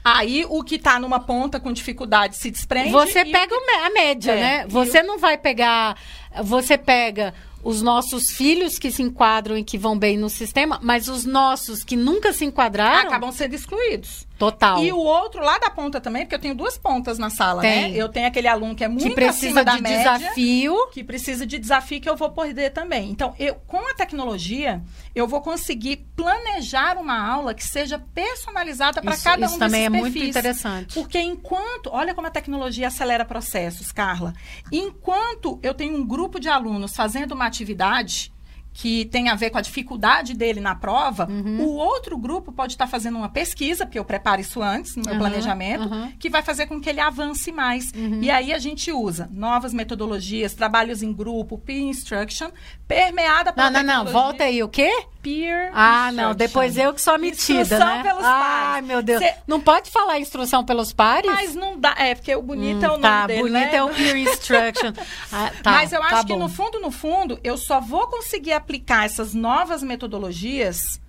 Aí 0.05 0.47
o 0.49 0.63
que 0.63 0.77
está 0.77 0.99
numa 0.99 1.21
ponta 1.21 1.61
com 1.61 1.71
dificuldade 1.71 2.37
se 2.37 2.51
desprende. 2.51 2.91
você 2.91 3.23
o 3.23 3.31
pega 3.31 3.49
que 3.49 3.55
o 3.55 3.67
me- 3.67 3.85
a 3.87 3.91
média, 3.91 4.33
É, 4.33 4.41
né? 4.41 4.67
Você 4.69 5.03
não 5.03 5.19
vai 5.19 5.37
pegar. 5.37 5.99
Você 6.45 6.79
pega 6.79 7.35
os 7.63 7.83
nossos 7.83 8.31
filhos 8.31 8.79
que 8.79 8.91
se 8.91 9.03
enquadram 9.03 9.59
e 9.59 9.65
que 9.65 9.77
vão 9.77 9.99
bem 9.99 10.17
no 10.17 10.31
sistema, 10.31 10.79
mas 10.83 11.09
os 11.09 11.27
nossos 11.27 11.85
que 11.85 11.95
nunca 11.97 12.33
se 12.33 12.45
enquadraram, 12.47 13.09
acabam 13.09 13.33
sendo 13.33 13.55
excluídos. 13.55 14.27
Total. 14.39 14.83
E 14.85 14.93
o 14.93 14.99
outro 14.99 15.43
lá 15.43 15.59
da 15.59 15.69
ponta 15.69 16.01
também, 16.01 16.23
porque 16.25 16.35
eu 16.35 16.39
tenho 16.39 16.55
duas 16.55 16.79
pontas 16.79 17.19
na 17.19 17.29
sala, 17.31 17.61
Tem. 17.63 17.91
né? 17.93 17.97
Eu 17.97 18.09
tenho 18.09 18.27
aquele 18.27 18.47
aluno 18.49 18.75
que 18.75 18.85
é 18.85 18.89
muito 18.89 19.09
que 19.09 19.15
precisa 19.15 19.65
de 19.65 19.83
média, 19.83 20.17
desafio. 20.19 20.87
que 20.93 21.03
precisa 21.03 21.45
de 21.47 21.59
desafio 21.59 22.01
que 22.01 22.09
eu 22.09 22.17
vou 22.17 22.31
poder 22.31 22.71
também. 22.71 23.11
Então, 23.11 23.35
eu 23.39 23.57
com 23.67 23.79
a 23.91 23.95
tecnologia, 23.95 24.83
eu 25.15 25.27
vou 25.27 25.41
conseguir 25.41 26.07
planejar 26.17 26.97
uma 26.97 27.19
aula 27.19 27.53
que 27.55 27.65
seja 27.65 27.99
personalizada 28.15 29.03
para 29.03 29.15
Isso- 29.15 29.25
cada 29.25 29.43
um 29.43 29.51
isso 29.51 29.59
também 29.59 29.81
desses 29.83 29.87
é 29.87 30.01
muito 30.01 30.13
perfis. 30.15 30.29
interessante. 30.31 30.95
Porque 30.95 31.19
enquanto, 31.21 31.91
olha 31.91 32.15
como 32.15 32.27
a 32.27 32.31
tecnologia 32.31 32.89
acelera 32.89 33.25
processos, 33.25 33.91
Carla. 33.93 34.33
Enquanto 34.73 35.59
eu 35.63 35.75
tenho 35.75 35.97
um 35.97 36.07
grupo 36.07 36.39
de 36.39 36.49
alunos 36.49 36.95
fazendo 36.95 37.33
uma 37.33 37.47
atividade 37.47 38.33
que 38.73 39.07
tem 39.07 39.29
a 39.29 39.35
ver 39.35 39.51
com 39.51 39.59
a 39.59 39.61
dificuldade 39.61 40.35
dele 40.35 40.61
na 40.61 40.75
prova, 40.75 41.27
Uhum. 41.29 41.61
o 41.63 41.75
outro 41.77 42.17
grupo 42.17 42.53
pode 42.53 42.75
estar 42.75 42.87
fazendo 42.87 43.19
uma 43.19 43.29
pesquisa, 43.29 43.85
porque 43.85 43.99
eu 43.99 44.05
preparo 44.05 44.41
isso 44.41 44.63
antes 44.63 44.95
no 44.95 45.03
meu 45.03 45.15
Uhum, 45.15 45.19
planejamento, 45.19 45.89
uhum. 45.89 46.13
que 46.19 46.31
vai 46.31 46.43
fazer 46.43 46.67
com 46.67 46.81
que 46.81 46.89
ele 46.89 47.01
avance 47.01 47.51
mais. 47.51 47.93
E 48.21 48.31
aí 48.31 48.53
a 48.53 48.59
gente 48.59 48.93
usa 48.93 49.29
novas 49.33 49.75
metodologias, 49.75 50.55
trabalhos 50.55 51.03
em 51.03 51.13
grupo, 51.13 51.59
peer 51.59 51.81
instruction, 51.83 52.51
permeada 52.87 53.51
Não, 53.51 53.55
pela 53.55 53.71
não, 53.71 53.81
não. 53.81 53.87
tecnologia. 54.05 54.13
Volta 54.13 54.45
aí. 54.45 54.63
O 54.63 54.69
quê? 54.69 54.91
Peer 55.29 55.71
Ah, 55.75 56.11
não. 56.13 56.35
Depois 56.35 56.77
eu 56.77 56.93
que 56.95 57.01
sou 57.03 57.15
a 57.15 57.19
metida, 57.19 57.61
Instrução 57.63 57.97
né? 57.97 58.03
pelos 58.03 58.25
Ai, 58.25 58.41
pares. 58.73 58.89
meu 58.89 59.03
Deus. 59.03 59.23
Cê- 59.23 59.35
Não 59.47 59.61
pode 59.61 59.91
falar 59.91 60.19
instrução 60.19 60.65
pelos 60.65 60.93
pares? 60.93 61.31
Mas 61.31 61.55
não 61.55 61.79
dá, 61.79 61.95
é 61.99 62.15
porque 62.15 62.35
o 62.35 62.43
bonito 62.43 62.83
é 62.85 62.89
o 62.89 62.93
nome 62.93 63.03
tá, 63.03 63.27
dele, 63.27 63.41
bonito 63.43 63.53
né? 63.53 63.75
é 63.75 63.83
o 63.85 63.89
peer 63.91 64.17
instruction. 64.29 64.93
Ah, 65.33 65.51
tá, 65.63 65.71
Mas 65.73 65.93
eu 65.93 66.01
tá 66.01 66.07
acho 66.07 66.27
que 66.27 66.33
bom. 66.33 66.39
no 66.39 66.49
fundo, 66.49 66.81
no 66.81 66.91
fundo, 66.91 67.39
eu 67.45 67.57
só 67.57 67.81
vou 67.81 68.07
conseguir 68.07 68.53
aplicar 68.53 69.05
essas 69.07 69.35
novas 69.35 69.83
metodologias 69.83 71.01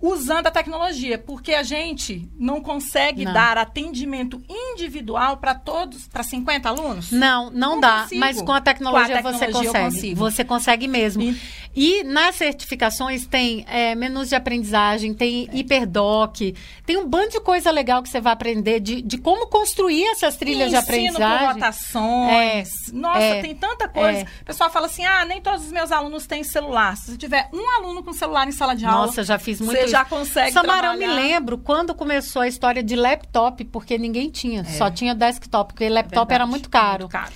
usando 0.00 0.46
a 0.46 0.50
tecnologia, 0.50 1.18
porque 1.18 1.52
a 1.54 1.62
gente 1.62 2.28
não 2.38 2.60
consegue 2.60 3.24
Não. 3.24 3.32
dar 3.32 3.58
atendimento 3.58 4.40
individual 4.48 5.38
para 5.38 5.54
todos, 5.54 6.06
para 6.06 6.22
50 6.22 6.68
alunos. 6.68 7.10
Não, 7.10 7.50
não, 7.50 7.70
Não 7.72 7.80
dá. 7.80 8.02
consigo. 8.02 8.20
Mas 8.20 8.40
com 8.40 8.52
a 8.52 8.60
tecnologia, 8.60 9.20
Com 9.22 9.28
a 9.28 9.32
você 9.32 9.38
tecnologia 9.46 9.68
eu 9.80 9.84
consegue. 9.84 10.14
Você 10.14 10.44
consegue 10.44 10.86
mesmo. 10.88 11.22
E- 11.22 11.36
E 11.76 12.02
nas 12.02 12.34
certificações 12.34 13.24
tem 13.26 13.64
é, 13.68 13.94
menus 13.94 14.30
de 14.30 14.34
aprendizagem, 14.34 15.14
tem 15.14 15.48
hiperdoc, 15.52 16.54
tem 16.84 16.96
um 16.96 17.06
bando 17.06 17.30
de 17.30 17.40
coisa 17.40 17.70
legal 17.70 18.02
que 18.02 18.08
você 18.08 18.20
vai 18.20 18.32
aprender 18.32 18.80
de, 18.80 19.00
de 19.00 19.16
como 19.18 19.46
construir 19.46 20.04
essas 20.06 20.36
trilhas 20.36 20.70
de 20.70 20.76
Ensino 20.76 20.82
por 20.86 21.22
aprendizagem. 21.22 21.52
rotações. 21.54 22.92
Nossa, 22.92 23.20
é, 23.20 23.42
tem 23.42 23.54
tanta 23.54 23.88
coisa. 23.88 24.20
é. 24.20 24.26
O 24.42 24.44
pessoal 24.44 24.70
fala 24.70 24.86
assim: 24.86 25.04
ah, 25.04 25.24
nem 25.24 25.40
todos 25.40 25.66
os 25.66 25.72
meus 25.72 25.92
alunos 25.92 26.26
têm 26.26 26.42
celular. 26.42 26.96
Se 26.96 27.16
tiver 27.16 27.48
um 27.52 27.70
aluno 27.76 28.02
com 28.02 28.12
celular 28.12 28.48
em 28.48 28.52
sala 28.52 28.74
de 28.74 28.84
aula, 28.84 29.06
Nossa, 29.06 29.22
já 29.22 29.38
fiz 29.38 29.60
muito 29.60 29.78
você. 29.78 29.87
Já 29.90 30.04
consegue 30.04 30.52
Samara, 30.52 30.88
eu 30.88 30.92
me 30.94 30.98
trabalhar. 30.98 31.20
lembro 31.22 31.58
quando 31.58 31.94
começou 31.94 32.42
a 32.42 32.48
história 32.48 32.82
de 32.82 32.96
laptop, 32.96 33.64
porque 33.64 33.98
ninguém 33.98 34.30
tinha, 34.30 34.64
só 34.64 34.90
tinha 34.90 35.14
desktop, 35.14 35.72
porque 35.72 35.88
laptop 35.88 36.16
É. 36.16 36.18
Verdade, 36.18 36.34
era 36.34 36.46
muito 36.46 36.68
caro. 36.70 36.98
Muito 37.04 37.12
caro. 37.12 37.32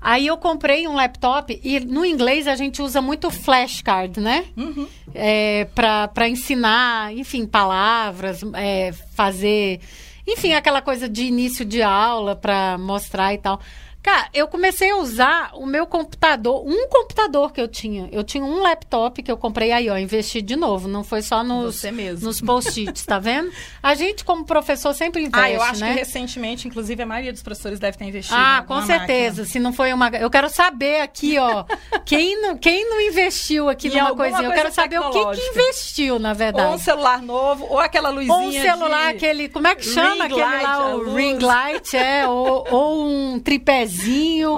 Aí 0.00 0.26
eu 0.26 0.36
comprei 0.36 0.86
um 0.86 0.94
laptop 0.94 1.60
e 1.62 1.80
no 1.80 2.04
inglês 2.04 2.46
a 2.46 2.54
gente 2.54 2.80
usa 2.80 3.02
muito 3.02 3.30
flashcard, 3.30 4.20
né? 4.20 4.44
Uhum. 4.56 4.86
É, 5.12 5.66
para 5.74 6.28
ensinar, 6.28 7.12
enfim, 7.12 7.44
palavras, 7.46 8.40
é, 8.54 8.92
fazer, 9.14 9.80
enfim, 10.26 10.52
aquela 10.52 10.80
coisa 10.80 11.08
de 11.08 11.24
início 11.24 11.64
de 11.64 11.82
aula 11.82 12.36
para 12.36 12.78
mostrar 12.78 13.34
e 13.34 13.38
tal. 13.38 13.60
Cara, 14.02 14.28
eu 14.32 14.46
comecei 14.48 14.90
a 14.90 14.96
usar 14.96 15.50
o 15.54 15.66
meu 15.66 15.86
computador, 15.86 16.64
um 16.66 16.88
computador 16.88 17.52
que 17.52 17.60
eu 17.60 17.68
tinha. 17.68 18.08
Eu 18.12 18.22
tinha 18.22 18.44
um 18.44 18.60
laptop 18.62 19.22
que 19.22 19.30
eu 19.30 19.36
comprei 19.36 19.72
aí, 19.72 19.90
ó, 19.90 19.98
investi 19.98 20.40
de 20.40 20.56
novo. 20.56 20.88
Não 20.88 21.02
foi 21.02 21.20
só 21.20 21.42
nos, 21.42 21.82
nos 22.22 22.40
post-its, 22.40 23.04
tá 23.04 23.18
vendo? 23.18 23.50
A 23.82 23.94
gente, 23.94 24.24
como 24.24 24.44
professor, 24.44 24.94
sempre 24.94 25.22
investe, 25.22 25.38
Ah, 25.38 25.50
eu 25.50 25.62
acho 25.62 25.80
né? 25.80 25.92
que 25.92 25.98
recentemente, 25.98 26.68
inclusive, 26.68 27.02
a 27.02 27.06
maioria 27.06 27.32
dos 27.32 27.42
professores 27.42 27.78
deve 27.78 27.98
ter 27.98 28.04
investido. 28.04 28.38
Ah, 28.38 28.64
com 28.66 28.80
certeza. 28.82 29.44
Se 29.44 29.58
não 29.58 29.72
foi 29.72 29.92
uma. 29.92 30.08
Eu 30.10 30.30
quero 30.30 30.48
saber 30.48 31.00
aqui, 31.00 31.36
ó. 31.38 31.64
quem, 32.06 32.40
não, 32.40 32.56
quem 32.56 32.88
não 32.88 33.00
investiu 33.00 33.68
aqui 33.68 33.88
Em 33.88 33.96
numa 33.96 34.14
coisinha? 34.14 34.42
Eu 34.42 34.46
coisa 34.46 34.62
quero 34.62 34.74
saber 34.74 35.00
o 35.00 35.10
que, 35.10 35.40
que 35.40 35.48
investiu, 35.48 36.18
na 36.18 36.28
máquina. 36.28 36.38
Ou 36.38 36.38
um 36.38 36.76
verdade. 36.76 36.82
celular 36.82 37.20
novo, 37.22 37.66
ou 37.68 37.78
aquela 37.80 38.10
luzinha 38.10 38.32
Ou 38.32 38.42
um 38.42 38.52
celular, 38.52 39.10
de... 39.10 39.16
aquele. 39.16 39.48
Como 39.48 39.66
é 39.66 39.74
que 39.74 39.84
chama 39.84 40.14
ring 40.14 40.22
aquele 40.22 40.40
light, 40.40 40.62
lá? 40.62 40.94
O 40.94 40.96
luz. 40.98 41.14
ring 41.14 41.38
light, 41.38 41.96
é. 41.96 42.28
Ou, 42.28 42.64
ou 42.70 43.06
um 43.06 43.40
tripézinho. 43.40 43.87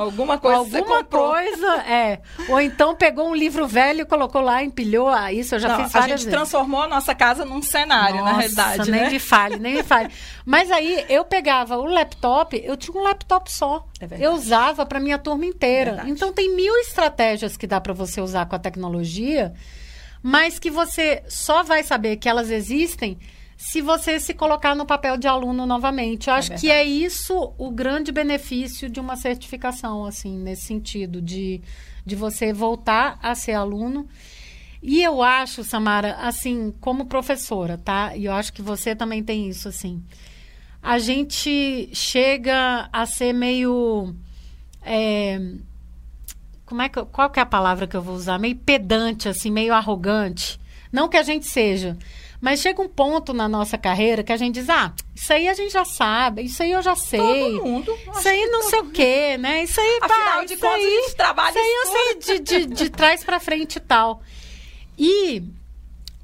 Alguma 0.00 0.38
coisa 0.38 0.56
Alguma 0.58 1.04
coisa, 1.04 1.76
é. 1.86 2.20
Ou 2.48 2.60
então 2.60 2.94
pegou 2.94 3.28
um 3.28 3.34
livro 3.34 3.66
velho 3.66 4.06
colocou 4.06 4.40
lá, 4.40 4.62
empilhou. 4.62 5.08
Ah, 5.08 5.32
isso 5.32 5.54
eu 5.54 5.58
já 5.58 5.68
Não, 5.68 5.76
fiz 5.84 5.94
a 5.94 6.00
várias 6.00 6.20
gente 6.20 6.30
vezes. 6.30 6.38
transformou 6.50 6.82
a 6.82 6.88
nossa 6.88 7.14
casa 7.14 7.44
num 7.44 7.62
cenário, 7.62 8.16
na 8.16 8.32
Nossa, 8.32 8.38
realidade, 8.38 8.90
nem 8.90 9.00
né? 9.02 9.10
me 9.10 9.18
fale, 9.18 9.56
nem 9.58 9.74
me 9.76 9.82
fale. 9.82 10.10
Mas 10.44 10.70
aí 10.70 11.04
eu 11.08 11.24
pegava 11.24 11.76
o 11.78 11.84
laptop, 11.84 12.60
eu 12.64 12.76
tinha 12.76 12.96
um 12.98 13.02
laptop 13.02 13.50
só. 13.50 13.86
É 14.00 14.26
eu 14.26 14.32
usava 14.32 14.84
para 14.84 14.98
minha 15.00 15.18
turma 15.18 15.44
inteira. 15.46 15.90
Verdade. 15.92 16.10
Então 16.10 16.32
tem 16.32 16.54
mil 16.54 16.74
estratégias 16.78 17.56
que 17.56 17.66
dá 17.66 17.80
para 17.80 17.92
você 17.92 18.20
usar 18.20 18.46
com 18.46 18.56
a 18.56 18.58
tecnologia, 18.58 19.52
mas 20.22 20.58
que 20.58 20.70
você 20.70 21.22
só 21.28 21.62
vai 21.62 21.82
saber 21.82 22.16
que 22.16 22.28
elas 22.28 22.50
existem 22.50 23.18
se 23.60 23.82
você 23.82 24.18
se 24.18 24.32
colocar 24.32 24.74
no 24.74 24.86
papel 24.86 25.18
de 25.18 25.28
aluno 25.28 25.66
novamente. 25.66 26.28
Eu 26.30 26.34
acho 26.34 26.52
que 26.52 26.70
é 26.70 26.82
isso 26.82 27.52
o 27.58 27.70
grande 27.70 28.10
benefício 28.10 28.88
de 28.88 28.98
uma 28.98 29.16
certificação, 29.16 30.06
assim, 30.06 30.38
nesse 30.38 30.62
sentido, 30.62 31.20
de, 31.20 31.60
de 32.04 32.16
você 32.16 32.54
voltar 32.54 33.18
a 33.22 33.34
ser 33.34 33.52
aluno. 33.52 34.08
E 34.82 35.02
eu 35.02 35.22
acho, 35.22 35.62
Samara, 35.62 36.14
assim, 36.22 36.72
como 36.80 37.04
professora, 37.04 37.76
tá? 37.76 38.16
E 38.16 38.24
eu 38.24 38.32
acho 38.32 38.50
que 38.50 38.62
você 38.62 38.96
também 38.96 39.22
tem 39.22 39.50
isso, 39.50 39.68
assim. 39.68 40.02
A 40.82 40.98
gente 40.98 41.90
chega 41.92 42.88
a 42.90 43.04
ser 43.04 43.34
meio. 43.34 44.16
é, 44.82 45.38
como 46.64 46.80
é 46.80 46.88
que, 46.88 47.04
qual 47.04 47.28
que 47.28 47.38
é 47.38 47.42
a 47.42 47.46
palavra 47.46 47.86
que 47.86 47.94
eu 47.94 48.00
vou 48.00 48.14
usar? 48.14 48.38
Meio 48.38 48.56
pedante, 48.56 49.28
assim, 49.28 49.50
meio 49.50 49.74
arrogante. 49.74 50.58
Não 50.90 51.10
que 51.10 51.18
a 51.18 51.22
gente 51.22 51.44
seja. 51.44 51.98
Mas 52.40 52.60
chega 52.60 52.80
um 52.80 52.88
ponto 52.88 53.34
na 53.34 53.46
nossa 53.48 53.76
carreira 53.76 54.22
que 54.22 54.32
a 54.32 54.36
gente 54.36 54.54
diz, 54.54 54.70
ah, 54.70 54.94
isso 55.14 55.30
aí 55.32 55.46
a 55.46 55.52
gente 55.52 55.72
já 55.72 55.84
sabe, 55.84 56.42
isso 56.42 56.62
aí 56.62 56.72
eu 56.72 56.80
já 56.80 56.96
sei. 56.96 57.18
Todo 57.20 57.64
mundo. 57.64 57.98
Isso 58.16 58.28
aí 58.28 58.46
não 58.46 58.62
sei 58.62 58.78
o 58.80 58.90
quê, 58.90 59.36
né? 59.38 59.64
Isso 59.64 59.78
aí, 59.78 59.98
Afinal 60.00 60.38
pá, 60.38 60.44
de 60.44 60.54
isso 60.54 60.62
contas, 60.62 60.76
aí, 60.76 60.86
a 60.86 61.02
gente 61.02 61.16
trabalha 61.16 61.50
Isso 61.50 61.58
aí 61.58 61.74
eu 61.74 61.92
sei 61.92 62.38
de, 62.38 62.40
de, 62.66 62.74
de 62.74 62.90
trás 62.90 63.22
para 63.22 63.38
frente 63.38 63.76
e 63.76 63.80
tal. 63.80 64.22
E 64.98 65.42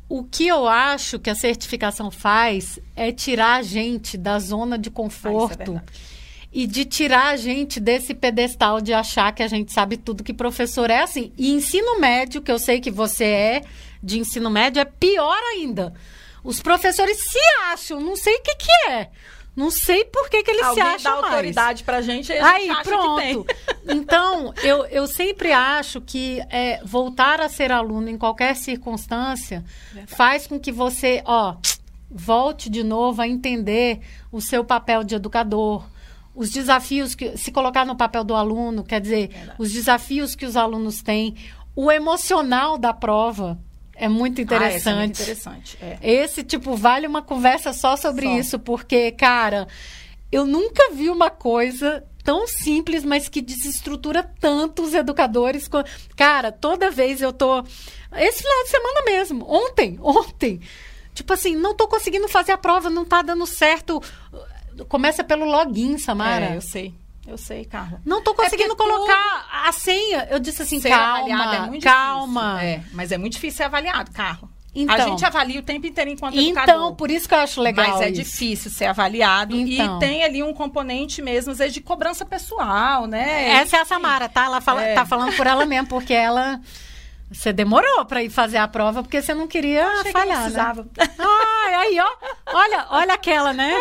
o 0.08 0.24
que 0.24 0.46
eu 0.46 0.66
acho 0.66 1.18
que 1.18 1.28
a 1.28 1.34
certificação 1.34 2.10
faz 2.10 2.78
é 2.94 3.12
tirar 3.12 3.56
a 3.56 3.62
gente 3.62 4.16
da 4.16 4.38
zona 4.38 4.78
de 4.78 4.88
Ah, 4.88 4.92
é 4.92 4.94
conforto 4.94 5.72
verdade. 5.72 5.84
e 6.50 6.66
de 6.66 6.84
tirar 6.86 7.26
a 7.28 7.36
gente 7.36 7.78
desse 7.78 8.14
pedestal 8.14 8.80
de 8.80 8.94
achar 8.94 9.34
que 9.34 9.42
a 9.42 9.48
gente 9.48 9.70
sabe 9.72 9.96
tudo 9.98 10.24
que 10.24 10.32
professor 10.32 10.90
é 10.90 11.02
assim. 11.02 11.30
E 11.36 11.50
ensino 11.52 12.00
médio, 12.00 12.40
que 12.40 12.50
eu 12.50 12.58
sei 12.58 12.80
que 12.80 12.90
você 12.90 13.24
é 13.24 13.62
de 14.06 14.18
ensino 14.20 14.48
médio, 14.48 14.80
é 14.80 14.84
pior 14.84 15.38
ainda. 15.52 15.92
Os 16.44 16.60
professores 16.60 17.18
se 17.18 17.38
acham, 17.72 18.00
não 18.00 18.14
sei 18.16 18.36
o 18.36 18.42
que, 18.42 18.54
que 18.54 18.72
é. 18.88 19.10
Não 19.56 19.70
sei 19.70 20.04
por 20.04 20.28
que, 20.28 20.42
que 20.42 20.50
eles 20.50 20.62
Alguém 20.62 20.84
se 20.84 20.90
acham 20.90 21.14
dá 21.14 21.20
mais. 21.22 21.32
autoridade 21.34 21.82
pra 21.82 22.02
gente 22.02 22.30
a 22.30 22.36
gente 22.36 22.44
Aí, 22.44 22.68
acha 22.70 22.82
pronto. 22.82 23.16
que 23.16 23.22
tem. 23.22 23.46
Então, 23.96 24.52
eu, 24.62 24.84
eu 24.86 25.06
sempre 25.06 25.50
acho 25.52 26.00
que 26.00 26.40
é, 26.50 26.80
voltar 26.84 27.40
a 27.40 27.48
ser 27.48 27.72
aluno 27.72 28.08
em 28.10 28.18
qualquer 28.18 28.54
circunstância 28.54 29.64
faz 30.06 30.46
com 30.46 30.58
que 30.60 30.70
você, 30.70 31.22
ó, 31.24 31.56
volte 32.10 32.68
de 32.68 32.82
novo 32.84 33.22
a 33.22 33.28
entender 33.28 34.00
o 34.30 34.40
seu 34.40 34.62
papel 34.64 35.02
de 35.02 35.14
educador. 35.14 35.84
Os 36.34 36.50
desafios 36.50 37.14
que. 37.14 37.36
Se 37.38 37.50
colocar 37.50 37.86
no 37.86 37.96
papel 37.96 38.22
do 38.22 38.34
aluno, 38.34 38.84
quer 38.84 39.00
dizer, 39.00 39.30
os 39.58 39.72
desafios 39.72 40.34
que 40.34 40.44
os 40.44 40.54
alunos 40.54 41.00
têm, 41.02 41.34
o 41.74 41.90
emocional 41.90 42.76
da 42.76 42.92
prova. 42.92 43.58
É 43.98 44.08
muito 44.08 44.40
interessante. 44.40 44.88
Ah, 44.88 44.90
é 44.90 44.96
muito 44.96 45.20
interessante. 45.22 45.78
É. 45.80 45.98
esse, 46.02 46.42
tipo, 46.42 46.76
vale 46.76 47.06
uma 47.06 47.22
conversa 47.22 47.72
só 47.72 47.96
sobre 47.96 48.26
só. 48.26 48.38
isso, 48.38 48.58
porque, 48.58 49.10
cara, 49.12 49.66
eu 50.30 50.44
nunca 50.44 50.90
vi 50.92 51.08
uma 51.08 51.30
coisa 51.30 52.04
tão 52.22 52.46
simples, 52.46 53.04
mas 53.04 53.28
que 53.28 53.40
desestrutura 53.40 54.22
tanto 54.40 54.82
os 54.82 54.92
educadores. 54.92 55.68
Cara, 56.16 56.50
toda 56.52 56.90
vez 56.90 57.22
eu 57.22 57.32
tô. 57.32 57.62
Esse 58.16 58.42
final 58.42 58.64
de 58.64 58.70
semana 58.70 59.02
mesmo, 59.04 59.46
ontem, 59.48 59.98
ontem. 60.02 60.60
Tipo 61.14 61.32
assim, 61.32 61.56
não 61.56 61.74
tô 61.74 61.88
conseguindo 61.88 62.28
fazer 62.28 62.52
a 62.52 62.58
prova, 62.58 62.90
não 62.90 63.04
tá 63.04 63.22
dando 63.22 63.46
certo. 63.46 64.02
Começa 64.88 65.24
pelo 65.24 65.46
login, 65.46 65.96
Samara. 65.96 66.46
É, 66.46 66.56
eu 66.56 66.60
sei. 66.60 66.94
Eu 67.26 67.36
sei, 67.36 67.64
Carla. 67.64 68.00
Não 68.04 68.22
tô 68.22 68.34
conseguindo 68.34 68.72
é 68.72 68.76
colocar 68.76 69.14
tudo... 69.14 69.68
a 69.68 69.72
senha. 69.72 70.28
Eu 70.30 70.38
disse 70.38 70.62
assim, 70.62 70.80
calma, 70.80 71.76
é 71.76 71.80
calma. 71.80 72.62
É, 72.62 72.82
mas 72.92 73.10
é 73.10 73.18
muito 73.18 73.32
difícil 73.32 73.58
ser 73.58 73.64
avaliado, 73.64 74.10
Carla. 74.12 74.48
Então, 74.76 74.94
a 74.94 75.00
gente 75.00 75.24
avalia 75.24 75.58
o 75.58 75.62
tempo 75.62 75.86
inteiro 75.86 76.10
enquanto 76.10 76.36
então. 76.38 76.62
Então, 76.62 76.94
por 76.94 77.10
isso 77.10 77.26
que 77.26 77.34
eu 77.34 77.38
acho 77.38 77.62
legal 77.62 77.92
Mas 77.92 78.00
é 78.02 78.10
isso. 78.10 78.22
difícil 78.22 78.70
ser 78.70 78.84
avaliado. 78.84 79.56
Então. 79.56 79.96
E 79.96 80.00
tem 80.00 80.22
ali 80.22 80.42
um 80.42 80.52
componente 80.52 81.22
mesmo, 81.22 81.52
às 81.52 81.58
vezes, 81.58 81.72
de 81.72 81.80
cobrança 81.80 82.26
pessoal, 82.26 83.06
né? 83.06 83.52
Essa 83.52 83.78
é 83.78 83.80
a 83.80 83.84
Samara, 83.86 84.28
tá? 84.28 84.44
Ela 84.44 84.60
fala, 84.60 84.82
é. 84.84 84.94
tá 84.94 85.06
falando 85.06 85.34
por 85.34 85.46
ela 85.46 85.64
mesmo, 85.64 85.88
porque 85.88 86.12
ela... 86.12 86.60
Você 87.32 87.52
demorou 87.52 88.04
para 88.04 88.22
ir 88.22 88.30
fazer 88.30 88.58
a 88.58 88.68
prova 88.68 89.02
porque 89.02 89.20
você 89.20 89.34
não 89.34 89.48
queria 89.48 89.84
falhar, 90.12 90.44
que 90.44 90.56
não 90.56 90.74
né? 90.74 90.84
Ai, 91.18 91.74
aí, 91.74 91.98
ó. 91.98 92.54
Olha, 92.54 92.86
olha 92.90 93.14
aquela, 93.14 93.52
né? 93.52 93.74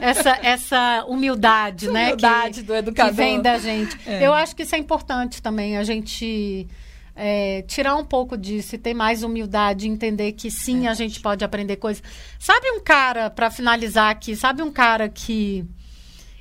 Essa, 0.00 0.38
essa 0.42 1.04
humildade, 1.06 1.90
né? 1.90 2.06
Humildade 2.06 2.60
que, 2.60 2.66
do 2.66 2.74
educador. 2.74 3.10
Que 3.10 3.16
vem 3.16 3.40
da 3.40 3.58
gente. 3.58 3.98
É. 4.06 4.26
Eu 4.26 4.32
acho 4.32 4.56
que 4.56 4.62
isso 4.62 4.74
é 4.74 4.78
importante 4.78 5.42
também, 5.42 5.76
a 5.76 5.84
gente 5.84 6.66
é, 7.14 7.62
tirar 7.62 7.96
um 7.96 8.04
pouco 8.04 8.36
disso 8.36 8.74
e 8.74 8.78
ter 8.78 8.94
mais 8.94 9.22
humildade, 9.22 9.88
entender 9.88 10.32
que 10.32 10.50
sim, 10.50 10.86
é. 10.86 10.90
a 10.90 10.94
gente 10.94 11.20
pode 11.20 11.44
aprender 11.44 11.76
coisas. 11.76 12.02
Sabe 12.38 12.70
um 12.70 12.80
cara, 12.80 13.30
para 13.30 13.50
finalizar 13.50 14.10
aqui, 14.10 14.34
sabe 14.34 14.62
um 14.62 14.72
cara 14.72 15.08
que 15.08 15.64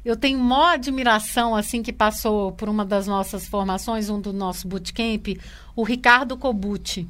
eu 0.03 0.15
tenho 0.15 0.39
maior 0.39 0.73
admiração, 0.73 1.55
assim, 1.55 1.83
que 1.83 1.93
passou 1.93 2.51
por 2.53 2.67
uma 2.67 2.83
das 2.83 3.05
nossas 3.05 3.47
formações, 3.47 4.09
um 4.09 4.19
do 4.19 4.33
nosso 4.33 4.67
bootcamp, 4.67 5.37
o 5.75 5.83
Ricardo 5.83 6.37
Cobucci. 6.37 7.07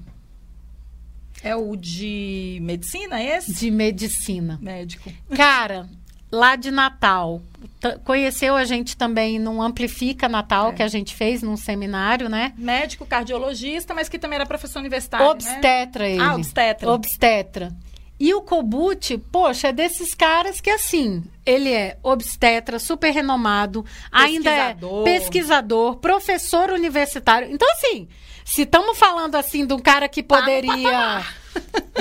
É 1.43 1.55
o 1.55 1.75
de 1.75 2.59
medicina, 2.61 3.19
é 3.19 3.37
esse? 3.37 3.53
De 3.53 3.71
medicina. 3.71 4.59
Médico. 4.61 5.11
Cara, 5.35 5.89
lá 6.31 6.55
de 6.55 6.71
Natal. 6.71 7.41
T 7.79 7.97
conheceu 8.05 8.55
a 8.55 8.63
gente 8.63 8.95
também 8.95 9.39
num 9.39 9.61
Amplifica 9.61 10.29
Natal, 10.29 10.69
é. 10.69 10.73
que 10.73 10.83
a 10.83 10.87
gente 10.87 11.15
fez 11.15 11.41
num 11.41 11.57
seminário, 11.57 12.29
né? 12.29 12.53
Médico, 12.57 13.05
cardiologista, 13.05 13.93
mas 13.93 14.07
que 14.07 14.19
também 14.19 14.37
era 14.37 14.45
professor 14.45 14.79
universitário. 14.79 15.27
Obstetra, 15.27 16.03
né? 16.03 16.11
ele. 16.11 16.21
Ah, 16.21 16.35
obstetra. 16.35 16.91
Obstetra. 16.91 17.71
E 18.19 18.35
o 18.35 18.41
Kobuti, 18.43 19.17
poxa, 19.17 19.69
é 19.69 19.73
desses 19.73 20.13
caras 20.13 20.61
que, 20.61 20.69
assim, 20.69 21.23
ele 21.43 21.73
é 21.73 21.97
obstetra, 22.03 22.77
super 22.77 23.11
renomado, 23.11 23.83
ainda 24.11 24.51
é 24.51 24.77
pesquisador, 25.03 25.95
professor 25.95 26.69
universitário. 26.69 27.51
Então, 27.51 27.67
assim, 27.71 28.07
se 28.45 28.61
estamos 28.61 28.95
falando, 28.99 29.33
assim, 29.33 29.65
de 29.65 29.73
um 29.73 29.79
cara 29.79 30.07
que 30.07 30.21
tá 30.21 30.37
poderia, 30.37 31.25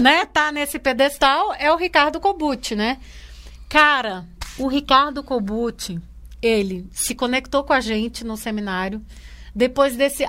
né, 0.03 0.27
tá 0.27 0.53
nesse 0.53 0.79
pedestal, 0.79 1.55
é 1.59 1.73
o 1.73 1.77
Ricardo 1.77 2.21
Kobuti, 2.21 2.77
né? 2.77 2.99
Cara, 3.71 4.27
o 4.59 4.67
Ricardo 4.67 5.23
Kobuti, 5.23 6.01
ele 6.43 6.89
se 6.91 7.15
conectou 7.15 7.63
com 7.63 7.73
a 7.73 7.81
gente 7.81 8.25
no 8.25 8.37
seminário. 8.37 9.01
Depois 9.55 9.97
desse. 9.97 10.25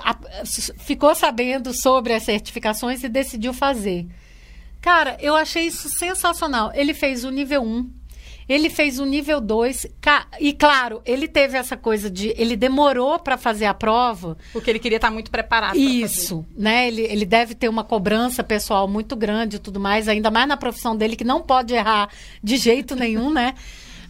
Ficou 0.78 1.12
sabendo 1.12 1.72
sobre 1.74 2.14
as 2.14 2.22
certificações 2.22 3.02
e 3.02 3.08
decidiu 3.08 3.52
fazer. 3.52 4.06
Cara, 4.80 5.16
eu 5.20 5.34
achei 5.34 5.66
isso 5.66 5.88
sensacional. 5.88 6.70
Ele 6.72 6.94
fez 6.94 7.24
o 7.24 7.30
nível 7.30 7.62
1, 7.62 7.90
ele 8.48 8.68
fez 8.70 8.98
o 8.98 9.04
nível 9.04 9.40
2. 9.40 9.86
E 10.40 10.52
claro, 10.52 11.00
ele 11.04 11.28
teve 11.28 11.56
essa 11.56 11.76
coisa 11.76 12.10
de. 12.10 12.34
Ele 12.36 12.56
demorou 12.56 13.18
para 13.18 13.36
fazer 13.36 13.66
a 13.66 13.74
prova. 13.74 14.36
Porque 14.52 14.70
ele 14.70 14.78
queria 14.78 14.96
estar 14.96 15.10
muito 15.10 15.30
preparado. 15.30 15.76
Isso, 15.76 16.44
né? 16.56 16.88
Ele, 16.88 17.02
ele 17.02 17.24
deve 17.24 17.54
ter 17.54 17.68
uma 17.68 17.84
cobrança 17.84 18.42
pessoal 18.42 18.86
muito 18.88 19.16
grande 19.16 19.56
e 19.56 19.58
tudo 19.58 19.80
mais, 19.80 20.08
ainda 20.08 20.30
mais 20.30 20.48
na 20.48 20.56
profissão 20.56 20.96
dele, 20.96 21.16
que 21.16 21.24
não 21.24 21.40
pode 21.40 21.74
errar 21.74 22.08
de 22.42 22.56
jeito 22.56 22.94
nenhum, 22.94 23.30
né? 23.30 23.54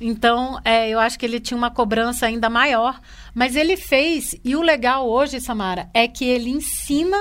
Então, 0.05 0.61
é, 0.64 0.89
eu 0.91 0.99
acho 0.99 1.16
que 1.16 1.24
ele 1.24 1.39
tinha 1.39 1.57
uma 1.57 1.70
cobrança 1.70 2.26
ainda 2.26 2.51
maior. 2.51 3.01
Mas 3.33 3.55
ele 3.55 3.76
fez, 3.76 4.35
e 4.45 4.57
o 4.57 4.61
legal 4.61 5.09
hoje, 5.09 5.41
Samara, 5.41 5.89
é 5.95 6.09
que 6.09 6.24
ele 6.24 6.51
ensina 6.51 7.16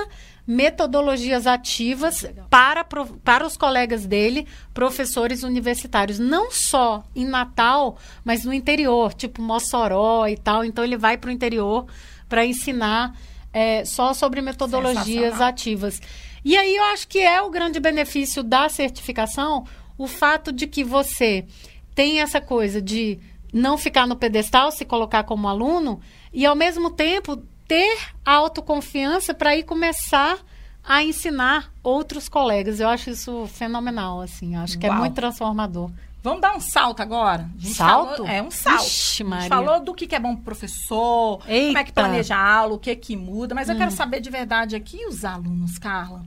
metodologias 0.46 1.46
ativas 1.46 2.26
para, 2.50 2.84
para 2.84 3.46
os 3.46 3.56
colegas 3.56 4.04
dele, 4.06 4.46
professores 4.74 5.42
universitários, 5.42 6.18
não 6.18 6.50
só 6.50 7.04
em 7.14 7.24
Natal, 7.24 7.96
mas 8.24 8.44
no 8.44 8.52
interior, 8.52 9.14
tipo 9.14 9.40
Mossoró 9.40 10.26
e 10.26 10.36
tal. 10.36 10.64
Então 10.64 10.82
ele 10.84 10.96
vai 10.96 11.16
para 11.16 11.28
o 11.28 11.32
interior 11.32 11.86
para 12.28 12.44
ensinar 12.44 13.16
é, 13.52 13.84
só 13.84 14.12
sobre 14.12 14.40
metodologias 14.40 15.40
ativas. 15.40 16.00
E 16.44 16.56
aí 16.56 16.74
eu 16.74 16.84
acho 16.84 17.06
que 17.06 17.20
é 17.20 17.40
o 17.40 17.50
grande 17.50 17.78
benefício 17.78 18.42
da 18.42 18.68
certificação, 18.68 19.64
o 19.96 20.08
fato 20.08 20.50
de 20.52 20.66
que 20.66 20.82
você 20.82 21.46
tem 21.94 22.20
essa 22.20 22.40
coisa 22.40 22.82
de 22.82 23.18
não 23.52 23.76
ficar 23.76 24.06
no 24.06 24.16
pedestal, 24.16 24.72
se 24.72 24.84
colocar 24.84 25.24
como 25.24 25.46
aluno, 25.46 26.00
e 26.32 26.46
ao 26.46 26.56
mesmo 26.56 26.90
tempo 26.90 27.40
ter 27.66 27.98
autoconfiança 28.24 29.34
para 29.34 29.56
ir 29.56 29.64
começar 29.64 30.38
a 30.84 31.02
ensinar 31.02 31.72
outros 31.82 32.28
colegas. 32.28 32.80
Eu 32.80 32.88
acho 32.88 33.10
isso 33.10 33.46
fenomenal, 33.46 34.20
assim. 34.20 34.56
Acho 34.56 34.78
que 34.78 34.86
é 34.86 34.88
Uau. 34.88 34.98
é 34.98 35.00
muito 35.00 35.14
transformador. 35.14 35.90
Vamos 36.22 36.40
dar 36.40 36.56
um 36.56 36.60
salto 36.60 37.00
agora? 37.00 37.50
salto? 37.60 38.18
Falou, 38.18 38.28
é 38.28 38.40
um 38.40 38.50
salto. 38.50 38.84
Ixi, 38.84 39.24
a 39.24 39.40
gente 39.40 39.48
falou 39.48 39.80
do 39.80 39.92
que, 39.92 40.14
é 40.14 40.20
bom 40.20 40.36
pro 40.36 40.44
professor, 40.44 41.42
Eita. 41.48 41.66
como 41.66 41.78
é 41.78 41.84
que 41.84 41.92
planeja 41.92 42.36
a 42.36 42.54
aula, 42.54 42.74
o 42.74 42.78
que 42.78 42.90
é 42.90 42.94
que 42.94 43.16
muda, 43.16 43.56
mas 43.56 43.68
eu 43.68 43.74
hum. 43.74 43.78
quero 43.78 43.90
saber 43.90 44.20
de 44.20 44.30
verdade 44.30 44.76
aqui 44.76 45.04
os 45.06 45.24
alunos, 45.24 45.78
Carla. 45.78 46.22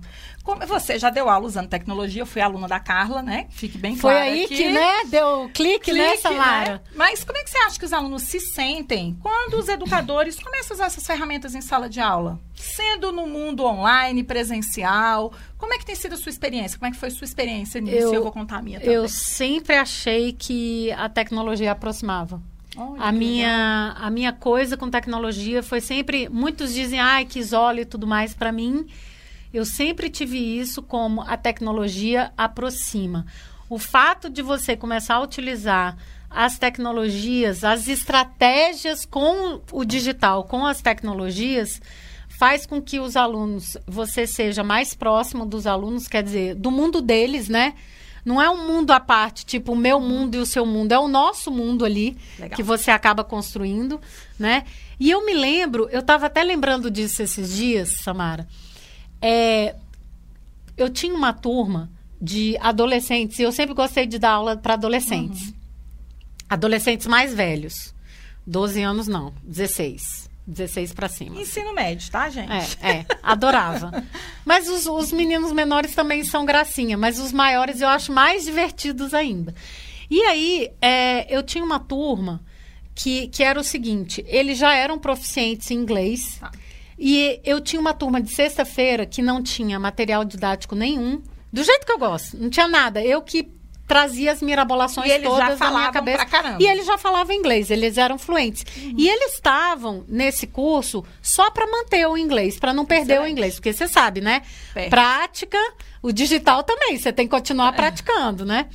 Como 0.45 0.63
você 0.67 0.99
já 0.99 1.09
deu 1.09 1.27
aula 1.27 1.47
usando 1.47 1.67
tecnologia, 1.67 2.21
eu 2.21 2.25
fui 2.25 2.39
aluna 2.39 2.67
da 2.67 2.79
Carla, 2.79 3.23
né? 3.23 3.47
Fique 3.49 3.79
bem 3.79 3.97
claro. 3.97 4.19
Foi 4.19 4.27
aí 4.27 4.45
aqui. 4.45 4.55
que, 4.55 4.69
né, 4.69 5.03
deu 5.05 5.49
clique, 5.51 5.85
clique 5.85 5.93
nessa, 5.93 6.29
Lara. 6.29 6.73
Né? 6.73 6.81
Mas 6.95 7.23
como 7.23 7.35
é 7.35 7.43
que 7.43 7.49
você 7.49 7.57
acha 7.57 7.79
que 7.79 7.85
os 7.85 7.91
alunos 7.91 8.21
se 8.21 8.39
sentem 8.39 9.17
quando 9.23 9.55
os 9.55 9.67
educadores 9.67 10.39
começam 10.39 10.73
a 10.73 10.75
usar 10.75 10.85
essas 10.85 11.03
ferramentas 11.03 11.55
em 11.55 11.61
sala 11.61 11.89
de 11.89 11.99
aula? 11.99 12.39
Sendo 12.53 13.11
no 13.11 13.25
mundo 13.25 13.65
online, 13.65 14.23
presencial, 14.23 15.33
como 15.57 15.73
é 15.73 15.79
que 15.79 15.85
tem 15.85 15.95
sido 15.95 16.13
a 16.13 16.17
sua 16.17 16.29
experiência? 16.29 16.77
Como 16.77 16.89
é 16.89 16.91
que 16.91 16.99
foi 16.99 17.09
a 17.09 17.11
sua 17.11 17.25
experiência 17.25 17.81
nisso? 17.81 17.97
Eu, 17.97 18.13
eu 18.13 18.21
vou 18.21 18.31
contar 18.31 18.57
a 18.57 18.61
minha 18.61 18.79
também. 18.79 18.93
Eu 18.93 19.09
sempre 19.09 19.75
achei 19.75 20.31
que 20.31 20.91
a 20.91 21.09
tecnologia 21.09 21.71
aproximava. 21.71 22.39
Olha, 22.77 23.01
a 23.01 23.11
minha 23.11 23.95
a 23.97 24.11
minha 24.11 24.31
coisa 24.31 24.77
com 24.77 24.91
tecnologia 24.91 25.63
foi 25.63 25.81
sempre 25.81 26.29
muitos 26.29 26.73
dizem 26.73 26.99
ai 26.99 27.23
que 27.25 27.39
isola 27.39 27.79
e 27.81 27.85
tudo 27.85 28.05
mais 28.05 28.33
para 28.33 28.51
mim 28.51 28.85
eu 29.55 29.63
sempre 29.63 30.09
tive 30.09 30.37
isso 30.37 30.83
como 30.83 31.21
a 31.21 31.37
tecnologia 31.37 32.31
aproxima. 32.37 33.25
O 33.69 33.79
fato 33.79 34.29
de 34.29 34.41
você 34.41 34.75
começar 34.75 35.15
a 35.15 35.21
utilizar 35.21 35.97
as 36.29 36.59
tecnologias, 36.59 37.63
as 37.63 37.87
estratégias 37.87 39.05
com 39.05 39.61
o 39.71 39.85
digital, 39.85 40.43
com 40.43 40.65
as 40.65 40.81
tecnologias, 40.81 41.81
faz 42.27 42.65
com 42.65 42.81
que 42.81 42.99
os 42.99 43.15
alunos, 43.15 43.77
você 43.87 44.27
seja 44.27 44.61
mais 44.61 44.93
próximo 44.93 45.45
dos 45.45 45.65
alunos, 45.65 46.07
quer 46.07 46.21
dizer, 46.21 46.55
do 46.55 46.69
mundo 46.69 47.01
deles, 47.01 47.47
né? 47.47 47.75
Não 48.25 48.41
é 48.41 48.49
um 48.49 48.67
mundo 48.67 48.91
à 48.91 48.99
parte, 48.99 49.45
tipo 49.45 49.71
o 49.71 49.77
meu 49.77 50.01
mundo 50.01 50.35
e 50.35 50.39
o 50.39 50.45
seu 50.45 50.65
mundo, 50.65 50.91
é 50.91 50.99
o 50.99 51.07
nosso 51.07 51.49
mundo 51.49 51.85
ali 51.85 52.17
Legal. 52.37 52.57
que 52.57 52.63
você 52.63 52.91
acaba 52.91 53.23
construindo, 53.23 54.01
né? 54.37 54.65
E 54.99 55.09
eu 55.09 55.25
me 55.25 55.33
lembro, 55.33 55.87
eu 55.91 56.01
estava 56.01 56.25
até 56.25 56.43
lembrando 56.43 56.91
disso 56.91 57.21
esses 57.21 57.55
dias, 57.55 58.01
Samara. 58.03 58.45
É, 59.27 59.75
eu 60.77 60.87
tinha 60.87 61.15
uma 61.15 61.33
turma 61.33 61.89
de 62.21 62.55
adolescentes, 62.59 63.39
e 63.39 63.41
eu 63.41 63.51
sempre 63.51 63.73
gostei 63.73 64.05
de 64.05 64.19
dar 64.19 64.33
aula 64.33 64.55
para 64.55 64.75
adolescentes. 64.75 65.47
Uhum. 65.47 65.53
Adolescentes 66.47 67.07
mais 67.07 67.33
velhos. 67.33 67.95
12 68.45 68.83
anos 68.83 69.07
não, 69.07 69.33
16. 69.43 70.29
16 70.45 70.93
para 70.93 71.09
cima. 71.09 71.41
Ensino 71.41 71.73
médio, 71.73 72.11
tá, 72.11 72.29
gente? 72.29 72.77
É, 72.79 72.97
é 72.97 73.05
adorava. 73.23 74.03
mas 74.45 74.69
os, 74.69 74.85
os, 74.85 75.11
meninos 75.11 75.51
menores 75.51 75.95
também 75.95 76.23
são 76.23 76.45
gracinha, 76.45 76.95
mas 76.95 77.19
os 77.19 77.31
maiores 77.31 77.81
eu 77.81 77.87
acho 77.87 78.13
mais 78.13 78.45
divertidos 78.45 79.15
ainda. 79.15 79.55
E 80.07 80.21
aí, 80.21 80.71
é, 80.79 81.35
eu 81.35 81.41
tinha 81.41 81.63
uma 81.63 81.79
turma 81.79 82.43
que, 82.93 83.27
que 83.29 83.43
era 83.43 83.59
o 83.59 83.63
seguinte: 83.63 84.23
eles 84.27 84.59
já 84.59 84.75
eram 84.75 84.99
proficientes 84.99 85.71
em 85.71 85.75
inglês. 85.75 86.37
Tá. 86.39 86.51
E 86.97 87.41
eu 87.43 87.59
tinha 87.59 87.79
uma 87.79 87.93
turma 87.93 88.21
de 88.21 88.33
sexta-feira 88.33 89.05
que 89.05 89.21
não 89.21 89.43
tinha 89.43 89.79
material 89.79 90.23
didático 90.23 90.75
nenhum, 90.75 91.21
do 91.51 91.63
jeito 91.63 91.85
que 91.85 91.91
eu 91.91 91.97
gosto, 91.99 92.37
não 92.37 92.49
tinha 92.49 92.67
nada. 92.67 93.03
Eu 93.03 93.21
que 93.21 93.53
trazia 93.87 94.31
as 94.31 94.41
mirabolações 94.41 95.11
E 95.11 95.19
todas 95.19 95.59
na 95.59 95.71
minha 95.71 95.91
cabeça. 95.91 96.25
E 96.59 96.65
eles 96.65 96.85
já 96.87 96.97
falavam 96.97 97.35
inglês, 97.35 97.69
eles 97.69 97.97
eram 97.97 98.17
fluentes. 98.17 98.65
E 98.97 99.07
eles 99.07 99.33
estavam 99.33 100.03
nesse 100.07 100.47
curso 100.47 101.03
só 101.21 101.51
para 101.51 101.67
manter 101.67 102.07
o 102.07 102.17
inglês, 102.17 102.57
para 102.57 102.73
não 102.73 102.85
perder 102.85 103.13
o 103.13 103.15
Excelente. 103.17 103.31
inglês, 103.31 103.53
porque 103.55 103.73
você 103.73 103.87
sabe, 103.87 104.21
né? 104.21 104.41
Perde. 104.73 104.89
Prática, 104.89 105.59
o 106.01 106.11
digital 106.11 106.63
também, 106.63 106.97
você 106.97 107.13
tem 107.13 107.27
que 107.27 107.31
continuar 107.35 107.69
É. 107.69 107.75
praticando, 107.75 108.43
né? 108.45 108.67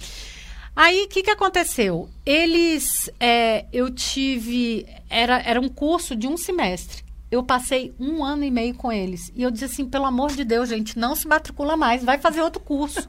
Aí, 0.76 1.04
o 1.04 1.08
que, 1.08 1.22
que 1.24 1.30
aconteceu? 1.30 2.08
Eles, 2.24 3.10
é, 3.18 3.66
eu 3.72 3.90
tive, 3.92 4.86
era, 5.10 5.40
era 5.42 5.60
um 5.60 5.68
curso 5.68 6.14
de 6.14 6.28
um 6.28 6.36
semestre. 6.36 7.02
Eu 7.30 7.42
passei 7.42 7.94
um 7.98 8.24
ano 8.24 8.44
e 8.44 8.50
meio 8.50 8.74
com 8.74 8.90
eles. 8.90 9.30
E 9.34 9.42
eu 9.42 9.50
disse 9.50 9.66
assim, 9.66 9.86
pelo 9.86 10.06
amor 10.06 10.32
de 10.32 10.44
Deus, 10.44 10.68
gente, 10.68 10.98
não 10.98 11.14
se 11.14 11.28
matricula 11.28 11.76
mais, 11.76 12.04
vai 12.04 12.18
fazer 12.18 12.42
outro 12.42 12.60
curso. 12.60 13.08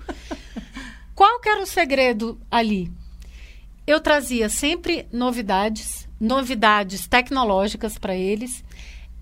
Qual 1.15 1.39
que 1.39 1.49
era 1.49 1.61
o 1.61 1.65
segredo 1.65 2.39
ali? 2.49 2.91
Eu 3.85 3.99
trazia 3.99 4.47
sempre 4.47 5.07
novidades, 5.11 6.07
novidades 6.19 7.07
tecnológicas 7.07 7.97
para 7.97 8.15
eles, 8.15 8.63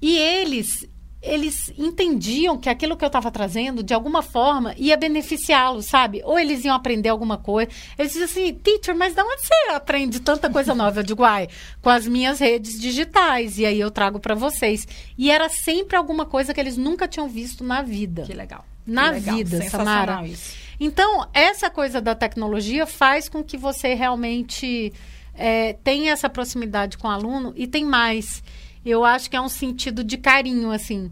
e 0.02 0.18
eles 0.18 0.88
eles 1.22 1.72
entendiam 1.78 2.58
que 2.58 2.70
aquilo 2.70 2.96
que 2.96 3.04
eu 3.04 3.08
estava 3.08 3.30
trazendo, 3.30 3.84
de 3.84 3.94
alguma 3.94 4.22
forma, 4.22 4.74
ia 4.78 4.96
beneficiá-los, 4.96 5.86
sabe? 5.86 6.22
Ou 6.24 6.40
eles 6.40 6.64
iam 6.64 6.74
aprender 6.76 7.10
alguma 7.10 7.38
coisa. 7.38 7.70
Eles 7.98 8.14
diziam 8.14 8.26
assim, 8.26 8.54
teacher, 8.54 8.96
mas 8.96 9.14
de 9.14 9.22
onde 9.22 9.42
você 9.42 9.72
aprende 9.74 10.20
tanta 10.22 10.50
coisa 10.50 10.74
nova? 10.74 11.00
Eu 11.02 11.04
digo, 11.04 11.24
ai, 11.24 11.50
com 11.82 11.90
as 11.90 12.08
minhas 12.08 12.40
redes 12.40 12.80
digitais. 12.80 13.58
E 13.58 13.66
aí 13.66 13.80
eu 13.80 13.92
trago 13.92 14.20
para 14.20 14.34
vocês. 14.34 14.88
E 15.18 15.30
era 15.30 15.50
sempre 15.50 15.98
alguma 15.98 16.26
coisa 16.26 16.54
que 16.54 16.60
eles 16.60 16.78
nunca 16.78 17.08
tinham 17.08 17.28
visto 17.28 17.64
na 17.66 17.82
vida. 17.82 18.24
Que 18.24 18.34
legal. 18.34 18.64
Na 18.86 19.10
Que 19.10 19.20
legal. 19.20 19.36
vida, 19.36 19.70
Samara. 19.70 20.26
isso. 20.26 20.56
Então, 20.80 21.28
essa 21.34 21.70
coisa 21.70 22.00
da 22.00 22.16
tecnologia 22.16 22.88
faz 22.88 23.28
com 23.28 23.44
que 23.44 23.58
você 23.58 23.94
realmente 23.94 24.94
é, 25.36 25.74
tenha 25.84 26.14
essa 26.14 26.30
proximidade 26.30 26.98
com 26.98 27.08
o 27.10 27.12
aluno 27.12 27.54
e 27.58 27.68
tem 27.68 27.84
mais. 27.84 28.42
Eu 28.86 29.04
acho 29.04 29.30
que 29.30 29.36
é 29.36 29.42
um 29.42 29.50
sentido 29.50 30.04
de 30.04 30.18
carinho, 30.18 30.72
assim. 30.72 31.12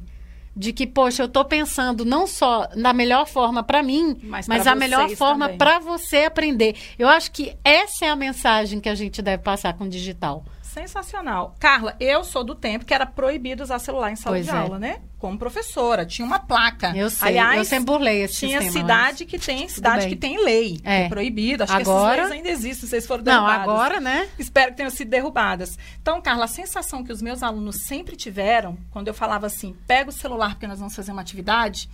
De 0.56 0.74
que, 0.74 0.88
poxa, 0.88 1.22
eu 1.22 1.28
estou 1.28 1.46
pensando 1.46 2.04
não 2.04 2.26
só 2.26 2.68
na 2.76 2.92
melhor 2.92 3.28
forma 3.28 3.62
para 3.62 3.84
mim, 3.84 4.18
Mas 4.24 4.48
mas, 4.48 4.66
a 4.66 4.74
melhor 4.74 5.10
forma 5.12 5.50
para 5.50 5.78
você 5.80 6.24
aprender. 6.24 6.76
Eu 6.98 7.08
acho 7.08 7.32
que 7.32 7.56
essa 7.64 8.06
é 8.06 8.10
a 8.10 8.16
mensagem 8.16 8.80
que 8.80 8.90
a 8.90 8.96
gente 8.96 9.22
deve 9.22 9.44
passar 9.44 9.74
com 9.74 9.84
o 9.84 9.90
digital. 9.90 10.44
Sensacional. 10.64 11.56
Carla, 11.60 11.96
eu 12.00 12.24
sou 12.24 12.44
do 12.44 12.54
tempo 12.54 12.86
que 12.86 12.94
era 12.94 13.06
proibido 13.06 13.64
usar 13.64 13.80
celular 13.80 14.12
em 14.12 14.16
sala 14.16 14.36
Pois 14.36 14.46
de 14.46 14.52
é. 14.52 14.56
aula, 14.56 14.80
né? 14.80 15.02
Como 15.20 15.38
professora. 15.38 16.06
Tinha 16.06 16.26
uma 16.26 16.38
placa. 16.40 16.96
Eu 16.96 17.10
sei, 17.10 17.30
Aliás, 17.30 17.58
eu 17.58 17.66
sempre 17.66 17.86
burlei 17.86 18.22
esse 18.24 18.36
Tinha 18.40 18.62
sistema. 18.62 18.82
cidade 18.86 19.26
que 19.26 19.40
tem 19.40 19.68
cidade 19.68 20.08
que 20.08 20.16
tem 20.16 20.44
lei. 20.44 20.78
que 20.78 20.88
É. 20.88 21.06
É 21.06 21.10
proibido. 21.10 21.64
Acho 21.64 21.76
que 21.76 21.82
Agora- 21.82 22.18
essas 22.22 22.30
leis 22.30 22.38
ainda 22.46 22.50
existem, 22.50 22.88
vocês 22.90 23.08
foram 23.08 23.24
Não, 23.24 23.34
derrubadas. 23.34 23.64
agora, 23.64 24.00
né? 24.00 24.30
Espero 24.38 24.72
que 24.72 24.78
tenham 24.78 24.92
sido 24.92 25.10
derrubadas. 25.10 25.78
Então, 26.02 26.22
Carla, 26.22 26.46
a 26.46 26.48
sensação 26.48 27.04
que 27.04 27.12
os 27.12 27.22
meus 27.22 27.42
alunos 27.42 27.78
sempre 27.84 28.16
tiveram, 28.16 28.78
quando 28.92 29.08
eu 29.08 29.14
falava 29.14 29.48
assim, 29.48 29.76
pega 29.88 30.10
o 30.10 30.14
celular 30.14 30.52
porque 30.52 30.68
nós 30.68 30.78
vamos 30.80 30.96
fazer 30.96 31.12
uma 31.12 31.22
atividade, 31.22 31.90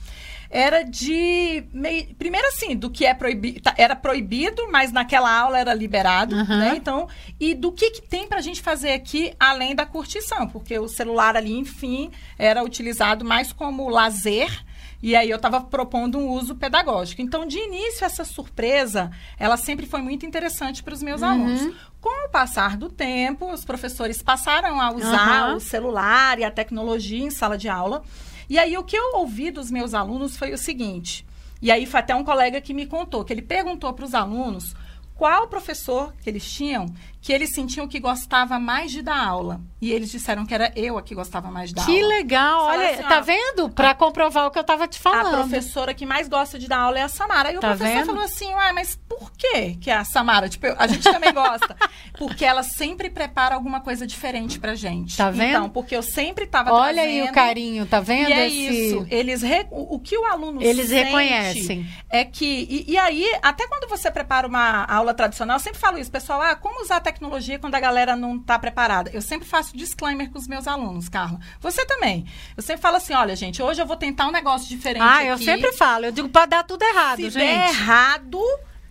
era 0.49 0.83
de. 0.83 1.63
meio- 1.73 2.13
primeiro 2.15 2.47
assim, 2.47 2.75
do 2.75 2.89
que 2.89 3.05
é 3.05 3.13
proibido. 3.13 3.61
Era 3.77 3.95
proibido, 3.95 4.67
mas 4.71 4.91
naquela 4.91 5.31
aula 5.35 5.57
era 5.57 5.73
liberado. 5.73 6.35
Né? 6.35 6.73
Então, 6.75 7.07
e 7.39 7.53
do 7.55 7.71
que, 7.71 7.89
que 7.91 8.01
tem 8.01 8.27
pra 8.27 8.41
gente 8.41 8.61
fazer 8.61 8.91
aqui 8.91 9.33
além 9.39 9.73
da 9.75 9.85
curtição? 9.85 10.47
Porque 10.47 10.77
o 10.77 10.87
celular 10.87 11.35
ali, 11.35 11.53
enfim, 11.57 12.11
era 12.37 12.63
utilizado 12.63 13.12
mais 13.21 13.51
como 13.53 13.89
lazer. 13.89 14.63
E 15.01 15.17
aí 15.17 15.29
eu 15.29 15.35
estava 15.35 15.59
propondo 15.59 16.17
um 16.17 16.29
uso 16.29 16.55
pedagógico. 16.55 17.21
Então, 17.21 17.45
de 17.45 17.57
início, 17.57 18.05
essa 18.05 18.23
surpresa, 18.23 19.11
ela 19.37 19.57
sempre 19.57 19.85
foi 19.85 20.01
muito 20.01 20.25
interessante 20.25 20.81
para 20.81 20.93
os 20.93 21.03
meus 21.03 21.21
Uhum. 21.21 21.27
alunos. 21.29 21.75
Com 21.99 22.25
o 22.27 22.29
passar 22.29 22.77
do 22.77 22.87
tempo, 22.89 23.51
os 23.51 23.65
professores 23.65 24.21
passaram 24.23 24.79
a 24.79 24.93
usar 24.93 25.43
Aham. 25.49 25.55
o 25.55 25.59
celular 25.59 26.39
e 26.39 26.45
a 26.45 26.51
tecnologia 26.51 27.21
em 27.23 27.29
sala 27.29 27.57
de 27.57 27.67
aula. 27.67 28.01
E 28.49 28.57
aí 28.57 28.77
o 28.77 28.83
que 28.83 28.95
eu 28.95 29.15
ouvi 29.15 29.51
dos 29.51 29.69
meus 29.69 29.93
alunos 29.93 30.37
foi 30.37 30.53
o 30.53 30.57
seguinte. 30.57 31.25
E 31.61 31.69
aí 31.71 31.85
foi 31.85 31.99
até 31.99 32.15
um 32.15 32.23
colega 32.23 32.61
que 32.61 32.73
me 32.73 32.85
contou, 32.85 33.23
que 33.25 33.33
ele 33.33 33.41
perguntou 33.41 33.91
para 33.93 34.05
os 34.05 34.13
alunos 34.13 34.73
qual 35.15 35.47
professor 35.47 36.13
que 36.21 36.29
eles 36.29 36.51
tinham 36.51 36.85
que 37.21 37.31
eles 37.31 37.53
sentiam 37.55 37.87
que 37.87 38.01
gostava 38.01 38.59
mais 38.59 38.91
de 38.91 39.01
dar 39.01 39.17
aula. 39.25 39.61
E 39.81 39.93
eles 39.93 40.11
disseram 40.11 40.45
que 40.45 40.53
era 40.53 40.73
eu 40.75 40.97
a 40.97 41.01
que 41.01 41.15
gostava 41.15 41.49
mais 41.49 41.69
de 41.69 41.75
dar 41.75 41.85
Que 41.85 41.95
aula. 42.01 42.07
legal. 42.15 42.65
Fala 42.65 42.77
Olha, 42.79 42.89
assim, 42.89 43.03
tá 43.03 43.17
ó, 43.19 43.21
vendo? 43.21 43.69
Para 43.69 43.95
comprovar 43.95 44.45
o 44.47 44.51
que 44.51 44.59
eu 44.59 44.63
tava 44.63 44.89
te 44.89 44.97
A 44.99 45.01
falando. 45.01 45.31
professora 45.49 45.93
que 45.93 46.05
mais 46.05 46.27
gosta 46.27 46.59
de 46.59 46.67
dar 46.67 46.79
aula 46.79 46.99
é 46.99 47.01
a 47.01 47.07
Samara. 47.07 47.53
E 47.53 47.57
o 47.57 47.61
Tá 47.61 47.69
professor 47.69 47.93
vendo? 47.95 48.05
falou 48.07 48.23
assim, 48.23 48.53
ué, 48.53 48.73
mas 48.73 48.99
por 49.23 49.31
que 49.31 49.75
que 49.75 49.89
a 49.91 50.03
Samara? 50.03 50.49
Tipo, 50.49 50.67
eu- 50.67 50.75
a 50.77 50.87
gente 50.87 51.03
também 51.03 51.31
gosta. 51.33 51.75
Porque 52.17 52.43
ela 52.45 52.61
sempre 52.63 53.09
prepara 53.09 53.55
alguma 53.55 53.79
coisa 53.81 54.05
diferente 54.05 54.59
pra 54.59 54.75
gente. 54.75 55.15
Tá 55.17 55.29
vendo? 55.31 55.49
Então, 55.49 55.69
porque 55.69 55.95
eu 55.95 56.03
sempre 56.03 56.45
tava 56.45 56.71
Olha 56.73 57.01
aí 57.01 57.13
trazendo... 57.15 57.31
o 57.31 57.33
carinho, 57.33 57.85
tá 57.85 57.99
vendo? 57.99 58.29
E 58.29 58.33
é 58.33 58.47
esse... 58.47 58.87
isso. 58.87 59.07
Eles 59.09 59.41
re- 59.41 59.67
o, 59.71 59.95
o 59.95 59.99
que 59.99 60.17
o 60.17 60.25
aluno 60.25 60.61
Eles 60.61 60.89
reconhecem. 60.91 61.87
É 62.09 62.23
que. 62.23 62.45
E, 62.69 62.91
e 62.91 62.97
aí, 62.97 63.25
até 63.41 63.67
quando 63.67 63.87
você 63.89 64.11
prepara 64.11 64.47
uma 64.47 64.85
aula 64.85 65.13
tradicional, 65.13 65.55
eu 65.57 65.59
sempre 65.61 65.79
falo 65.79 65.97
isso, 65.97 66.11
pessoal. 66.11 66.41
Ah, 66.41 66.55
como 66.55 66.81
usar 66.81 66.97
a 66.97 67.01
tecnologia 67.01 67.57
quando 67.59 67.75
a 67.75 67.79
galera 67.79 68.15
não 68.15 68.35
está 68.37 68.59
preparada? 68.59 69.09
Eu 69.13 69.21
sempre 69.21 69.47
faço 69.47 69.75
disclaimer 69.75 70.29
com 70.29 70.37
os 70.37 70.47
meus 70.47 70.67
alunos, 70.67 71.09
Carla. 71.09 71.39
Você 71.59 71.85
também. 71.85 72.25
Eu 72.55 72.61
sempre 72.63 72.81
falo 72.81 72.97
assim: 72.97 73.13
olha, 73.13 73.35
gente, 73.35 73.61
hoje 73.61 73.81
eu 73.81 73.85
vou 73.85 73.95
tentar 73.97 74.27
um 74.27 74.31
negócio 74.31 74.67
diferente. 74.67 75.01
Ah, 75.03 75.23
eu 75.23 75.35
aqui. 75.35 75.45
sempre 75.45 75.71
falo. 75.73 76.05
Eu 76.05 76.11
digo 76.11 76.29
para 76.29 76.45
dar 76.45 76.63
tudo 76.63 76.83
errado, 76.83 77.17
Se 77.17 77.29
gente. 77.29 77.37
der 77.37 77.69
errado, 77.69 78.39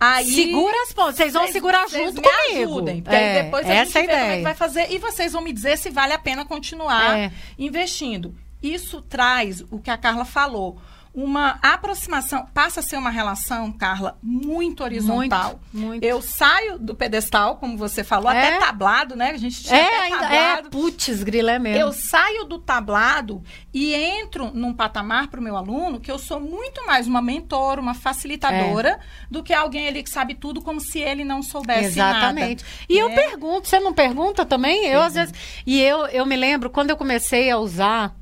aí. 0.03 0.33
Segura 0.33 0.75
as 0.83 0.93
pontas. 0.93 1.15
Vocês 1.15 1.33
vão 1.33 1.47
segurar 1.47 1.87
junto 1.89 2.21
me 2.21 2.27
comigo. 2.27 2.71
Ajudem, 2.71 3.01
porque 3.01 3.15
É, 3.15 3.37
aí 3.37 3.43
depois 3.43 3.65
a 3.69 3.73
essa 3.73 3.85
gente 3.85 3.97
é 3.97 4.01
a 4.01 4.01
vê 4.01 4.07
como 4.07 4.21
é 4.21 4.25
ideia. 4.25 4.37
que 4.37 4.43
vai 4.43 4.55
fazer 4.55 4.91
e 4.91 4.97
vocês 4.97 5.33
vão 5.33 5.41
me 5.41 5.53
dizer 5.53 5.77
se 5.77 5.89
vale 5.89 6.13
a 6.13 6.19
pena 6.19 6.45
continuar 6.45 7.17
É. 7.17 7.31
investindo. 7.57 8.35
Isso 8.61 9.01
traz 9.01 9.61
o 9.71 9.79
que 9.79 9.89
a 9.91 9.97
Carla 9.97 10.23
falou. 10.25 10.77
Uma 11.15 11.59
aproximação, 11.61 12.47
passa 12.55 12.79
a 12.79 12.83
ser 12.83 12.97
uma 12.97 13.11
relação, 13.11 13.71
Carla, 13.71 14.17
muito 14.23 14.83
horizontal. 14.83 15.59
Muito, 15.71 15.87
muito. 15.87 16.03
Eu 16.03 16.23
saio 16.23 16.79
do 16.79 16.95
pedestal, 16.95 17.57
como 17.57 17.77
você 17.77 18.03
falou, 18.03 18.31
É. 18.31 18.47
até 18.55 18.57
tablado, 18.65 19.15
né? 19.15 19.29
A 19.29 19.37
gente 19.37 19.63
tinha 19.63 19.79
É, 19.79 19.85
até 19.85 19.99
ainda 20.01 20.25
é. 20.25 20.47
tablado. 20.47 20.69
Putz, 20.71 21.21
grila 21.21 21.51
é 21.51 21.59
mesmo. 21.59 21.79
Eu 21.79 21.93
saio 21.93 22.45
do 22.45 22.57
tablado 22.57 23.43
e 23.71 23.93
entro 23.93 24.49
num 24.55 24.73
patamar 24.73 25.27
para 25.27 25.39
o 25.39 25.43
meu 25.43 25.55
aluno 25.55 25.99
que 25.99 26.09
eu 26.11 26.17
sou 26.17 26.39
muito 26.39 26.83
mais 26.87 27.05
uma 27.05 27.21
mentora, 27.21 27.79
uma 27.79 27.93
facilitadora, 27.93 28.89
É. 28.89 28.99
do 29.29 29.43
que 29.43 29.53
alguém 29.53 29.87
ali 29.87 30.01
que 30.01 30.09
sabe 30.09 30.33
tudo 30.33 30.63
como 30.63 30.79
se 30.81 30.97
ele 30.99 31.23
não 31.23 31.43
soubesse 31.43 31.85
Exatamente. 31.99 32.63
nada. 32.63 32.75
E 32.89 32.97
eu 32.97 33.09
né? 33.09 33.15
pergunto, 33.15 33.67
você 33.67 33.79
não 33.79 33.93
pergunta 33.93 34.43
também? 34.47 34.87
Eu 34.87 35.03
às 35.03 35.13
vezes. 35.13 35.33
E 35.63 35.79
eu, 35.79 36.07
eu 36.07 36.25
me 36.25 36.35
lembro, 36.35 36.71
quando 36.71 36.89
eu 36.89 36.97
comecei 36.97 37.51
a 37.51 37.57
usar. 37.59 38.15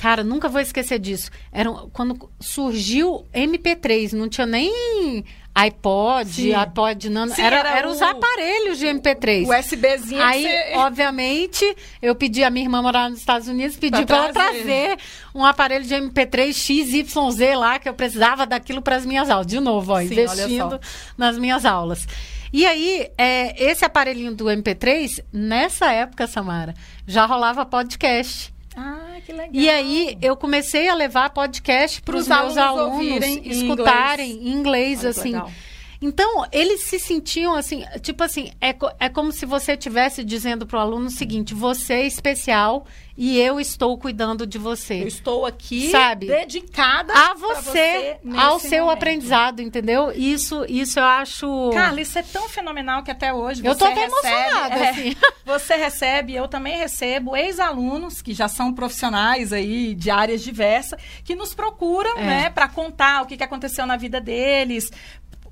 Cara, 0.00 0.24
nunca 0.24 0.48
vou 0.48 0.62
esquecer 0.62 0.98
disso. 0.98 1.30
Era 1.52 1.70
quando 1.92 2.30
surgiu 2.40 3.26
MP3, 3.34 4.14
não 4.14 4.30
tinha 4.30 4.46
nem 4.46 5.22
iPod, 5.54 6.26
Sim. 6.30 6.54
iPod 6.54 7.10
Nano. 7.10 7.34
Sim, 7.34 7.42
era, 7.42 7.56
era 7.58 7.78
era 7.80 7.86
os 7.88 8.00
o- 8.00 8.04
aparelhos 8.04 8.78
de 8.78 8.86
MP3. 8.86 9.46
O 9.46 9.54
USBzinho 9.54 10.22
Aí, 10.22 10.42
você... 10.42 10.72
obviamente, 10.76 11.76
eu 12.00 12.14
pedi 12.14 12.42
a 12.42 12.48
minha 12.48 12.64
irmã 12.64 12.80
morar 12.80 13.10
nos 13.10 13.18
Estados 13.18 13.46
Unidos, 13.46 13.76
pedi 13.76 14.06
para 14.06 14.16
ela 14.16 14.32
trazer. 14.32 14.96
um 15.34 15.44
aparelho 15.44 15.84
de 15.84 15.94
MP3 15.94 16.50
XYZ 16.54 17.54
lá, 17.58 17.78
que 17.78 17.86
eu 17.86 17.92
precisava 17.92 18.46
daquilo 18.46 18.80
para 18.80 18.96
as 18.96 19.04
minhas 19.04 19.28
aulas. 19.28 19.46
De 19.46 19.60
novo, 19.60 19.92
ó, 19.92 19.98
Sim, 20.00 20.06
investindo 20.06 20.80
nas 21.18 21.36
minhas 21.36 21.66
aulas. 21.66 22.08
E 22.50 22.64
aí, 22.64 23.06
é, 23.18 23.62
esse 23.62 23.84
aparelhinho 23.84 24.34
do 24.34 24.46
MP3, 24.46 25.22
nessa 25.30 25.92
época, 25.92 26.26
Samara, 26.26 26.74
já 27.06 27.26
rolava 27.26 27.66
podcast. 27.66 28.50
Ah, 28.76 29.16
que 29.24 29.32
legal. 29.32 29.50
E 29.52 29.68
aí, 29.68 30.18
eu 30.22 30.36
comecei 30.36 30.88
a 30.88 30.94
levar 30.94 31.30
podcast 31.30 32.00
para 32.02 32.16
os 32.16 32.28
meus 32.28 32.56
alunos 32.56 32.94
ouvirem 32.94 33.42
escutarem 33.44 34.32
em 34.32 34.48
inglês, 34.52 35.04
assim. 35.04 35.32
legal. 35.32 35.50
Então, 36.02 36.46
eles 36.50 36.84
se 36.84 36.98
sentiam 36.98 37.54
assim, 37.54 37.84
tipo 38.00 38.24
assim, 38.24 38.50
é, 38.60 38.74
é 38.98 39.08
como 39.10 39.30
se 39.32 39.44
você 39.44 39.72
estivesse 39.72 40.24
dizendo 40.24 40.66
para 40.66 40.78
o 40.78 40.80
aluno 40.80 41.06
o 41.06 41.10
seguinte: 41.10 41.52
você 41.52 41.92
é 41.94 42.06
especial 42.06 42.86
e 43.18 43.38
eu 43.38 43.60
estou 43.60 43.98
cuidando 43.98 44.46
de 44.46 44.56
Eu 44.56 44.62
você. 44.62 44.94
estou 45.04 45.44
aqui 45.44 45.90
Sabe? 45.90 46.26
dedicada 46.26 47.12
A 47.12 47.34
você, 47.34 48.16
nesse 48.24 48.38
ao 48.40 48.58
seu 48.58 48.84
momento. 48.84 48.96
aprendizado, 48.96 49.60
entendeu? 49.60 50.10
Isso, 50.14 50.64
isso 50.68 50.98
eu 50.98 51.04
acho. 51.04 51.70
Carla, 51.74 52.00
isso 52.00 52.18
é 52.18 52.22
tão 52.22 52.48
fenomenal 52.48 53.02
que 53.02 53.10
até 53.10 53.30
hoje 53.34 53.60
Eu 53.62 53.74
você 53.74 53.78
tô 53.80 53.84
até 53.84 54.06
recebe, 54.06 54.12
emocionada, 54.38 54.74
é, 54.76 54.88
assim. 54.90 55.16
Você 55.50 55.74
recebe, 55.74 56.34
eu 56.36 56.46
também 56.46 56.76
recebo 56.78 57.36
ex-alunos 57.36 58.22
que 58.22 58.32
já 58.32 58.46
são 58.46 58.72
profissionais 58.72 59.52
aí 59.52 59.96
de 59.96 60.08
áreas 60.08 60.42
diversas 60.42 60.98
que 61.24 61.34
nos 61.34 61.52
procuram, 61.54 62.16
É. 62.18 62.24
né, 62.24 62.50
para 62.50 62.68
contar 62.68 63.22
o 63.22 63.26
que, 63.26 63.36
que 63.36 63.42
aconteceu 63.42 63.84
na 63.84 63.96
vida 63.96 64.20
deles. 64.20 64.90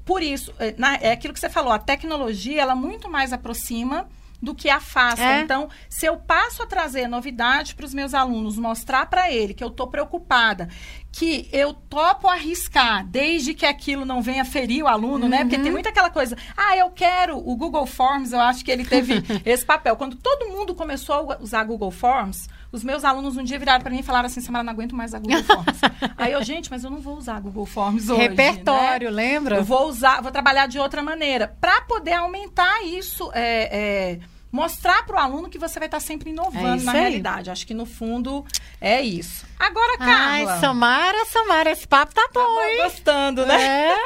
Por 0.09 0.23
isso, 0.23 0.55
é, 0.59 0.75
na- 0.79 0.95
é 0.97 1.13
aquilo 1.13 1.35
que 1.35 1.39
você 1.41 1.51
falou, 1.51 1.71
a 1.71 1.79
tecnologia 1.79 2.63
ela 2.63 2.75
muito 2.75 3.11
mais 3.11 3.31
aproxima 3.31 4.09
do 4.41 4.55
que 4.55 4.71
afasta. 4.71 5.23
É. 5.23 5.41
Então, 5.43 5.69
se 5.87 6.07
eu 6.07 6.17
passo 6.17 6.63
a 6.63 6.67
trazer 6.67 7.07
novidade 7.09 7.75
para 7.75 7.85
os 7.85 7.93
meus 7.93 8.15
alunos, 8.15 8.57
mostrar 8.57 9.05
para 9.11 9.31
ele 9.31 9.53
que 9.53 9.63
eu 9.63 9.69
estou 9.69 9.87
preocupada, 9.89 10.69
que 11.11 11.49
eu 11.53 11.73
topo 11.73 12.29
arriscar, 12.29 13.05
desde 13.07 13.55
que 13.55 13.67
aquilo 13.67 14.05
não 14.05 14.21
venha 14.21 14.45
ferir 14.45 14.85
o 14.85 14.89
aluno, 14.89 15.25
uhum. 15.25 15.29
né? 15.29 15.39
Porque 15.41 15.57
tem 15.57 15.67
uhum. 15.67 15.73
muito 15.73 15.89
aquela 15.89 16.11
coisa, 16.11 16.37
ah, 16.57 16.77
eu 16.77 16.91
quero 16.91 17.37
o 17.39 17.57
Google 17.57 17.87
Forms, 17.87 18.33
eu 18.33 18.41
acho 18.41 18.65
que 18.65 18.71
ele 18.71 18.85
teve 18.85 19.23
esse 19.45 19.65
papel. 19.65 19.97
Quando 19.97 20.17
todo 20.17 20.49
mundo 20.49 20.75
começou 20.75 21.33
a 21.33 21.39
usar 21.41 21.65
Google 21.65 21.91
Forms, 21.91 22.49
os 22.71 22.85
meus 22.85 23.05
alunos 23.05 23.37
um 23.37 23.43
dia 23.43 23.59
viraram 23.59 23.81
para 23.81 23.91
mim 23.91 24.01
e 24.01 24.03
falaram 24.03 24.27
assim, 24.27 24.41
Samara, 24.41 24.63
não 24.63 24.73
aguento 24.73 24.95
mais 24.95 25.15
a 25.15 25.19
Google 25.19 25.43
Forms. 25.43 25.81
Aí 26.17 26.33
eu, 26.33 26.43
gente, 26.45 26.71
mas 26.71 26.85
eu 26.85 26.91
não 26.91 27.01
vou 27.01 27.17
usar 27.17 27.41
Google 27.41 27.67
Forms 27.67 28.11
hoje. 28.11 28.21
Repertório, 28.21 29.11
né? 29.11 29.17
lembra? 29.17 29.57
Eu 29.57 29.65
vou 29.65 29.89
usar, 29.89 30.21
vou 30.21 30.31
trabalhar 30.31 30.67
de 30.67 30.79
outra 30.79 31.03
maneira. 31.03 31.57
Para 31.61 31.81
poder 31.83 32.13
aumentar 32.13 32.85
isso, 32.85 33.31
é, 33.35 34.19
é 34.19 34.21
mostrar 34.51 35.05
para 35.05 35.17
o 35.17 35.19
aluno 35.19 35.49
que 35.49 35.59
você 35.59 35.79
vai 35.79 35.89
estar 35.89 36.01
sempre 36.01 36.31
inovando 36.31 36.83
é 36.83 36.85
na 36.85 36.93
aí. 36.93 37.01
realidade. 37.01 37.51
Acho 37.51 37.67
que 37.67 37.75
no 37.75 37.87
fundo 37.87 38.45
é 38.81 39.01
isso. 39.01 39.47
Agora, 39.59 39.99
Carla. 39.99 40.53
Ai, 40.53 40.61
Samara, 40.61 41.25
Samara, 41.27 41.71
esse 41.71 41.87
papo 41.87 42.15
tá 42.15 42.29
bom, 42.33 42.55
tá 42.55 42.71
hein? 42.71 42.83
gostando, 42.83 43.47
né? 43.47 43.89
É. 43.89 43.97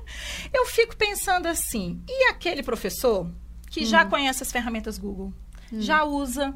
Eu 0.52 0.66
fico 0.66 0.96
pensando 0.96 1.46
assim, 1.46 2.02
e 2.08 2.28
aquele 2.28 2.62
professor 2.62 3.30
que 3.70 3.82
hum. 3.82 3.86
já 3.86 4.04
conhece 4.04 4.42
as 4.42 4.50
ferramentas 4.50 4.98
Google, 4.98 5.32
hum. 5.72 5.80
já 5.80 6.04
usa, 6.04 6.54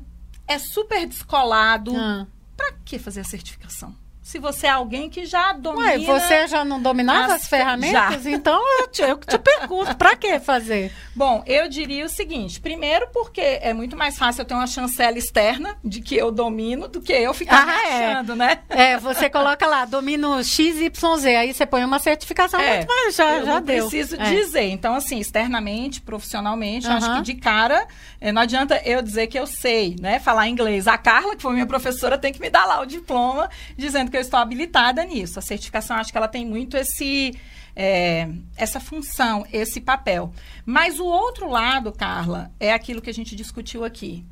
é 0.48 0.58
super 0.58 1.06
descolado, 1.06 1.94
hum. 1.94 2.26
para 2.56 2.72
que 2.84 2.98
fazer 2.98 3.20
a 3.20 3.24
certificação? 3.24 3.94
Se 4.24 4.38
você 4.38 4.66
é 4.66 4.70
alguém 4.70 5.10
que 5.10 5.26
já 5.26 5.52
domina. 5.52 5.86
Ué, 5.86 5.98
você 5.98 6.48
já 6.48 6.64
não 6.64 6.80
dominava 6.80 7.34
as, 7.34 7.42
as 7.42 7.46
ferramentas? 7.46 8.22
Já. 8.22 8.30
Então 8.30 8.58
eu 8.80 8.88
te, 8.88 9.02
eu 9.02 9.18
te 9.18 9.36
pergunto, 9.36 9.94
para 9.96 10.16
que 10.16 10.40
fazer? 10.40 10.90
Bom, 11.14 11.44
eu 11.46 11.68
diria 11.68 12.06
o 12.06 12.08
seguinte: 12.08 12.58
primeiro, 12.58 13.06
porque 13.12 13.42
é 13.42 13.74
muito 13.74 13.94
mais 13.98 14.16
fácil 14.16 14.40
eu 14.40 14.46
ter 14.46 14.54
uma 14.54 14.66
chancela 14.66 15.18
externa 15.18 15.76
de 15.84 16.00
que 16.00 16.16
eu 16.16 16.32
domino 16.32 16.88
do 16.88 17.02
que 17.02 17.12
eu 17.12 17.34
ficar 17.34 17.68
ah, 17.68 18.14
achando, 18.14 18.32
é. 18.32 18.36
né? 18.36 18.58
É, 18.70 18.96
você 18.96 19.28
coloca 19.28 19.66
lá, 19.66 19.84
domino 19.84 20.42
XYZ, 20.42 21.26
aí 21.26 21.52
você 21.52 21.66
põe 21.66 21.84
uma 21.84 21.98
certificação 21.98 22.58
é, 22.58 22.78
muito 22.78 22.88
mais, 22.88 23.14
já, 23.14 23.36
eu 23.36 23.44
já 23.44 23.60
deu. 23.60 23.88
preciso 23.88 24.16
é. 24.18 24.30
dizer. 24.30 24.70
Então, 24.70 24.94
assim, 24.94 25.18
externamente, 25.18 26.00
profissionalmente, 26.00 26.86
acho 26.86 27.16
que 27.16 27.22
de 27.22 27.34
cara, 27.34 27.86
eh, 28.18 28.32
não 28.32 28.40
adianta 28.40 28.80
eu 28.86 29.02
dizer 29.02 29.26
que 29.26 29.38
eu 29.38 29.46
sei, 29.46 29.96
né? 30.00 30.18
Falar 30.18 30.48
inglês. 30.48 30.88
A 30.88 30.96
Carla, 30.96 31.36
que 31.36 31.42
foi 31.42 31.52
minha 31.52 31.66
professora, 31.66 32.16
tem 32.16 32.32
que 32.32 32.40
me 32.40 32.48
dar 32.48 32.64
lá 32.64 32.80
o 32.80 32.86
diploma 32.86 33.50
dizendo 33.76 34.13
eu 34.16 34.20
estou 34.20 34.38
habilitada 34.38 35.04
nisso. 35.04 35.38
A 35.38 35.42
certificação, 35.42 35.96
acho 35.96 36.10
que 36.10 36.18
ela 36.18 36.28
tem 36.28 36.46
muito 36.46 36.76
esse. 36.76 37.32
É, 37.76 38.28
essa 38.56 38.78
função, 38.78 39.44
esse 39.52 39.80
papel. 39.80 40.32
Mas 40.64 41.00
o 41.00 41.04
outro 41.04 41.50
lado, 41.50 41.90
Carla, 41.90 42.52
é 42.60 42.72
aquilo 42.72 43.02
que 43.02 43.10
a 43.10 43.14
gente 43.14 43.34
discutiu 43.34 43.84
aqui 43.84 44.24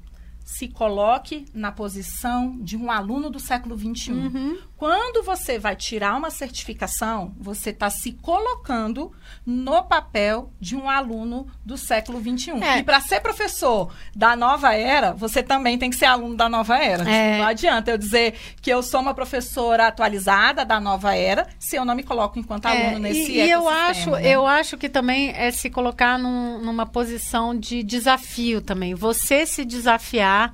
se 0.45 0.69
coloque 0.69 1.47
na 1.55 1.73
posição 1.73 2.59
de 2.61 2.77
um 2.77 2.91
aluno 2.91 3.31
do 3.31 3.41
século 3.41 3.77
XXI. 3.79 4.13
Uhum. 4.13 4.59
Quando 4.83 5.23
você 5.23 5.61
vai 5.61 5.77
tirar 5.77 6.17
uma 6.17 6.29
certificação, 6.29 7.33
você 7.39 7.71
está 7.71 7.89
se 7.89 8.11
colocando 8.15 9.13
no 9.47 9.85
papel 9.85 10.53
de 10.59 10.75
um 10.75 10.91
aluno 10.91 11.47
do 11.65 11.79
século 11.79 12.21
XXI. 12.21 12.61
É. 12.61 12.79
E 12.79 12.83
para 12.83 13.01
ser 13.01 13.21
professor 13.21 13.95
da 14.13 14.35
nova 14.35 14.75
era, 14.75 15.13
você 15.13 15.41
também 15.41 15.79
tem 15.79 15.89
que 15.89 15.95
ser 15.95 16.07
aluno 16.07 16.37
da 16.37 16.49
nova 16.49 16.79
era. 16.79 17.09
É. 17.09 17.39
Não 17.39 17.47
adianta 17.47 17.93
eu 17.93 17.97
dizer 17.97 18.35
que 18.61 18.71
eu 18.71 18.83
sou 18.83 19.01
uma 19.01 19.15
professora 19.15 19.87
atualizada 19.87 20.65
da 20.65 20.81
nova 20.81 21.15
era 21.15 21.47
se 21.61 21.77
eu 21.77 21.85
não 21.85 21.95
me 21.95 22.03
coloco 22.03 22.37
enquanto 22.37 22.67
é. 22.67 22.87
aluno 22.87 22.99
nesse 22.99 23.31
e, 23.31 23.37
e 23.37 23.51
eu 23.53 23.69
acho, 23.69 24.11
né? 24.11 24.27
eu 24.27 24.45
acho 24.45 24.77
que 24.77 24.89
também 24.89 25.31
é 25.31 25.53
se 25.53 25.71
colocar 25.71 26.19
num, 26.19 26.59
numa 26.59 26.87
posição 26.87 27.57
de 27.57 27.85
desafio 27.85 28.61
também. 28.61 28.97
Você 28.97 29.47
se 29.47 29.65
desafiar 29.65 30.53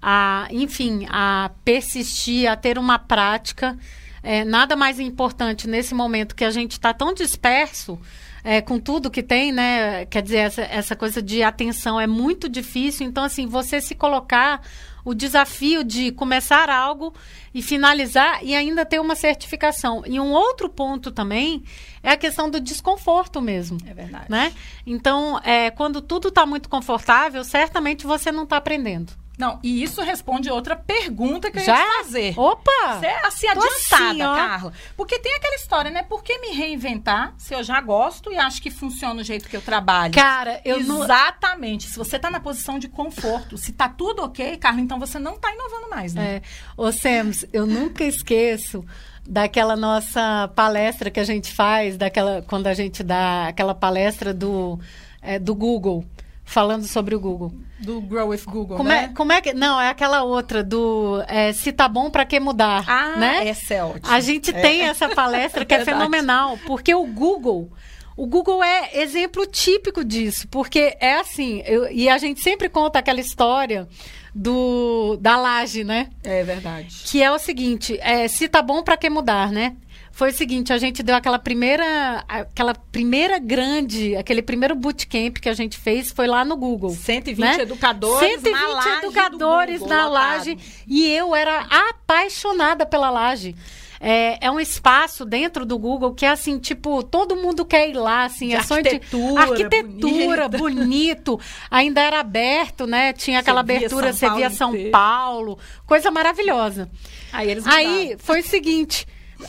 a, 0.00 0.48
enfim, 0.50 1.06
a 1.08 1.50
persistir, 1.64 2.50
a 2.50 2.56
ter 2.56 2.78
uma 2.78 2.98
prática. 2.98 3.76
É, 4.22 4.44
nada 4.44 4.74
mais 4.74 4.98
importante 4.98 5.68
nesse 5.68 5.94
momento 5.94 6.34
que 6.34 6.44
a 6.44 6.50
gente 6.50 6.72
está 6.72 6.92
tão 6.92 7.14
disperso 7.14 7.98
é, 8.42 8.60
com 8.60 8.78
tudo 8.78 9.10
que 9.10 9.22
tem, 9.22 9.50
né? 9.52 10.06
Quer 10.06 10.22
dizer, 10.22 10.36
essa, 10.36 10.62
essa 10.62 10.96
coisa 10.96 11.20
de 11.20 11.42
atenção 11.42 12.00
é 12.00 12.06
muito 12.06 12.48
difícil. 12.48 13.06
Então, 13.06 13.24
assim, 13.24 13.46
você 13.46 13.80
se 13.80 13.94
colocar 13.94 14.62
o 15.04 15.14
desafio 15.14 15.84
de 15.84 16.10
começar 16.10 16.68
algo 16.68 17.14
e 17.54 17.62
finalizar 17.62 18.44
e 18.44 18.56
ainda 18.56 18.84
ter 18.84 19.00
uma 19.00 19.14
certificação. 19.14 20.02
E 20.04 20.18
um 20.18 20.32
outro 20.32 20.68
ponto 20.68 21.12
também 21.12 21.62
é 22.02 22.10
a 22.10 22.16
questão 22.16 22.50
do 22.50 22.60
desconforto 22.60 23.40
mesmo. 23.40 23.78
É 23.86 23.94
verdade. 23.94 24.26
Né? 24.28 24.52
Então, 24.84 25.40
é, 25.44 25.70
quando 25.70 26.00
tudo 26.02 26.28
está 26.28 26.44
muito 26.44 26.68
confortável, 26.68 27.44
certamente 27.44 28.04
você 28.04 28.32
não 28.32 28.42
está 28.42 28.56
aprendendo. 28.56 29.12
Não, 29.38 29.58
e 29.62 29.82
isso 29.82 30.00
responde 30.02 30.50
outra 30.50 30.74
pergunta 30.74 31.50
que 31.50 31.58
eu 31.58 31.64
Já? 31.64 31.78
ia 31.78 32.02
fazer. 32.02 32.38
Opa! 32.38 32.98
Você 32.98 33.06
é 33.06 33.26
assim, 33.26 33.46
adiantada, 33.46 33.74
assim, 33.98 34.18
Carla. 34.18 34.72
Porque 34.96 35.18
tem 35.18 35.34
aquela 35.34 35.54
história, 35.54 35.90
né? 35.90 36.02
Por 36.02 36.22
que 36.22 36.38
me 36.38 36.56
reinventar 36.56 37.34
se 37.36 37.54
eu 37.54 37.62
já 37.62 37.80
gosto 37.80 38.32
e 38.32 38.36
acho 38.38 38.62
que 38.62 38.70
funciona 38.70 39.20
o 39.20 39.24
jeito 39.24 39.48
que 39.48 39.56
eu 39.56 39.60
trabalho? 39.60 40.14
Cara, 40.14 40.60
eu 40.64 40.78
Exatamente. 40.78 41.86
Não... 41.86 41.92
Se 41.92 41.98
você 41.98 42.18
tá 42.18 42.30
na 42.30 42.40
posição 42.40 42.78
de 42.78 42.88
conforto, 42.88 43.58
se 43.58 43.72
tá 43.72 43.88
tudo 43.88 44.22
ok, 44.22 44.56
Carla, 44.56 44.80
então 44.80 44.98
você 44.98 45.18
não 45.18 45.36
tá 45.36 45.52
inovando 45.52 45.90
mais, 45.90 46.14
né? 46.14 46.36
É. 46.36 46.42
Ô, 46.76 46.90
Sams, 46.90 47.44
eu 47.52 47.66
nunca 47.66 48.04
esqueço 48.04 48.84
daquela 49.28 49.76
nossa 49.76 50.50
palestra 50.54 51.10
que 51.10 51.20
a 51.20 51.24
gente 51.24 51.52
faz, 51.52 51.96
daquela 51.96 52.42
quando 52.42 52.68
a 52.68 52.74
gente 52.74 53.02
dá 53.02 53.48
aquela 53.48 53.74
palestra 53.74 54.32
do, 54.32 54.78
é, 55.20 55.38
do 55.38 55.54
Google 55.54 56.04
falando 56.46 56.86
sobre 56.86 57.14
o 57.14 57.20
Google. 57.20 57.52
Do 57.80 58.00
Grow 58.00 58.28
with 58.28 58.44
Google, 58.46 58.78
como 58.78 58.88
né? 58.88 59.10
É, 59.10 59.14
como 59.14 59.32
é 59.32 59.40
que... 59.42 59.52
Não, 59.52 59.78
é 59.78 59.90
aquela 59.90 60.22
outra 60.22 60.64
do 60.64 61.22
é, 61.26 61.52
se 61.52 61.72
tá 61.72 61.86
bom, 61.88 62.08
para 62.08 62.24
que 62.24 62.40
mudar, 62.40 62.84
ah, 62.88 63.16
né? 63.18 63.48
essa 63.48 63.74
é 63.74 63.84
ótima. 63.84 64.14
A 64.14 64.20
gente 64.20 64.50
é. 64.50 64.60
tem 64.60 64.82
essa 64.82 65.08
palestra 65.08 65.64
que 65.64 65.74
é 65.74 65.84
fenomenal, 65.84 66.56
porque 66.64 66.94
o 66.94 67.04
Google... 67.04 67.70
O 68.16 68.26
Google 68.26 68.64
é 68.64 69.02
exemplo 69.02 69.44
típico 69.44 70.02
disso, 70.02 70.48
porque 70.48 70.96
é 70.98 71.16
assim, 71.18 71.62
eu, 71.66 71.92
e 71.92 72.08
a 72.08 72.16
gente 72.16 72.40
sempre 72.40 72.66
conta 72.66 72.98
aquela 72.98 73.20
história 73.20 73.86
do 74.34 75.18
da 75.20 75.36
laje, 75.36 75.84
né? 75.84 76.08
É 76.24 76.42
verdade. 76.42 77.02
Que 77.04 77.22
é 77.22 77.30
o 77.30 77.38
seguinte, 77.38 77.98
é, 78.00 78.26
se 78.26 78.48
tá 78.48 78.62
bom, 78.62 78.82
para 78.82 78.96
que 78.96 79.10
mudar, 79.10 79.52
né? 79.52 79.76
Foi 80.16 80.30
o 80.30 80.32
seguinte, 80.32 80.72
a 80.72 80.78
gente 80.78 81.02
deu 81.02 81.14
aquela 81.14 81.38
primeira, 81.38 82.24
aquela 82.26 82.74
primeira 82.74 83.38
grande, 83.38 84.16
aquele 84.16 84.40
primeiro 84.40 84.74
bootcamp 84.74 85.36
que 85.36 85.46
a 85.46 85.52
gente 85.52 85.76
fez 85.76 86.10
foi 86.10 86.26
lá 86.26 86.42
no 86.42 86.56
Google. 86.56 86.88
120 86.88 87.38
né? 87.38 87.60
educadores 87.60 88.40
120 88.40 88.50
na 88.50 88.66
laje 88.66 88.88
educadores 89.04 89.78
Google, 89.80 89.94
na 89.94 90.08
laje 90.08 90.58
e 90.88 91.06
eu 91.06 91.34
era 91.34 91.66
apaixonada 91.90 92.86
pela 92.86 93.10
laje. 93.10 93.54
É, 94.00 94.46
é, 94.46 94.50
um 94.50 94.58
espaço 94.58 95.22
dentro 95.22 95.66
do 95.66 95.78
Google 95.78 96.14
que 96.14 96.24
é 96.24 96.30
assim, 96.30 96.58
tipo, 96.58 97.02
todo 97.02 97.36
mundo 97.36 97.62
quer 97.66 97.86
ir 97.90 97.94
lá, 97.94 98.24
assim, 98.24 98.48
de 98.48 98.54
é 98.54 98.56
arquitetura, 98.56 99.54
de 99.54 99.64
arquitetura, 99.64 100.48
bonito, 100.48 101.38
ainda 101.70 102.00
era 102.00 102.20
aberto, 102.20 102.86
né? 102.86 103.12
Tinha 103.12 103.40
aquela 103.40 103.62
você 103.62 103.72
abertura, 103.74 104.12
você 104.14 104.30
via 104.30 104.48
São 104.48 104.72
Paulo, 104.90 105.58
coisa 105.84 106.10
maravilhosa. 106.10 106.88
Aí, 107.30 107.50
eles 107.50 107.66
Aí 107.66 108.16
foi 108.18 108.40
o 108.40 108.42
seguinte, 108.42 109.06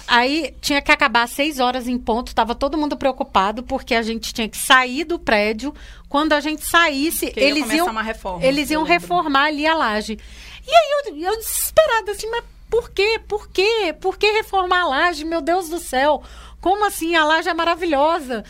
Aí 0.07 0.53
tinha 0.61 0.81
que 0.81 0.91
acabar 0.91 1.23
às 1.23 1.31
seis 1.31 1.59
horas 1.59 1.87
em 1.87 1.97
ponto, 1.97 2.27
estava 2.27 2.53
todo 2.53 2.77
mundo 2.77 2.97
preocupado, 2.97 3.63
porque 3.63 3.95
a 3.95 4.01
gente 4.01 4.33
tinha 4.33 4.47
que 4.49 4.57
sair 4.57 5.05
do 5.05 5.17
prédio. 5.17 5.73
Quando 6.09 6.33
a 6.33 6.39
gente 6.39 6.65
saísse, 6.65 7.31
eles 7.35 7.69
iam, 7.71 7.93
reforma, 7.93 8.45
eles 8.45 8.69
iam 8.69 8.83
reformar 8.83 9.45
ali 9.45 9.65
a 9.65 9.73
laje. 9.73 10.19
E 10.65 10.71
aí 10.71 11.05
eu, 11.05 11.17
eu 11.17 11.37
desesperada, 11.37 12.11
assim, 12.11 12.29
mas 12.29 12.43
por 12.69 12.89
quê? 12.91 13.19
Por 13.27 13.49
quê? 13.49 13.95
Por 13.99 14.17
que 14.17 14.29
reformar 14.31 14.81
a 14.81 14.87
laje? 14.87 15.23
Meu 15.23 15.41
Deus 15.41 15.69
do 15.69 15.79
céu! 15.79 16.21
Como 16.59 16.85
assim? 16.85 17.15
A 17.15 17.23
laje 17.23 17.47
é 17.47 17.53
maravilhosa. 17.53 18.43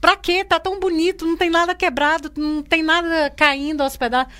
Pra 0.00 0.16
quê? 0.16 0.44
Tá 0.44 0.58
tão 0.58 0.80
bonito, 0.80 1.26
não 1.26 1.36
tem 1.36 1.50
nada 1.50 1.74
quebrado, 1.74 2.32
não 2.36 2.62
tem 2.62 2.82
nada 2.82 3.30
caindo 3.30 3.82
aos 3.82 3.96
pedaços. 3.96 4.32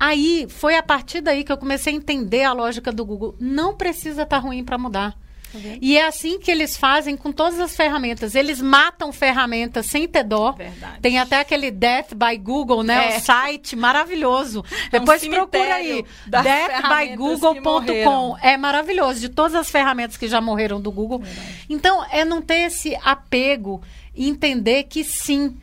Aí 0.00 0.46
foi 0.48 0.76
a 0.76 0.82
partir 0.82 1.20
daí 1.20 1.44
que 1.44 1.52
eu 1.52 1.58
comecei 1.58 1.92
a 1.92 1.96
entender 1.96 2.42
a 2.42 2.52
lógica 2.52 2.90
do 2.90 3.04
Google. 3.04 3.36
Não 3.38 3.76
precisa 3.76 4.22
estar 4.22 4.40
tá 4.40 4.46
ruim 4.46 4.64
para 4.64 4.78
mudar. 4.78 5.16
Uhum. 5.54 5.78
E 5.80 5.96
é 5.96 6.06
assim 6.06 6.38
que 6.38 6.50
eles 6.50 6.76
fazem 6.76 7.16
com 7.16 7.32
todas 7.32 7.58
as 7.60 7.74
ferramentas. 7.76 8.34
Eles 8.34 8.60
matam 8.60 9.12
ferramentas 9.12 9.86
sem 9.86 10.08
ter 10.08 10.24
dó. 10.24 10.52
Verdade. 10.52 11.00
Tem 11.00 11.18
até 11.18 11.40
aquele 11.40 11.70
Death 11.70 12.12
by 12.14 12.36
Google, 12.36 12.82
né? 12.82 13.14
É. 13.14 13.18
O 13.18 13.20
site 13.20 13.76
maravilhoso. 13.76 14.64
É 14.92 14.98
Depois 14.98 15.22
um 15.24 15.30
procura 15.30 15.76
aí. 15.76 16.04
deathbygoogle.com. 16.26 18.36
É 18.42 18.56
maravilhoso. 18.56 19.20
De 19.20 19.28
todas 19.28 19.54
as 19.54 19.70
ferramentas 19.70 20.16
que 20.16 20.26
já 20.28 20.40
morreram 20.40 20.80
do 20.80 20.90
Google. 20.90 21.20
Verdade. 21.20 21.66
Então, 21.68 22.04
é 22.10 22.24
não 22.24 22.42
ter 22.42 22.66
esse 22.66 22.96
apego 23.02 23.82
e 24.14 24.28
entender 24.28 24.84
que 24.84 25.02
sim, 25.02 25.56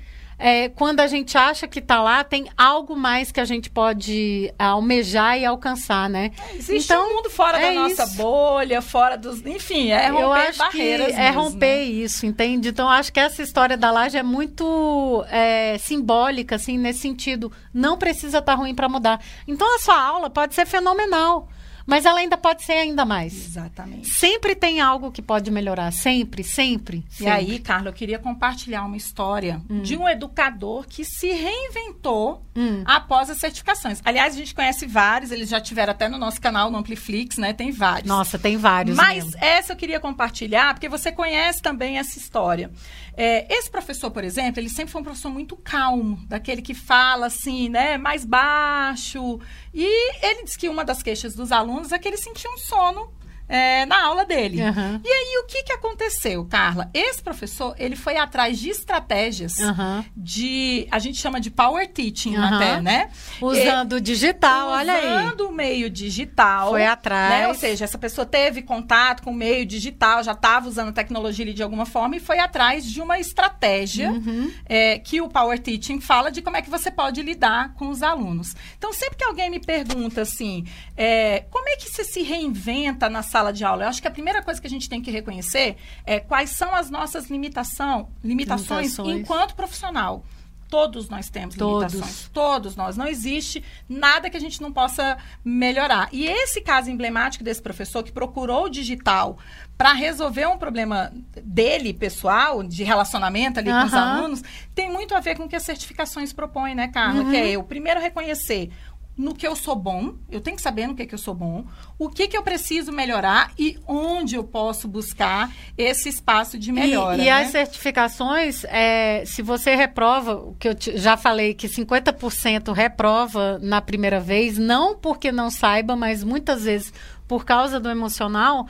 é, 0.44 0.70
quando 0.70 1.02
a 1.02 1.08
gente 1.08 1.38
acha 1.38 1.68
que 1.68 1.78
está 1.78 2.02
lá, 2.02 2.24
tem 2.24 2.50
algo 2.58 2.96
mais 2.96 3.32
que 3.32 3.40
a 3.40 3.46
gente 3.46 3.70
pode 3.70 4.52
almejar 4.58 5.38
e 5.38 5.46
alcançar, 5.46 6.10
né? 6.10 6.32
existe 6.56 6.92
então, 6.92 7.08
um 7.08 7.16
mundo 7.16 7.30
fora 7.30 7.60
é 7.60 7.62
da 7.62 7.80
nossa 7.80 8.04
isso. 8.06 8.18
bolha, 8.18 8.82
fora 8.82 9.16
dos. 9.16 9.46
Enfim, 9.46 9.92
é 9.92 10.08
romper 10.08 10.24
eu 10.24 10.34
acho 10.34 10.58
barreiras. 10.58 11.08
Que 11.14 11.22
é 11.22 11.30
romper 11.30 11.76
né? 11.78 11.84
isso, 11.84 12.26
entende? 12.26 12.70
Então, 12.70 12.90
acho 12.90 13.14
que 13.14 13.20
essa 13.20 13.44
história 13.44 13.78
da 13.78 13.92
laje 13.92 14.18
é 14.18 14.24
muito 14.24 15.24
é, 15.30 15.78
simbólica, 15.78 16.56
assim, 16.56 16.76
nesse 16.76 17.02
sentido. 17.02 17.52
Não 17.72 17.96
precisa 17.96 18.40
estar 18.40 18.54
tá 18.54 18.58
ruim 18.58 18.74
para 18.74 18.90
mudar. 18.90 19.22
Então, 19.48 19.76
a 19.76 19.80
sua 19.80 20.02
aula 20.02 20.28
pode 20.28 20.56
ser 20.56 20.66
fenomenal. 20.66 21.48
Mas 21.86 22.06
ela 22.06 22.20
ainda 22.20 22.38
pode 22.38 22.64
ser 22.64 22.74
ainda 22.74 23.06
mais. 23.06 23.34
Exatamente. 23.34 24.10
Sempre 24.10 24.56
tem 24.56 24.80
algo 24.82 25.12
que 25.12 25.22
pode 25.22 25.50
melhorar, 25.52 25.92
sempre, 25.92 26.44
sempre. 26.44 27.04
E 27.20 27.28
aí, 27.28 27.60
Carla, 27.60 27.90
eu 27.90 27.94
queria 27.94 28.20
compartilhar 28.20 28.86
uma 28.86 28.98
história 28.98 29.62
hum. 29.70 29.82
de 29.82 29.98
um 29.98 30.08
educador 30.08 30.86
que 30.88 31.04
se 31.04 31.32
reinventou 31.32 32.46
hum. 32.56 32.84
após 32.86 33.30
as 33.30 33.38
certificações. 33.38 34.02
Aliás, 34.04 34.34
a 34.34 34.38
gente 34.38 34.54
conhece 34.54 34.86
vários, 34.86 35.32
eles 35.32 35.50
já 35.50 35.60
tiveram 35.60 35.92
até 35.92 36.08
no 36.08 36.18
nosso 36.18 36.40
canal, 36.40 36.70
no 36.70 36.78
Ampliflix, 36.78 37.38
né? 37.38 37.54
Tem 37.54 37.72
vários. 37.72 38.08
Nossa, 38.08 38.38
tem 38.38 38.58
vários. 38.58 38.96
Mas 38.96 39.26
mesmo. 39.26 39.40
essa 39.44 39.74
eu 39.74 39.78
queria 39.78 40.00
compartilhar, 40.00 40.74
porque 40.74 40.90
você 40.90 41.12
conhece 41.12 41.62
também 41.62 41.98
essa 41.98 42.18
história. 42.18 42.72
É, 43.16 43.46
esse 43.54 43.70
professor, 43.70 44.10
por 44.10 44.24
exemplo, 44.24 44.60
ele 44.60 44.70
sempre 44.70 44.92
foi 44.92 45.02
um 45.02 45.04
professor 45.04 45.30
muito 45.30 45.56
calmo, 45.58 46.20
daquele 46.28 46.62
que 46.62 46.74
fala 46.74 47.28
assim, 47.28 47.70
né, 47.70 47.98
mais 47.98 48.26
baixo. 48.26 49.40
E 49.74 50.26
ele 50.26 50.44
disse 50.44 50.58
que 50.58 50.70
uma 50.70 50.84
das 50.84 51.04
queixas 51.04 51.36
dos 51.36 51.52
alunos 51.52 51.71
é 51.92 52.00
que 52.00 52.08
ele 52.08 52.18
sentia 52.18 52.50
um 52.52 52.58
sono 52.58 53.12
é, 53.52 53.86
na 53.86 54.06
aula 54.06 54.24
dele. 54.24 54.62
Uhum. 54.62 55.02
E 55.04 55.10
aí, 55.10 55.44
o 55.44 55.46
que, 55.46 55.64
que 55.64 55.74
aconteceu, 55.74 56.46
Carla? 56.46 56.90
Esse 56.94 57.22
professor, 57.22 57.76
ele 57.78 57.98
foi 57.98 58.16
atrás 58.16 58.58
de 58.58 58.70
estratégias 58.70 59.58
uhum. 59.60 60.06
de... 60.16 60.88
A 60.90 61.00
gente 61.00 61.18
chama 61.18 61.42
de 61.42 61.52
power 61.52 61.86
teaching 61.92 62.38
uhum. 62.38 62.44
até, 62.46 62.82
né? 62.82 63.10
Usando 63.42 63.94
o 63.94 64.02
digital, 64.02 64.70
olha 64.70 64.94
aí. 64.94 65.26
Usando 65.26 65.50
o 65.50 65.52
meio 65.52 65.90
digital. 65.90 66.70
Foi 66.70 66.86
atrás. 66.86 67.30
Né? 67.30 67.48
Ou 67.50 67.54
seja, 67.54 67.84
essa 67.84 67.98
pessoa 67.98 68.26
teve 68.26 68.62
contato 68.62 69.22
com 69.22 69.32
o 69.32 69.36
meio 69.36 69.66
digital, 69.66 70.24
já 70.24 70.32
estava 70.32 70.70
usando 70.70 70.94
tecnologia 70.94 71.54
de 71.54 71.62
alguma 71.62 71.86
forma 71.86 72.16
e 72.16 72.20
foi 72.22 72.40
atrás 72.40 72.90
de 72.90 73.02
uma 73.02 73.20
estratégia 73.20 74.12
uhum. 74.12 74.50
é, 74.66 74.98
que 74.98 75.20
o 75.20 75.28
power 75.28 75.60
teaching 75.60 76.00
fala 76.00 76.32
de 76.32 76.42
como 76.42 76.56
é 76.56 76.62
que 76.62 76.70
você 76.70 76.90
pode 76.90 77.22
lidar 77.22 77.74
com 77.74 77.90
os 77.90 78.02
alunos. 78.02 78.56
Então, 78.78 78.94
sempre 78.94 79.18
que 79.18 79.26
alguém 79.26 79.50
me 79.50 79.60
pergunta 79.60 80.22
assim, 80.22 80.66
é, 80.96 81.44
como 81.50 81.68
é 81.68 81.76
que 81.76 81.90
você 81.90 82.06
se 82.06 82.22
reinventa 82.22 83.10
na 83.10 83.22
sala 83.22 83.41
sala 83.42 83.52
de 83.52 83.66
aula. 83.66 83.84
Eu 83.84 83.90
acho 83.90 84.02
que 84.02 84.08
a 84.08 84.12
primeira 84.12 84.42
coisa 84.44 84.62
que 84.62 84.68
a 84.68 84.70
gente 84.70 84.88
tem 84.88 85.02
que 85.02 85.10
reconhecer 85.10 85.76
é 86.06 86.20
quais 86.20 86.52
são 86.52 86.74
as 86.74 86.90
nossas 86.90 87.30
limitação, 87.30 88.10
limitações, 88.24 88.98
limitações. 88.98 89.20
enquanto 89.20 89.56
profissional. 89.56 90.24
Todos 90.70 91.10
nós 91.10 91.30
temos 91.30 91.56
Todos. 91.56 91.92
limitações. 91.92 92.30
Todos 92.32 92.76
nós. 92.78 92.96
Não 92.96 93.06
existe 93.06 93.62
nada 93.90 94.30
que 94.30 94.38
a 94.38 94.40
gente 94.40 94.62
não 94.62 94.72
possa 94.72 95.18
melhorar. 95.44 96.08
E 96.14 96.26
esse 96.26 96.62
caso 96.62 96.90
emblemático 96.90 97.44
desse 97.44 97.62
professor 97.62 98.02
que 98.04 98.12
procurou 98.12 98.66
o 98.66 98.70
digital 98.70 99.38
para 99.78 99.92
resolver 99.92 100.46
um 100.46 100.58
problema 100.58 101.12
dele, 101.44 101.94
pessoal, 101.94 102.64
de 102.64 102.86
relacionamento 102.86 103.60
ali 103.60 103.70
uhum. 103.70 103.82
com 103.82 103.88
os 103.88 103.94
alunos, 103.94 104.44
tem 104.74 104.90
muito 104.90 105.14
a 105.14 105.20
ver 105.20 105.36
com 105.36 105.44
o 105.44 105.50
que 105.50 105.58
as 105.58 105.64
certificações 105.64 106.32
propõem, 106.32 106.74
né, 106.74 106.88
Carla? 106.88 107.24
Uhum. 107.24 107.32
Que 107.32 107.36
é 107.36 107.50
eu 107.50 107.64
primeiro 107.64 108.00
reconhecer 108.00 108.70
no 109.18 109.36
que 109.36 109.46
eu 109.46 109.56
sou 109.56 109.76
bom, 109.76 110.16
eu 110.30 110.40
tenho 110.40 110.56
que 110.56 110.62
saber 110.62 110.88
no 110.88 110.96
que, 110.96 111.06
que 111.06 111.14
eu 111.14 111.20
sou 111.20 111.36
bom, 111.36 111.66
o 112.00 112.10
que, 112.10 112.28
que 112.28 112.38
eu 112.38 112.42
preciso 112.42 112.92
melhorar 112.92 113.52
e 113.58 113.78
onde 113.86 114.36
eu 114.36 114.44
posso 114.44 114.88
buscar 114.88 115.52
esse 115.78 116.10
espaço 116.10 116.58
de 116.58 116.72
melhora. 116.72 117.18
E, 117.18 117.22
e 117.22 117.26
né? 117.26 117.32
as 117.32 117.50
certificações, 117.50 118.64
é, 118.66 119.24
se 119.26 119.42
você 119.42 119.76
reprova, 119.76 120.36
o 120.36 120.56
que 120.56 120.70
eu 120.70 120.76
já 120.96 121.18
falei, 121.18 121.54
que 121.54 121.68
50% 121.68 122.74
reprova 122.74 123.60
na 123.62 123.82
primeira 123.82 124.20
vez, 124.20 124.58
não 124.58 124.96
porque 124.96 125.32
não 125.32 125.50
saiba, 125.50 125.96
mas 125.96 126.24
muitas 126.24 126.64
vezes 126.64 126.94
por 127.28 127.46
causa 127.46 127.80
do 127.80 127.90
emocional, 127.90 128.68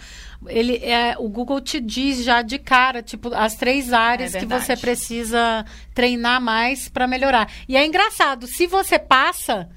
ele 0.48 0.76
é, 0.84 1.16
o 1.18 1.28
Google 1.28 1.60
te 1.60 1.80
diz 1.80 2.24
já 2.24 2.44
de 2.44 2.60
cara, 2.60 3.02
tipo, 3.02 3.34
as 3.34 3.56
três 3.56 3.92
áreas 3.92 4.36
é 4.36 4.40
que 4.40 4.46
você 4.46 4.78
precisa 4.78 5.66
treinar 5.96 6.40
mais 6.40 6.88
para 6.88 7.08
melhorar. 7.08 7.52
E 7.68 7.76
é 7.76 7.84
engraçado, 7.84 8.46
se 8.46 8.68
você 8.68 9.00
passa, 9.00 9.68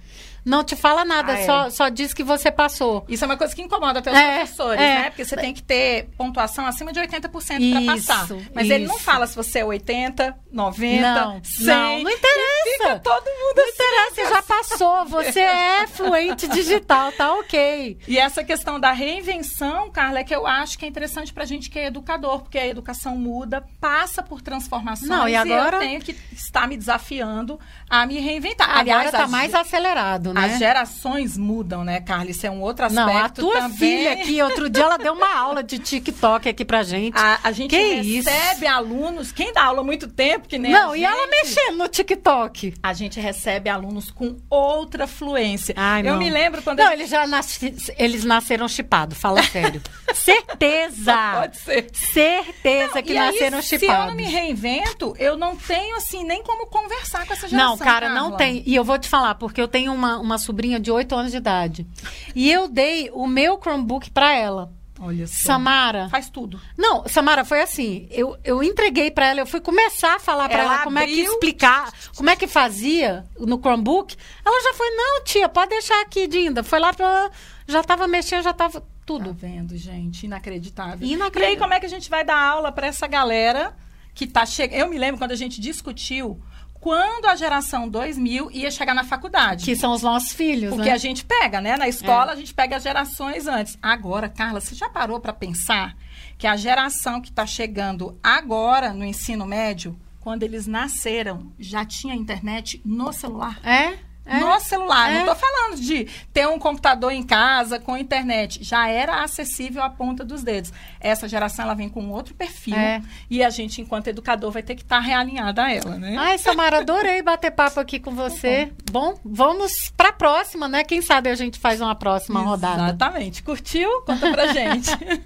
não 0.45 0.63
te 0.63 0.77
fala 0.77 1.05
nada, 1.05 1.33
ah, 1.33 1.39
é. 1.39 1.47
só, 1.47 1.71
só 1.71 1.89
diz 1.89 2.13
que 2.13 2.23
você 2.23 2.51
passou. 2.51 3.05
Isso 3.09 3.25
é 3.25 3.27
uma 3.27 3.37
coisa 3.37 3.55
que 3.55 3.63
incomoda 3.63 4.01
até 4.01 4.13
os 4.13 4.19
é, 4.19 4.35
professores, 4.37 4.81
é. 4.81 4.95
né? 4.95 5.11
Porque 5.11 5.25
você 5.25 5.37
tem 5.37 5.55
que 5.55 5.63
ter 5.63 6.11
pontuação 6.19 6.67
acima 6.67 6.93
de 6.93 7.01
80% 7.01 7.31
para 7.31 7.95
passar. 7.95 8.29
Mas 8.55 8.65
isso. 8.65 8.73
ele 8.75 8.87
não 8.87 8.99
fala 8.99 9.27
se 9.27 9.35
você 9.35 9.61
é 9.61 9.65
80, 9.65 10.37
90, 10.53 11.01
não, 11.01 11.41
100. 11.43 11.67
Não, 11.67 12.03
não 12.03 12.11
interessa. 12.11 12.55
Fica 12.65 12.99
todo 13.01 13.25
mundo 13.25 13.57
Não 13.57 13.65
assim, 13.65 13.73
interessa, 13.75 14.35
já 14.35 14.43
passou. 14.43 15.05
Você 15.07 15.41
é 15.41 15.87
fluente 15.87 16.49
digital, 16.49 17.13
tá 17.13 17.33
ok. 17.35 17.99
E 18.07 18.19
essa 18.19 18.45
questão 18.45 18.79
da 18.79 18.93
reinvenção, 18.93 19.91
Carla, 19.91 20.21
é 20.21 20.25
que 20.25 20.35
eu 20.35 20.47
acho 20.47 20.79
que 20.79 20.85
é 20.85 20.89
interessante 20.89 21.33
pra 21.33 21.45
gente 21.45 21.71
que 21.71 21.79
é 21.79 21.87
educador, 21.87 22.41
porque 22.41 22.59
a 22.59 22.67
educação 22.67 23.17
muda, 23.17 23.65
passa 23.81 24.23
por 24.23 24.43
transformações. 24.43 25.09
Não, 25.09 25.29
e 25.29 25.35
agora... 25.35 25.77
E 25.77 25.81
eu 25.81 25.89
tenho 25.89 26.01
que 26.01 26.17
estar 26.33 26.69
me 26.69 26.77
desafiando 26.77 27.59
a 27.89 28.07
me 28.07 28.19
reinventar. 28.19 28.69
Agora 28.69 28.81
Aliás, 28.81 29.11
tá 29.11 29.27
mais 29.27 29.55
acelerado, 29.55 30.34
né? 30.35 30.45
As 30.45 30.59
gerações 30.59 31.39
mudam, 31.39 31.85
né, 31.85 32.01
Carla? 32.01 32.31
Isso 32.31 32.47
é 32.47 32.51
um 32.51 32.61
outro 32.61 32.87
aspecto 32.87 33.07
Não, 33.07 33.17
a 33.17 33.29
tua 33.29 33.53
também. 33.63 33.79
filha 33.79 34.13
aqui, 34.13 34.43
outro 34.43 34.69
dia 34.69 34.83
ela 34.83 34.97
deu 34.97 35.13
uma 35.13 35.35
aula 35.37 35.63
de 35.63 35.79
TikTok 35.79 36.49
aqui 36.49 36.65
pra 36.65 36.83
gente. 36.83 37.17
A, 37.17 37.39
a 37.45 37.53
gente 37.53 37.71
que 37.71 37.95
recebe 37.95 38.67
isso? 38.67 38.69
alunos, 38.69 39.33
quem 39.33 39.53
dá 39.53 39.65
aula 39.65 39.81
há 39.81 39.85
muito 39.85 40.09
tempo, 40.09 40.49
que 40.49 40.59
nem 40.59 40.73
Não, 40.73 40.95
e 40.95 41.05
ela 41.05 41.27
mexendo 41.29 41.77
no 41.77 41.89
TikTok. 41.89 42.75
A 42.83 42.93
gente 42.93 43.21
recebe 43.21 43.69
alunos 43.71 44.11
com 44.11 44.37
outra 44.51 45.07
fluência. 45.07 45.75
Ai, 45.77 46.01
eu 46.03 46.13
não. 46.13 46.19
me 46.19 46.29
lembro 46.31 46.63
quando... 46.63 46.79
Não, 46.79 46.93
eles 46.93 47.09
já 47.09 47.27
nasci, 47.27 47.75
eles 47.97 48.25
nasceram 48.25 48.69
chipados, 48.69 49.19
fala 49.19 49.43
sério. 49.43 49.81
Certeza! 50.15 51.15
pode 51.35 51.57
ser. 51.59 51.87
Certeza 51.93 52.95
não, 52.97 53.03
que 53.03 53.15
nasceram 53.15 53.59
aí, 53.59 53.63
chipados. 53.63 53.81
Se 53.81 53.87
eu 54.03 54.07
não 54.07 54.15
me 54.15 54.25
reinvento, 54.25 55.15
eu 55.19 55.37
não 55.37 55.57
tenho, 55.57 55.97
assim, 55.97 56.25
nem 56.25 56.43
como 56.43 56.67
conversar 56.67 57.27
com 57.27 57.33
essa 57.33 57.49
geração, 57.49 57.71
Não, 57.71 57.79
cara, 57.79 58.07
Carla. 58.07 58.21
não 58.21 58.37
tem. 58.37 58.63
E 58.67 58.75
eu 58.75 58.85
vou 58.85 58.99
te 58.99 59.09
falar, 59.09 59.35
porque 59.37 59.61
eu 59.61 59.69
tenho 59.69 59.93
uma, 59.93 60.19
uma 60.25 60.39
sobrinha 60.39 60.81
de 60.81 60.91
8 60.91 61.15
anos 61.15 61.31
de 61.31 61.39
idade. 61.39 61.87
E 62.35 62.51
eu 62.51 62.69
dei 62.69 63.11
o 63.13 63.27
meu 63.27 63.59
Chromebook 63.59 64.11
para 64.11 64.35
ela. 64.35 64.73
Olha 65.01 65.27
só. 65.27 65.35
Samara. 65.47 66.09
Faz 66.09 66.31
tudo. 66.31 66.61
Não, 66.79 67.07
Samara, 67.09 67.45
foi 67.45 67.61
assim. 67.61 68.07
Eu, 68.11 68.39
eu 68.45 68.63
entreguei 68.63 69.11
para 69.11 69.27
ela, 69.27 69.41
eu 69.41 69.47
fui 69.47 69.61
começar 69.61 70.17
a 70.17 70.21
falar 70.21 70.49
para 70.49 70.63
ela, 70.63 70.75
ela 70.75 70.85
como 70.85 70.99
é 70.99 71.07
que 71.07 71.21
explicar, 71.21 71.93
como 72.17 72.31
é 72.31 72.37
que 72.37 72.47
fazia 72.47 73.25
no 73.39 73.59
Chromebook. 73.59 74.17
Ela 74.45 74.63
já 74.63 74.75
foi, 74.75 74.91
não, 74.91 75.25
tia, 75.25 75.49
pode 75.49 75.71
deixar 75.71 76.01
aqui, 76.01 76.27
Dinda. 76.27 76.63
Foi 76.63 76.79
lá 76.79 76.93
para. 76.93 77.31
Já 77.67 77.81
estava 77.81 78.07
mexendo, 78.07 78.45
já 78.45 78.51
estava 78.51 78.83
tudo. 79.05 79.31
Tá 79.31 79.47
vendo, 79.47 79.77
gente? 79.77 80.27
Inacreditável. 80.27 81.07
Inacreditável. 81.07 81.43
E 81.43 81.53
aí, 81.53 81.57
como 81.57 81.75
é 81.75 81.81
que 81.81 81.87
a 81.87 81.91
gente 81.91 82.09
vai 82.09 82.25
dar 82.25 82.41
aula 82.41 82.71
para 82.71 82.87
essa 82.87 83.07
galera 83.07 83.77
que 84.15 84.27
tá 84.27 84.47
chegando? 84.47 84.79
Eu 84.79 84.89
me 84.89 84.99
lembro 84.99 85.19
quando 85.19 85.33
a 85.33 85.37
gente 85.37 85.61
discutiu 85.61 86.41
quando 86.85 87.25
a 87.25 87.35
geração 87.35 87.89
2000 87.89 88.51
ia 88.51 88.71
chegar 88.71 88.93
na 88.93 89.05
faculdade. 89.05 89.65
Que 89.65 89.75
são 89.75 89.95
os 89.95 90.03
nossos 90.03 90.35
filhos, 90.35 90.75
Porque 90.75 90.91
né? 90.91 90.95
a 90.95 90.99
gente 90.99 91.25
pega, 91.25 91.59
né? 91.59 91.79
Na 91.79 91.89
escola, 91.89 92.33
é. 92.33 92.35
a 92.35 92.37
gente 92.37 92.53
pega 92.53 92.77
as 92.77 92.83
gerações 92.83 93.47
antes. 93.47 93.79
Agora, 93.81 94.29
Carla, 94.29 94.61
você 94.61 94.75
já 94.75 94.91
parou 94.91 95.19
para 95.19 95.33
pensar 95.33 95.97
que 96.37 96.47
a 96.47 96.59
geração 96.59 97.23
que 97.23 97.31
está 97.31 97.47
chegando 97.47 98.19
agora 98.23 98.93
no 98.93 99.03
ensino 99.03 99.47
médio, 99.47 99.99
quando 100.21 100.43
eles 100.43 100.67
nasceram, 100.67 101.51
já 101.59 101.87
tinha 101.87 102.15
internet 102.15 102.83
no 102.85 103.15
celular? 103.15 103.59
É? 103.65 103.97
É, 104.27 104.39
no 104.39 104.59
celular. 104.61 105.11
É. 105.11 105.15
Não 105.15 105.33
estou 105.33 105.37
falando 105.37 105.81
de 105.81 106.09
ter 106.33 106.49
um 106.49 106.59
computador 106.59 107.13
em 107.13 107.23
casa 107.23 107.79
com 107.79 107.97
internet. 107.97 108.63
Já 108.63 108.89
era 108.89 109.23
acessível 109.23 109.83
à 109.83 109.91
ponta 109.91 110.25
dos 110.25 110.43
dedos. 110.43 110.73
Essa 111.01 111.29
geração 111.29 111.65
ela 111.65 111.75
vem 111.75 111.89
com 111.89 112.09
outro 112.11 112.35
perfil 112.35 112.77
é. 112.77 113.03
e 113.29 113.43
a 113.45 113.51
gente, 113.51 113.81
enquanto 113.81 114.09
educador, 114.09 114.51
vai 114.51 114.63
ter 114.63 114.75
que 114.75 114.83
estar 114.83 114.97
tá 114.97 115.03
realinhada 115.03 115.65
a 115.65 115.73
ela, 115.73 115.97
né? 115.97 116.17
Ai, 116.19 116.39
Samara, 116.39 116.79
adorei 116.79 117.23
bater 117.23 117.51
papo 117.51 117.79
aqui 117.81 118.01
com 118.01 118.13
você. 118.13 118.73
Bom. 118.91 119.13
bom, 119.13 119.21
vamos 119.25 119.73
para 119.97 120.09
a 120.09 120.13
próxima, 120.13 120.69
né? 120.69 120.85
Quem 120.85 121.03
sabe 121.03 121.29
a 121.29 121.35
gente 121.35 121.59
faz 121.59 121.81
uma 121.81 121.95
próxima 121.95 122.41
rodada. 122.41 122.85
Exatamente. 122.85 123.43
Curtiu? 123.43 124.03
Conta 124.03 124.31
pra 124.31 124.53
gente. 124.53 124.91